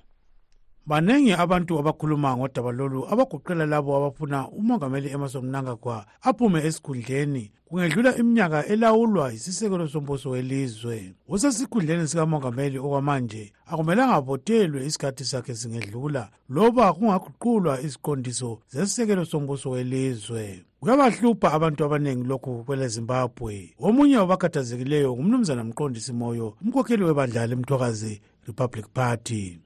baningi 0.89 1.33
abantu 1.33 1.79
abakhuluma 1.79 2.37
ngodaba 2.37 2.71
lolu 2.71 3.05
abagoqela 3.11 3.65
labo 3.65 3.97
abafuna 3.97 4.47
umongameli 4.49 5.09
emerson 5.09 5.45
mnangagwa 5.45 6.05
aphume 6.21 6.65
esikhundleni. 6.65 7.51
Kungedlula 7.65 8.17
iminyaka 8.17 8.65
elawulwa 8.65 9.31
yisisekelo 9.31 9.87
sombuso 9.87 10.29
welizwe. 10.29 11.13
Usesikhundleni 11.27 12.07
sikamongameli 12.07 12.79
okwamanje 12.79 13.53
akumelanga 13.65 14.15
avotelwe 14.15 14.85
isikhathi 14.85 15.25
sakhe 15.25 15.55
singedlula 15.55 16.29
loba 16.49 16.93
kungaguqulwa 16.93 17.81
iziqondiso 17.81 18.59
zesisekelo 18.69 19.25
sombuso 19.25 19.69
welizwe. 19.69 20.65
Kuyabahlupha 20.79 21.53
abantu 21.53 21.85
abaningi 21.85 22.27
lokhu 22.27 22.63
kwelezimbabwe. 22.63 23.75
Omunye 23.79 24.17
wabakhathazekileyo 24.17 25.13
ngumnumzana 25.13 25.63
mqondisi 25.63 26.13
moyo 26.13 26.55
umkhokheli 26.61 27.03
webandla 27.03 27.47
lemthokazi 27.47 28.21
republic 28.47 28.87
party. 28.93 29.59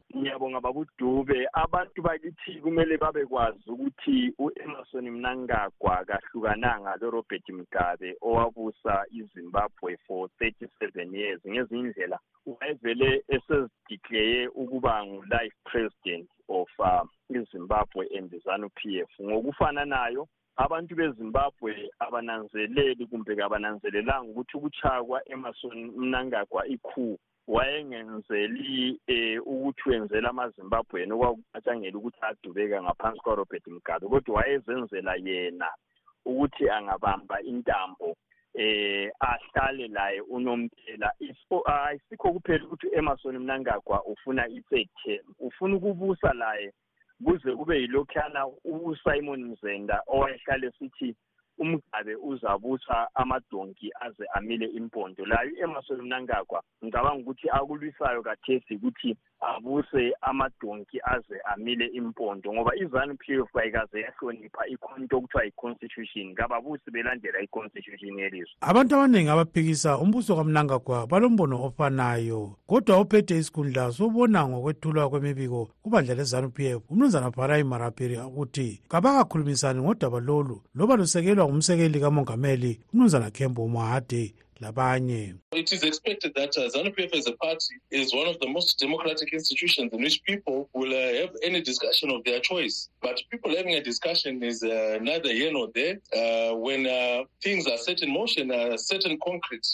Ngiyabonga 0.54 0.62
babudube 0.62 1.48
abantu 1.54 2.02
bakithi 2.02 2.62
kumele 2.62 2.98
babekwazi 2.98 3.70
ukuthi 3.70 4.34
u-emerson 4.38 5.10
mnangagwa 5.10 6.06
kahlukananga 6.06 6.98
lorobert 7.02 7.48
mugabe 7.50 8.18
owabusa 8.22 9.06
izimbabwe 9.12 9.98
for 10.06 10.30
37 10.40 11.16
years. 11.16 11.42
Ngezinye 11.48 11.80
indlela 11.80 12.20
wayevele 12.46 13.24
esezideclare 13.28 14.48
ukuba 14.48 15.06
ngu-life 15.06 15.56
president 15.66 16.30
of 16.48 16.70
uh, 16.80 17.06
izimbabwe 17.30 18.08
and 18.18 18.32
zanu 18.46 18.70
p 18.70 19.00
f. 19.00 19.10
Ngokufananayo 19.22 20.28
abantu 20.58 20.96
bezimbabwe 20.96 21.90
abananzeleli 22.00 23.08
kumbe 23.08 23.36
kabananzelelanga 23.36 24.30
ukuthi 24.30 24.58
ukutshaya 24.58 25.04
kwa-emerson 25.04 25.92
mnangagwa 25.98 26.68
ikhu 26.68 27.18
wayengenzeli 27.48 29.00
eh 29.08 29.40
ukuthi 29.46 29.90
wenzela 29.90 30.30
amazimbabweni 30.30 31.12
okwakuthatshangela 31.14 31.98
ukuthi 31.98 32.20
adubeka 32.22 32.78
ngaphansi 32.84 33.20
kwarobert 33.24 33.66
mugabe 33.68 34.08
kodwa 34.08 34.36
wayezenzela 34.38 35.14
yena 35.16 35.70
ukuthi 36.26 36.70
angabamba 36.70 37.42
intambo 37.42 38.16
eh 38.56 39.12
ahlale 39.20 39.88
laye 39.88 40.22
unomphela. 40.22 41.14
Ayisikho 41.66 42.34
kuphela 42.34 42.66
ukuthi 42.66 42.88
emerson 42.94 43.40
mnangagwa 43.40 44.06
ufuna 44.06 44.48
i-third 44.48 44.90
term 45.04 45.26
ufuna 45.40 45.76
ukubusa 45.76 46.34
laye 46.34 46.74
kuze 47.26 47.52
kube 47.56 47.82
yilokhuyana 47.82 48.48
usimon 48.64 49.44
mzenda 49.44 50.02
owayehlale 50.08 50.72
sithi 50.72 51.16
umgabe 51.58 52.16
uzabusa 52.16 53.08
amadonki 53.16 53.92
aze 54.00 54.26
amile 54.34 54.66
impondo. 54.66 55.26
Layo 55.26 55.52
emerson 55.64 56.02
mnangagwa 56.02 56.64
ngicabanga 56.84 57.22
ukuthi 57.22 57.50
akulwisayo 57.50 58.24
kathesi 58.24 58.76
ukuthi 58.76 59.18
abuse 59.56 60.14
amadonki 60.22 61.00
aze 61.04 61.38
amile 61.54 61.86
impondo 61.86 62.54
ngoba 62.54 62.76
izanu 62.76 63.16
p 63.16 63.34
f 63.34 63.56
ayikaze 63.56 64.02
yahlonipha 64.02 64.68
ikhonto 64.68 65.18
okuthiwa 65.18 65.44
yi-constitution. 65.44 66.36
Kababusi 66.36 66.92
belandela 66.92 67.42
i-constitution 67.42 68.20
yelizwe? 68.20 68.56
Abantu 68.62 68.96
abaningi 68.96 69.30
abaphikisa 69.30 69.98
umbuso 69.98 70.36
kamnangagwa 70.36 71.08
balombono 71.08 71.64
ofanayo 71.66 72.56
kodwa 72.68 72.98
ophethe 72.98 73.38
isikhundla 73.38 73.92
sobona 73.92 74.48
ngokwethulwa 74.48 75.10
kwemibiko 75.10 75.70
kubandla 75.82 76.16
lezanu 76.16 76.50
p 76.50 76.66
f 76.68 76.82
umnumzana 76.90 77.32
bharayi 77.32 77.64
marapiri 77.64 78.18
ukuthi 78.18 78.82
kabakakhulumisani 78.88 79.82
ngodaba 79.82 80.20
lolu 80.20 80.62
loba 80.76 80.96
lusekelwa 80.96 81.46
ngumsekeli 81.46 82.00
kamongameli 82.00 82.80
umnumzana 82.94 83.32
kembo 83.32 83.68
mwahade 83.68 84.34
It 85.52 85.72
is 85.72 85.84
expected 85.84 86.34
that 86.36 86.58
uh, 86.58 86.70
ZANU-PF 86.70 87.16
as 87.16 87.28
a 87.28 87.34
party 87.34 87.76
is 87.92 88.14
one 88.14 88.28
of 88.28 88.40
the 88.40 88.48
most 88.48 88.80
democratic 88.80 89.34
institutions 89.34 89.92
in 89.94 90.02
which 90.02 90.24
people 90.24 90.70
will 90.74 90.94
uh, 90.94 91.22
have 91.22 91.36
any 91.44 91.62
discussion 91.62 92.10
of 92.12 92.24
their 92.24 92.40
choice. 92.40 92.90
But 93.02 93.22
people 93.32 93.56
having 93.56 93.76
a 93.76 93.84
discussion 93.84 94.42
is 94.44 94.64
uh, 94.64 95.00
neither 95.02 95.32
here 95.32 95.52
nor 95.52 95.70
there. 95.74 96.00
Uh, 96.16 96.56
when 96.56 96.84
things 97.42 97.68
are 97.68 97.78
set 97.78 98.02
in 98.02 98.14
motion, 98.14 98.52
certain 98.78 99.18
concrete 99.26 99.68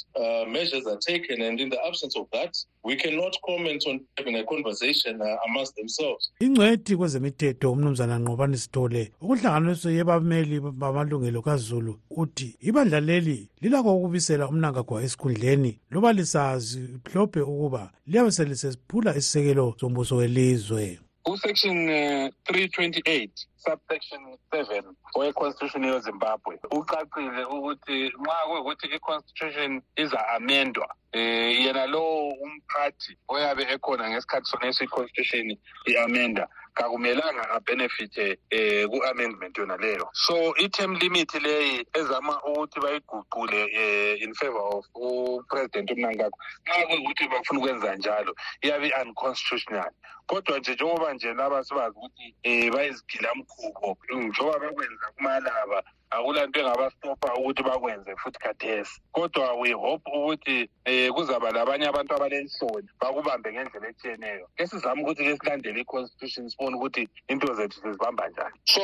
measures 0.48 0.86
are 0.88 0.98
taken, 0.98 1.42
and 1.42 1.60
in 1.60 1.70
the 1.70 1.80
absence 1.86 2.16
of 2.18 2.28
that, 2.34 2.58
we 2.84 2.96
cannot 2.96 3.38
comment 3.46 3.88
on 3.88 4.00
having 4.18 4.36
a 4.36 4.44
conversation 4.44 5.22
uh, 5.22 5.38
amongst 5.48 5.76
themselves. 5.76 6.32
ingcwethi 6.40 6.98
kwezemithetho 6.98 7.72
umnumzana 7.72 8.20
nqobani 8.20 8.58
sithole 8.58 9.12
ukuhlanganiso 9.22 9.92
yebameli 9.92 10.60
bamalungelo 10.60 11.42
kazulu 11.42 12.00
uthi 12.10 12.56
ibandla 12.62 13.00
leli 13.00 13.50
lilakho 13.62 13.98
ukubisela 13.98 14.48
umnangagwa 14.48 15.04
esikhundleni 15.04 15.80
loba 15.92 16.14
lisazi 16.14 16.80
mhlophe 16.80 17.42
ukuba 17.42 17.92
liyabe 18.08 18.32
selisesiphula 18.32 19.16
isisekelo 19.16 19.76
sombuso 19.80 20.16
welizwe 20.16 21.00
Section 21.38 21.90
uh, 21.90 22.30
328 22.48 23.32
subsection 23.58 24.22
7 24.52 24.84
we-constitution 25.16 25.84
yezimbabwe 25.84 26.60
ucacile 26.72 27.44
ukuthi 27.44 28.12
nxa 28.22 28.38
kuyukuthi 28.48 28.88
i-constitution 28.96 29.82
iza-amendwa 29.96 30.96
eh 31.12 31.62
yena 31.66 31.86
lowo 31.86 32.28
umphathi 32.30 33.18
oyabe 33.28 33.64
ekhona 33.74 34.10
ngesikhathi 34.10 34.48
soneso 34.52 34.84
i-constitution 34.84 35.58
i-amenda 35.86 36.48
kakumelanga 36.80 37.44
abenefithe 37.56 38.28
eh 38.50 38.88
ku-amendment 38.92 39.58
yona 39.58 39.78
leyo 39.78 40.08
so 40.14 40.56
i-term 40.64 40.96
limit 40.96 41.34
leyi 41.46 41.86
ezama 42.00 42.34
ukuthi 42.44 42.80
bayiguqule 42.80 43.62
eh, 43.82 44.22
in 44.24 44.34
favor 44.34 44.64
of 44.76 44.86
upresident 44.96 45.92
umnangagwa 45.92 46.40
nxa 46.64 46.88
kuyukuthi 46.88 47.28
bafuna 47.28 47.60
ukwenza 47.60 47.96
njalo 47.96 48.32
iyabe 48.62 48.88
i-unconstitutional. 48.88 49.92
Kodwa 50.28 50.60
nje 50.60 50.74
njengoba 50.74 51.14
nje 51.14 51.34
laba 51.34 51.64
sibazi 51.64 51.96
ukuthi 51.98 52.36
um 52.46 52.72
bayizigilamkhubo 52.74 53.98
njengoba 54.10 54.60
bakwenza 54.60 55.06
kumalaba 55.16 55.84
akulanto 56.12 56.60
engabastopha 56.60 57.36
ukuthi 57.36 57.64
bakwenze 57.64 58.16
futhi 58.16 58.40
khathesi. 58.40 59.02
Kodwa 59.14 59.60
we 59.60 59.72
hope 59.72 60.04
ukuthi 60.06 60.70
um 60.86 61.14
kuzaba 61.14 61.52
labanye 61.52 61.88
abantu 61.88 62.16
abalenhloni 62.16 62.90
bakubambe 63.00 63.54
ngendlela 63.54 63.90
etshiyeneyo 63.90 64.48
ke 64.58 64.68
sizame 64.68 65.02
ukuthi 65.04 65.24
ke 65.24 65.38
silandele 65.38 65.82
i-constitution 65.82 66.50
sibone 66.50 66.76
ukuthi 66.76 67.08
into 67.28 67.54
zethu 67.54 67.82
sizibamba 67.82 68.30
njani. 68.30 68.56
So 68.66 68.82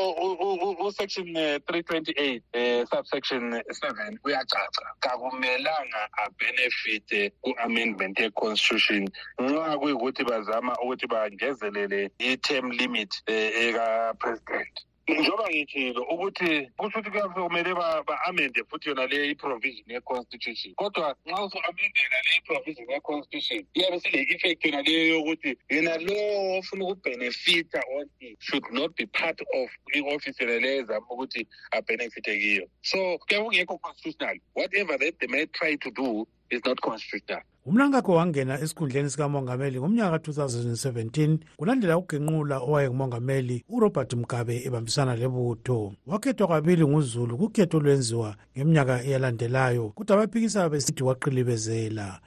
usection 0.85 1.33
three 1.67 1.83
twenty 1.83 2.13
eight 2.17 2.43
um 2.53 2.85
subsection 2.85 3.61
seven 3.71 4.19
uyacaca. 4.23 4.85
Kakumelanga 4.99 6.09
abenefite 6.17 7.31
ku-amendment 7.41 8.19
ye-constitution 8.19 9.09
nxa 9.39 9.77
kuyikuthi 9.79 10.23
bazama 10.23 10.73
ukuthi 10.83 11.07
bangezelele 11.07 12.11
i-term 12.19 12.71
limit 12.71 13.11
um 13.27 13.33
ekapresident. 13.33 14.85
Njengoba 15.07 15.49
ngithilo 15.49 16.01
ukuthi 16.03 16.69
kusho 16.77 16.99
ukuthi 16.99 17.19
kumele 17.33 17.73
ba-amende 17.73 18.63
futhi 18.69 18.89
yona 18.89 19.05
le 19.07 19.29
i-provision 19.31 19.85
ye-constitution. 19.87 20.73
Kodwa 20.75 21.15
nxa 21.25 21.43
usu-amendela 21.45 22.17
le 22.25 22.31
i-provision 22.37 22.89
ye-constitution 22.89 23.65
iyabe 23.73 23.99
sile-effect 23.99 24.65
yona 24.65 24.81
leyo 24.81 25.15
yokuthi 25.15 25.57
yena 25.69 25.97
lowo 25.97 26.57
ofuna 26.57 26.85
ukubhenefitha 26.85 27.81
on 27.97 28.09
should 28.39 28.65
not 28.71 28.95
be 28.95 29.05
part 29.05 29.39
of 29.41 29.69
i-office 29.93 30.39
yona 30.41 30.59
leyo 30.59 30.81
ezama 30.81 31.07
ukuthi 31.09 31.47
abhenefithe 31.71 32.39
kiyo. 32.39 32.65
So 32.81 33.17
kuyabe 33.17 33.45
kungekho 33.45 33.77
constitutional. 33.77 34.37
Whatever 34.53 34.97
that 34.97 35.19
they 35.19 35.27
may 35.27 35.45
try 35.45 35.75
to 35.75 35.91
do 35.91 36.27
is 36.49 36.61
not 36.65 36.79
constitutional 36.81 37.43
umnankakho 37.65 38.13
wangena 38.13 38.59
esikhundleni 38.63 39.09
sikamongameli 39.09 39.79
ngomnyaka 39.79 40.19
ka-2017 40.19 41.37
kulandela 41.57 41.97
ukugenqula 41.97 42.57
owayengumongameli 42.59 43.63
urobert 43.69 44.13
mugabe 44.13 44.55
ebambisana 44.67 45.15
lebutho 45.15 45.93
wakhethwa 46.07 46.47
kabili 46.47 46.85
nguzulu 46.87 47.37
kukhetho 47.37 47.77
olwenziwa 47.77 48.29
ngeminyaka 48.53 49.03
eyalandelayo 49.07 49.89
kodwa 49.95 50.13
abaphikisa 50.15 50.69
besithi 50.69 51.03
waqilibezela. 51.03 52.21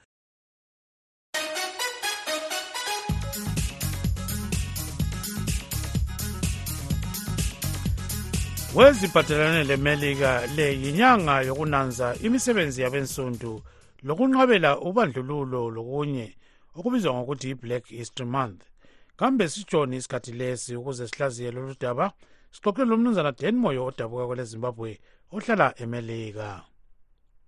Weziphathelane 8.74 9.64
lemelika 9.64 10.46
le 10.56 10.66
yinyanga 10.82 11.42
yokunanza 11.42 12.14
imisebenzi 12.22 12.82
yabensundu. 12.82 13.62
Lokunqabela 14.02 14.80
ubandlululo 14.80 15.70
lokunye 15.70 16.26
okubizwa 16.76 17.14
ngokuthi 17.14 17.50
i-black 17.50 17.84
history 17.86 18.28
month. 18.30 18.62
Kambe 19.16 19.48
sitshoni 19.48 19.96
isikhathi 19.96 20.32
lesi 20.32 20.76
ukuze 20.76 21.06
sihlaziye 21.08 21.50
lolu 21.50 21.74
daba 21.80 22.12
sixoxe 22.50 22.84
lomnumzana 22.84 23.32
dan 23.32 23.56
moyo 23.56 23.86
odabuka 23.86 24.26
kwele 24.26 24.44
zimbabwe 24.44 24.98
ohlala 25.32 25.74
emelika. 25.82 26.62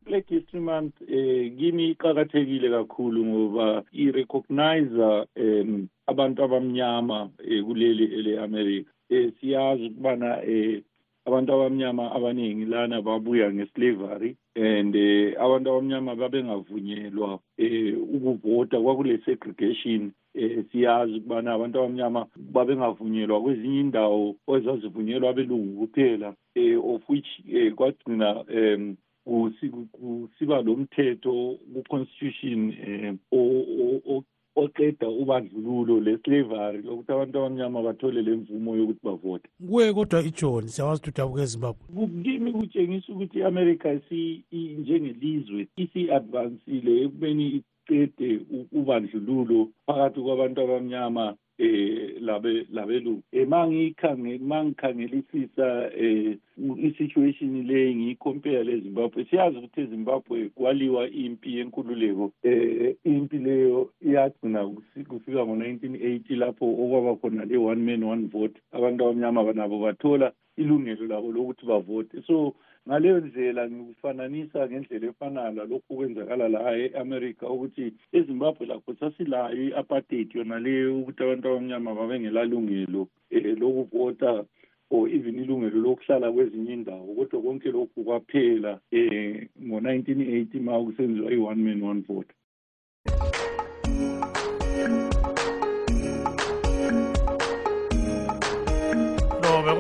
Black 0.03 0.27
history 0.29 0.63
month 0.63 0.95
eh 1.09 1.53
kimi 1.59 1.91
iqakathekile 1.91 2.71
kakhulu 2.71 3.27
ngoba 3.27 3.85
irecognize 3.93 5.27
um 5.37 5.89
abantu 6.07 6.45
abamnyama 6.45 7.31
eh, 7.49 7.65
kuleli 7.65 8.05
ele-america 8.05 8.91
eh, 9.09 9.33
siyazi 9.41 9.87
ukubana 9.87 10.43
eh, 10.43 10.83
abantu 11.27 11.53
abamnyama 11.53 12.13
abaningi 12.13 12.65
lana 12.65 13.03
babuya 13.03 13.53
ngeslavery 13.53 14.37
and 14.57 14.97
eh, 14.97 15.35
abantu 15.39 15.71
abamnyama 15.71 16.15
babengavunyelwa 16.15 17.39
eh, 17.59 17.95
ukuvota 18.15 18.81
kwakule 18.81 19.19
segregation 19.25 20.13
eh 20.35 20.65
siyazi 20.73 21.15
ukubana 21.17 21.53
abantu 21.53 21.79
abamnyama 21.79 22.27
babengavunyelwa 22.37 23.43
kwezinye 23.43 23.81
indawo 23.81 24.37
ezazivunyelwa 24.57 25.31
abelungu 25.31 25.87
kuphela 25.87 26.35
eh 26.55 26.79
of 26.85 27.03
which 27.11 27.31
eh 27.49 27.75
kwagcina 27.75 28.45
um 28.45 28.97
kusiba 29.25 30.63
lo 30.63 30.77
mthetho 30.77 31.59
ku-constitution 31.73 32.75
um 33.31 34.23
oqeda 34.57 35.09
ubandlululo 35.09 36.01
le-slavery 36.01 36.83
lokuthi 36.83 37.13
abantu 37.13 37.39
abamnyama 37.39 37.83
bathole 37.83 38.23
le 38.23 38.37
mvumo 38.37 38.77
yokuthi 38.77 39.01
bavote 39.05 39.49
kuye 39.69 39.93
kodwa 39.93 40.23
ijoni 40.23 40.69
siyawazi 40.69 41.01
ukuthi 41.01 41.11
udabuka 41.11 41.43
ezimbabwe. 41.43 41.83
Kimi 42.25 42.53
kutshengisa 42.53 43.13
ukuthi 43.13 43.39
i-america 43.39 43.89
njengelizwe 44.79 45.69
isi-advansile 45.77 47.03
ekubeni 47.03 47.63
iqede 47.89 48.41
ubandlululo 48.73 49.69
phakathi 49.87 50.21
kwabantu 50.21 50.61
abamnyama 50.61 51.37
eh 51.59 52.17
labe 52.21 52.67
labelungu. 52.73 53.23
Eh 53.33 53.47
mangikhangela 53.49 54.45
mangikhangelisisa 54.45 55.91
eh 55.95 56.39
isituation 56.87 57.67
le 57.67 57.95
ngiyicompare 57.95 58.65
leZimbabwe 58.65 59.25
siyazi 59.25 59.59
ukuthi 59.59 59.81
eZimbabwe 59.81 60.49
kwaliwa 60.55 61.11
impi 61.11 61.57
yenkululeko 61.57 62.33
eh 62.43 62.97
impi 63.05 63.39
leyo 63.39 63.91
iyagcina 64.01 64.67
kufika 65.09 65.45
ngo-1980 65.45 66.37
lapho 66.37 66.65
okwaba 66.65 67.17
khona 67.17 67.45
le 67.45 67.57
one 67.57 67.83
man 67.85 68.03
one 68.05 68.27
vote. 68.29 68.57
Abantu 68.73 69.05
abamnyama 69.05 69.53
nabo 69.53 69.79
bathola 69.79 70.33
ilungelo 70.57 71.07
labo 71.07 71.33
lokuthi 71.33 71.67
bavote. 71.67 72.23
So 72.27 72.55
ngaleyo 72.89 73.21
ndlela 73.21 73.71
ngikufananisa 73.71 74.69
ngendlela 74.69 75.07
efanayo 75.13 75.53
lalokhu 75.59 75.91
okwenzakala 75.95 76.49
la 76.49 76.61
e-america 76.85 77.45
ukuthi 77.55 77.87
ezimbabwe 78.17 78.67
lakho 78.67 78.91
sasilayo 79.01 79.63
i-apartheid 79.69 80.29
yona 80.35 80.59
leyo 80.65 80.99
ukuthi 81.01 81.23
abantu 81.23 81.45
abamnyama 81.49 81.95
babengelalungelo 81.99 83.03
um 83.37 83.47
lokuvota 83.61 84.45
or 84.91 85.09
even 85.09 85.39
ilungelo 85.39 85.79
lokuhlala 85.81 86.33
kwezinye 86.33 86.73
indawo. 86.73 87.15
Kodwa 87.15 87.43
konke 87.43 87.71
lokhu 87.71 88.05
kwaphela 88.05 88.81
um 88.93 89.47
ngo-nineteen 89.67 90.21
eighty 90.21 90.59
ma 90.59 90.83
kusenziwa 90.85 91.33
i-one 91.33 91.63
man 91.63 91.83
one 91.83 92.03
vote. 92.03 92.33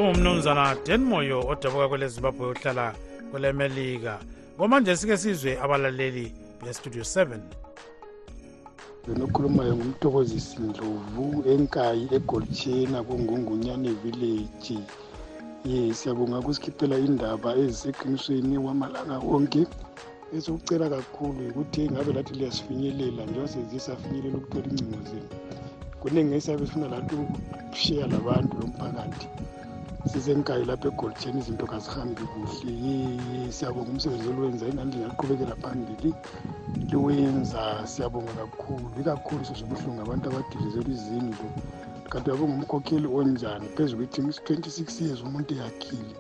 Bekungumnumzana 0.00 0.76
dan 0.86 1.04
moyo 1.04 1.44
odabuka 1.48 1.88
kwele 1.88 2.08
zimbabwe 2.08 2.46
ohlala 2.46 2.94
kwelemelika 3.30 4.18
komanje 4.56 4.96
sike 4.96 5.16
sizwe 5.16 5.60
abalaleli 5.60 6.32
bestudio 6.64 7.02
7 7.02 7.38
benokhulumayo 9.06 9.76
ngumthokozisi 9.76 10.56
ndlovu 10.60 11.44
enkayi 11.52 12.08
egolitshena 12.16 13.02
kungungunyane 13.02 13.90
village. 14.02 14.78
Ye 15.64 15.94
siyabonga 15.94 16.40
kusikhiphela 16.44 16.96
indaba 16.98 17.50
eziseqinisweni 17.62 18.56
wamalanga 18.58 19.16
onke. 19.34 19.62
Esokucela 20.36 20.88
kakhulu 20.94 21.40
yikuthi 21.46 21.90
ngabe 21.92 22.12
lathi 22.12 22.34
liyasifinyelela 22.38 23.22
njengoba 23.24 23.52
sezisafinyelela 23.52 24.36
ukuthola 24.38 24.66
ingcingo 24.70 25.00
zenu. 25.08 25.30
Kuningi 26.00 26.34
esiyabe 26.34 26.66
sifuna 26.66 26.88
lathi 26.88 27.14
ukushiya 27.22 28.06
labantu 28.12 28.52
lomphakathi. 28.60 29.28
Sisenkayi 30.06 30.64
lapha 30.64 30.88
egolitsheni 30.88 31.38
izinto 31.40 31.66
kazihambi 31.66 32.22
kuhle. 32.32 32.72
Siyabonga 33.52 33.90
umsebenzi 33.90 34.28
oluwenza. 34.28 34.68
Ingani 34.68 34.92
lingaqhubekela 34.92 35.54
phambili. 35.62 36.14
Liwenza 36.90 37.86
siyabonga 37.86 38.32
kakhulu. 38.40 38.86
Ikakhulu 39.00 39.44
sizobuhlungu 39.44 40.00
abantu 40.02 40.24
abadilizelwa 40.28 40.90
izindlu. 40.96 41.48
Kanti 42.10 42.30
uyabonga 42.30 42.54
umkhokheli 42.54 43.08
onjani? 43.18 43.66
Phezu 43.76 43.96
kwethi 43.96 44.20
twenty 44.46 44.70
six 44.70 45.00
years 45.00 45.22
umuntu 45.22 45.54
eyakhile. 45.54 46.14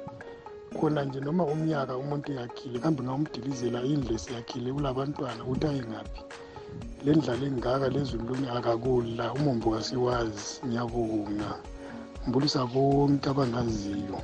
Khona 0.76 1.04
nje 1.04 1.20
noma 1.20 1.44
umnyaka 1.44 1.96
umuntu 1.96 2.32
eyakhile 2.32 2.78
kambe 2.78 3.02
ngawumdilizela 3.02 3.82
indlu 3.82 4.14
esiyakhile 4.14 4.72
kulabantwana 4.72 5.42
ukuthi 5.44 5.66
ayengaphi 5.66 6.22
le 7.04 7.14
ndlala 7.14 7.46
engaka 7.46 7.88
lezulu 7.88 8.34
akakudla 8.56 9.32
umombo 9.36 9.70
kasiwazi 9.74 10.60
ngiyabonga 10.66 11.50
mbulisa 12.26 12.66
bonke 12.66 13.30
abangaziyo. 13.30 14.18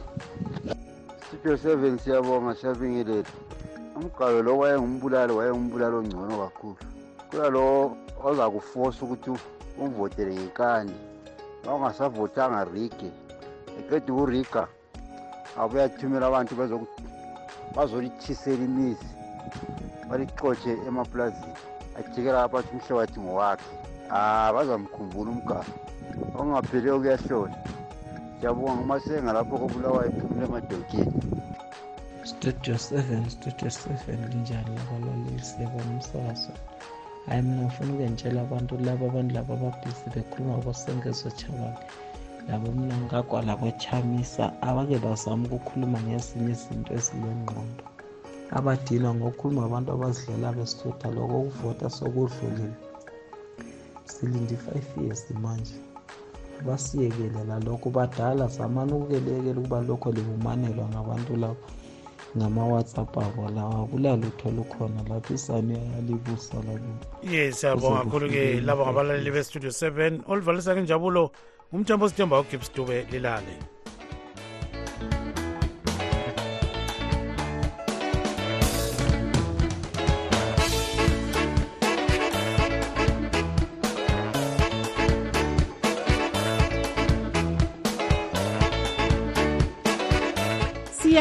Studio 1.27 1.57
seven 1.57 1.99
siyabonga 1.99 2.55
siyabingelela 2.55 3.29
umgalo 3.97 4.43
lo 4.43 4.59
wayengumbulalo 4.59 5.37
wayengumbulalo 5.37 5.99
ongcono 5.99 6.35
kakhulu. 6.39 6.77
Kulalo 7.31 7.97
ozakufosa 8.25 9.05
ukuthi 9.05 9.31
umvotele 9.81 10.35
ngenkani 10.35 10.95
ma 11.65 11.75
ungasavotanga 11.75 12.65
rige 12.73 13.11
eqeda 13.79 14.13
ukuriga 14.13 14.69
abuyathumela 15.57 16.27
abantu 16.27 16.53
bazolithisela 17.77 18.65
imizi 18.65 19.11
balixotshe 20.09 20.73
emaplazini. 20.89 21.57
Ajikela 21.97 22.45
abathi 22.45 22.71
umhlabathi 22.77 23.21
ngowakhe. 23.21 23.73
Ah 24.11 24.53
bazamkhumbula 24.55 25.31
umgalo 25.31 25.73
okungapheliyo 26.35 27.01
kuyahlola. 27.01 27.57
Siyabonga 28.39 28.73
ngumasenga 28.77 29.31
lapho 29.37 29.55
kobulawayo 29.61 30.09
ephumile 30.11 30.45
emadokeni. 30.49 31.15
Studio 32.31 32.75
seven 32.79 33.23
studio 33.31 33.71
seven 33.71 34.19
linjani 34.31 34.71
labalalisi 34.79 35.63
bomsakazo 35.73 36.53
hayi 37.27 37.43
mina 37.43 37.63
ngifuna 37.63 37.93
ukuyentshela 37.93 38.41
abantu 38.43 38.73
laba 38.87 39.05
abantu 39.07 39.35
laba 39.35 39.55
ababhizi 39.55 40.07
bekhuluma 40.15 40.63
kosengezo 40.65 41.31
chabane 41.39 41.79
labomnankagwa 42.49 43.43
labochamisa 43.49 44.45
abake 44.69 44.99
bazama 45.05 45.45
ukukhuluma 45.47 45.99
ngezinye 46.07 46.53
izinto 46.55 46.91
ezilengqondo. 46.99 47.85
Abadila 48.59 49.09
ngokukhuluma 49.15 49.63
abantu 49.65 49.89
abazidlela 49.93 50.49
besithutha 50.57 51.09
lokokuvota 51.17 51.87
sokudlulile. 51.97 52.77
Silinde 54.13 54.55
i-five 54.55 54.91
years 55.03 55.23
manje. 55.43 55.75
Basiyekele 56.67 57.45
lalokho 57.49 57.91
badala 57.91 58.47
zamani 58.47 58.93
ukukelekela 58.93 59.61
ukuba 59.61 59.81
lokho 59.81 60.13
libumanelwa 60.13 60.89
ngabantu 60.89 61.37
labo 61.37 61.57
ngama-whatsapp 62.37 63.19
abo 63.19 63.49
lawa 63.57 63.87
kulalutho 63.87 64.51
lukhona 64.51 65.01
lapho 65.09 65.35
isani 65.35 65.79
yalibusa 65.95 66.57
lakibo 66.67 67.05
yes 67.33 67.61
siyabonga 67.61 68.05
kakhulu-ke 68.05 68.61
labo 68.61 68.83
ngabalaleli 68.85 69.31
bestudio 69.31 69.71
7 69.71 70.21
olivalisa-ke 70.29 70.81
njabulo 70.81 71.31
umthambo 71.73 72.09
sithemba 72.09 72.41
ugibs 72.41 72.73
dube 72.75 73.07
lilale. 73.11 73.76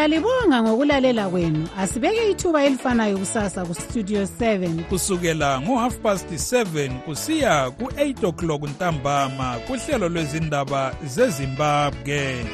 Siyalibonga 0.05 0.63
ngokulalela 0.63 1.29
kwenu. 1.29 1.67
Asibeke 1.77 2.31
ithuba 2.31 2.63
elifanayo 2.63 3.17
kusasa 3.17 3.65
kustudio 3.65 4.23
7 4.23 4.83
kusukela 4.83 5.61
ngo-half 5.61 5.97
past 5.97 6.31
7 6.31 6.99
kusiya 6.99 7.71
ku-8 7.71 8.27
o'clock 8.27 8.63
ntambama 8.63 9.57
kuhlelo 9.67 10.09
lwezindaba 10.09 10.93
zezimbabwe. 11.05 12.45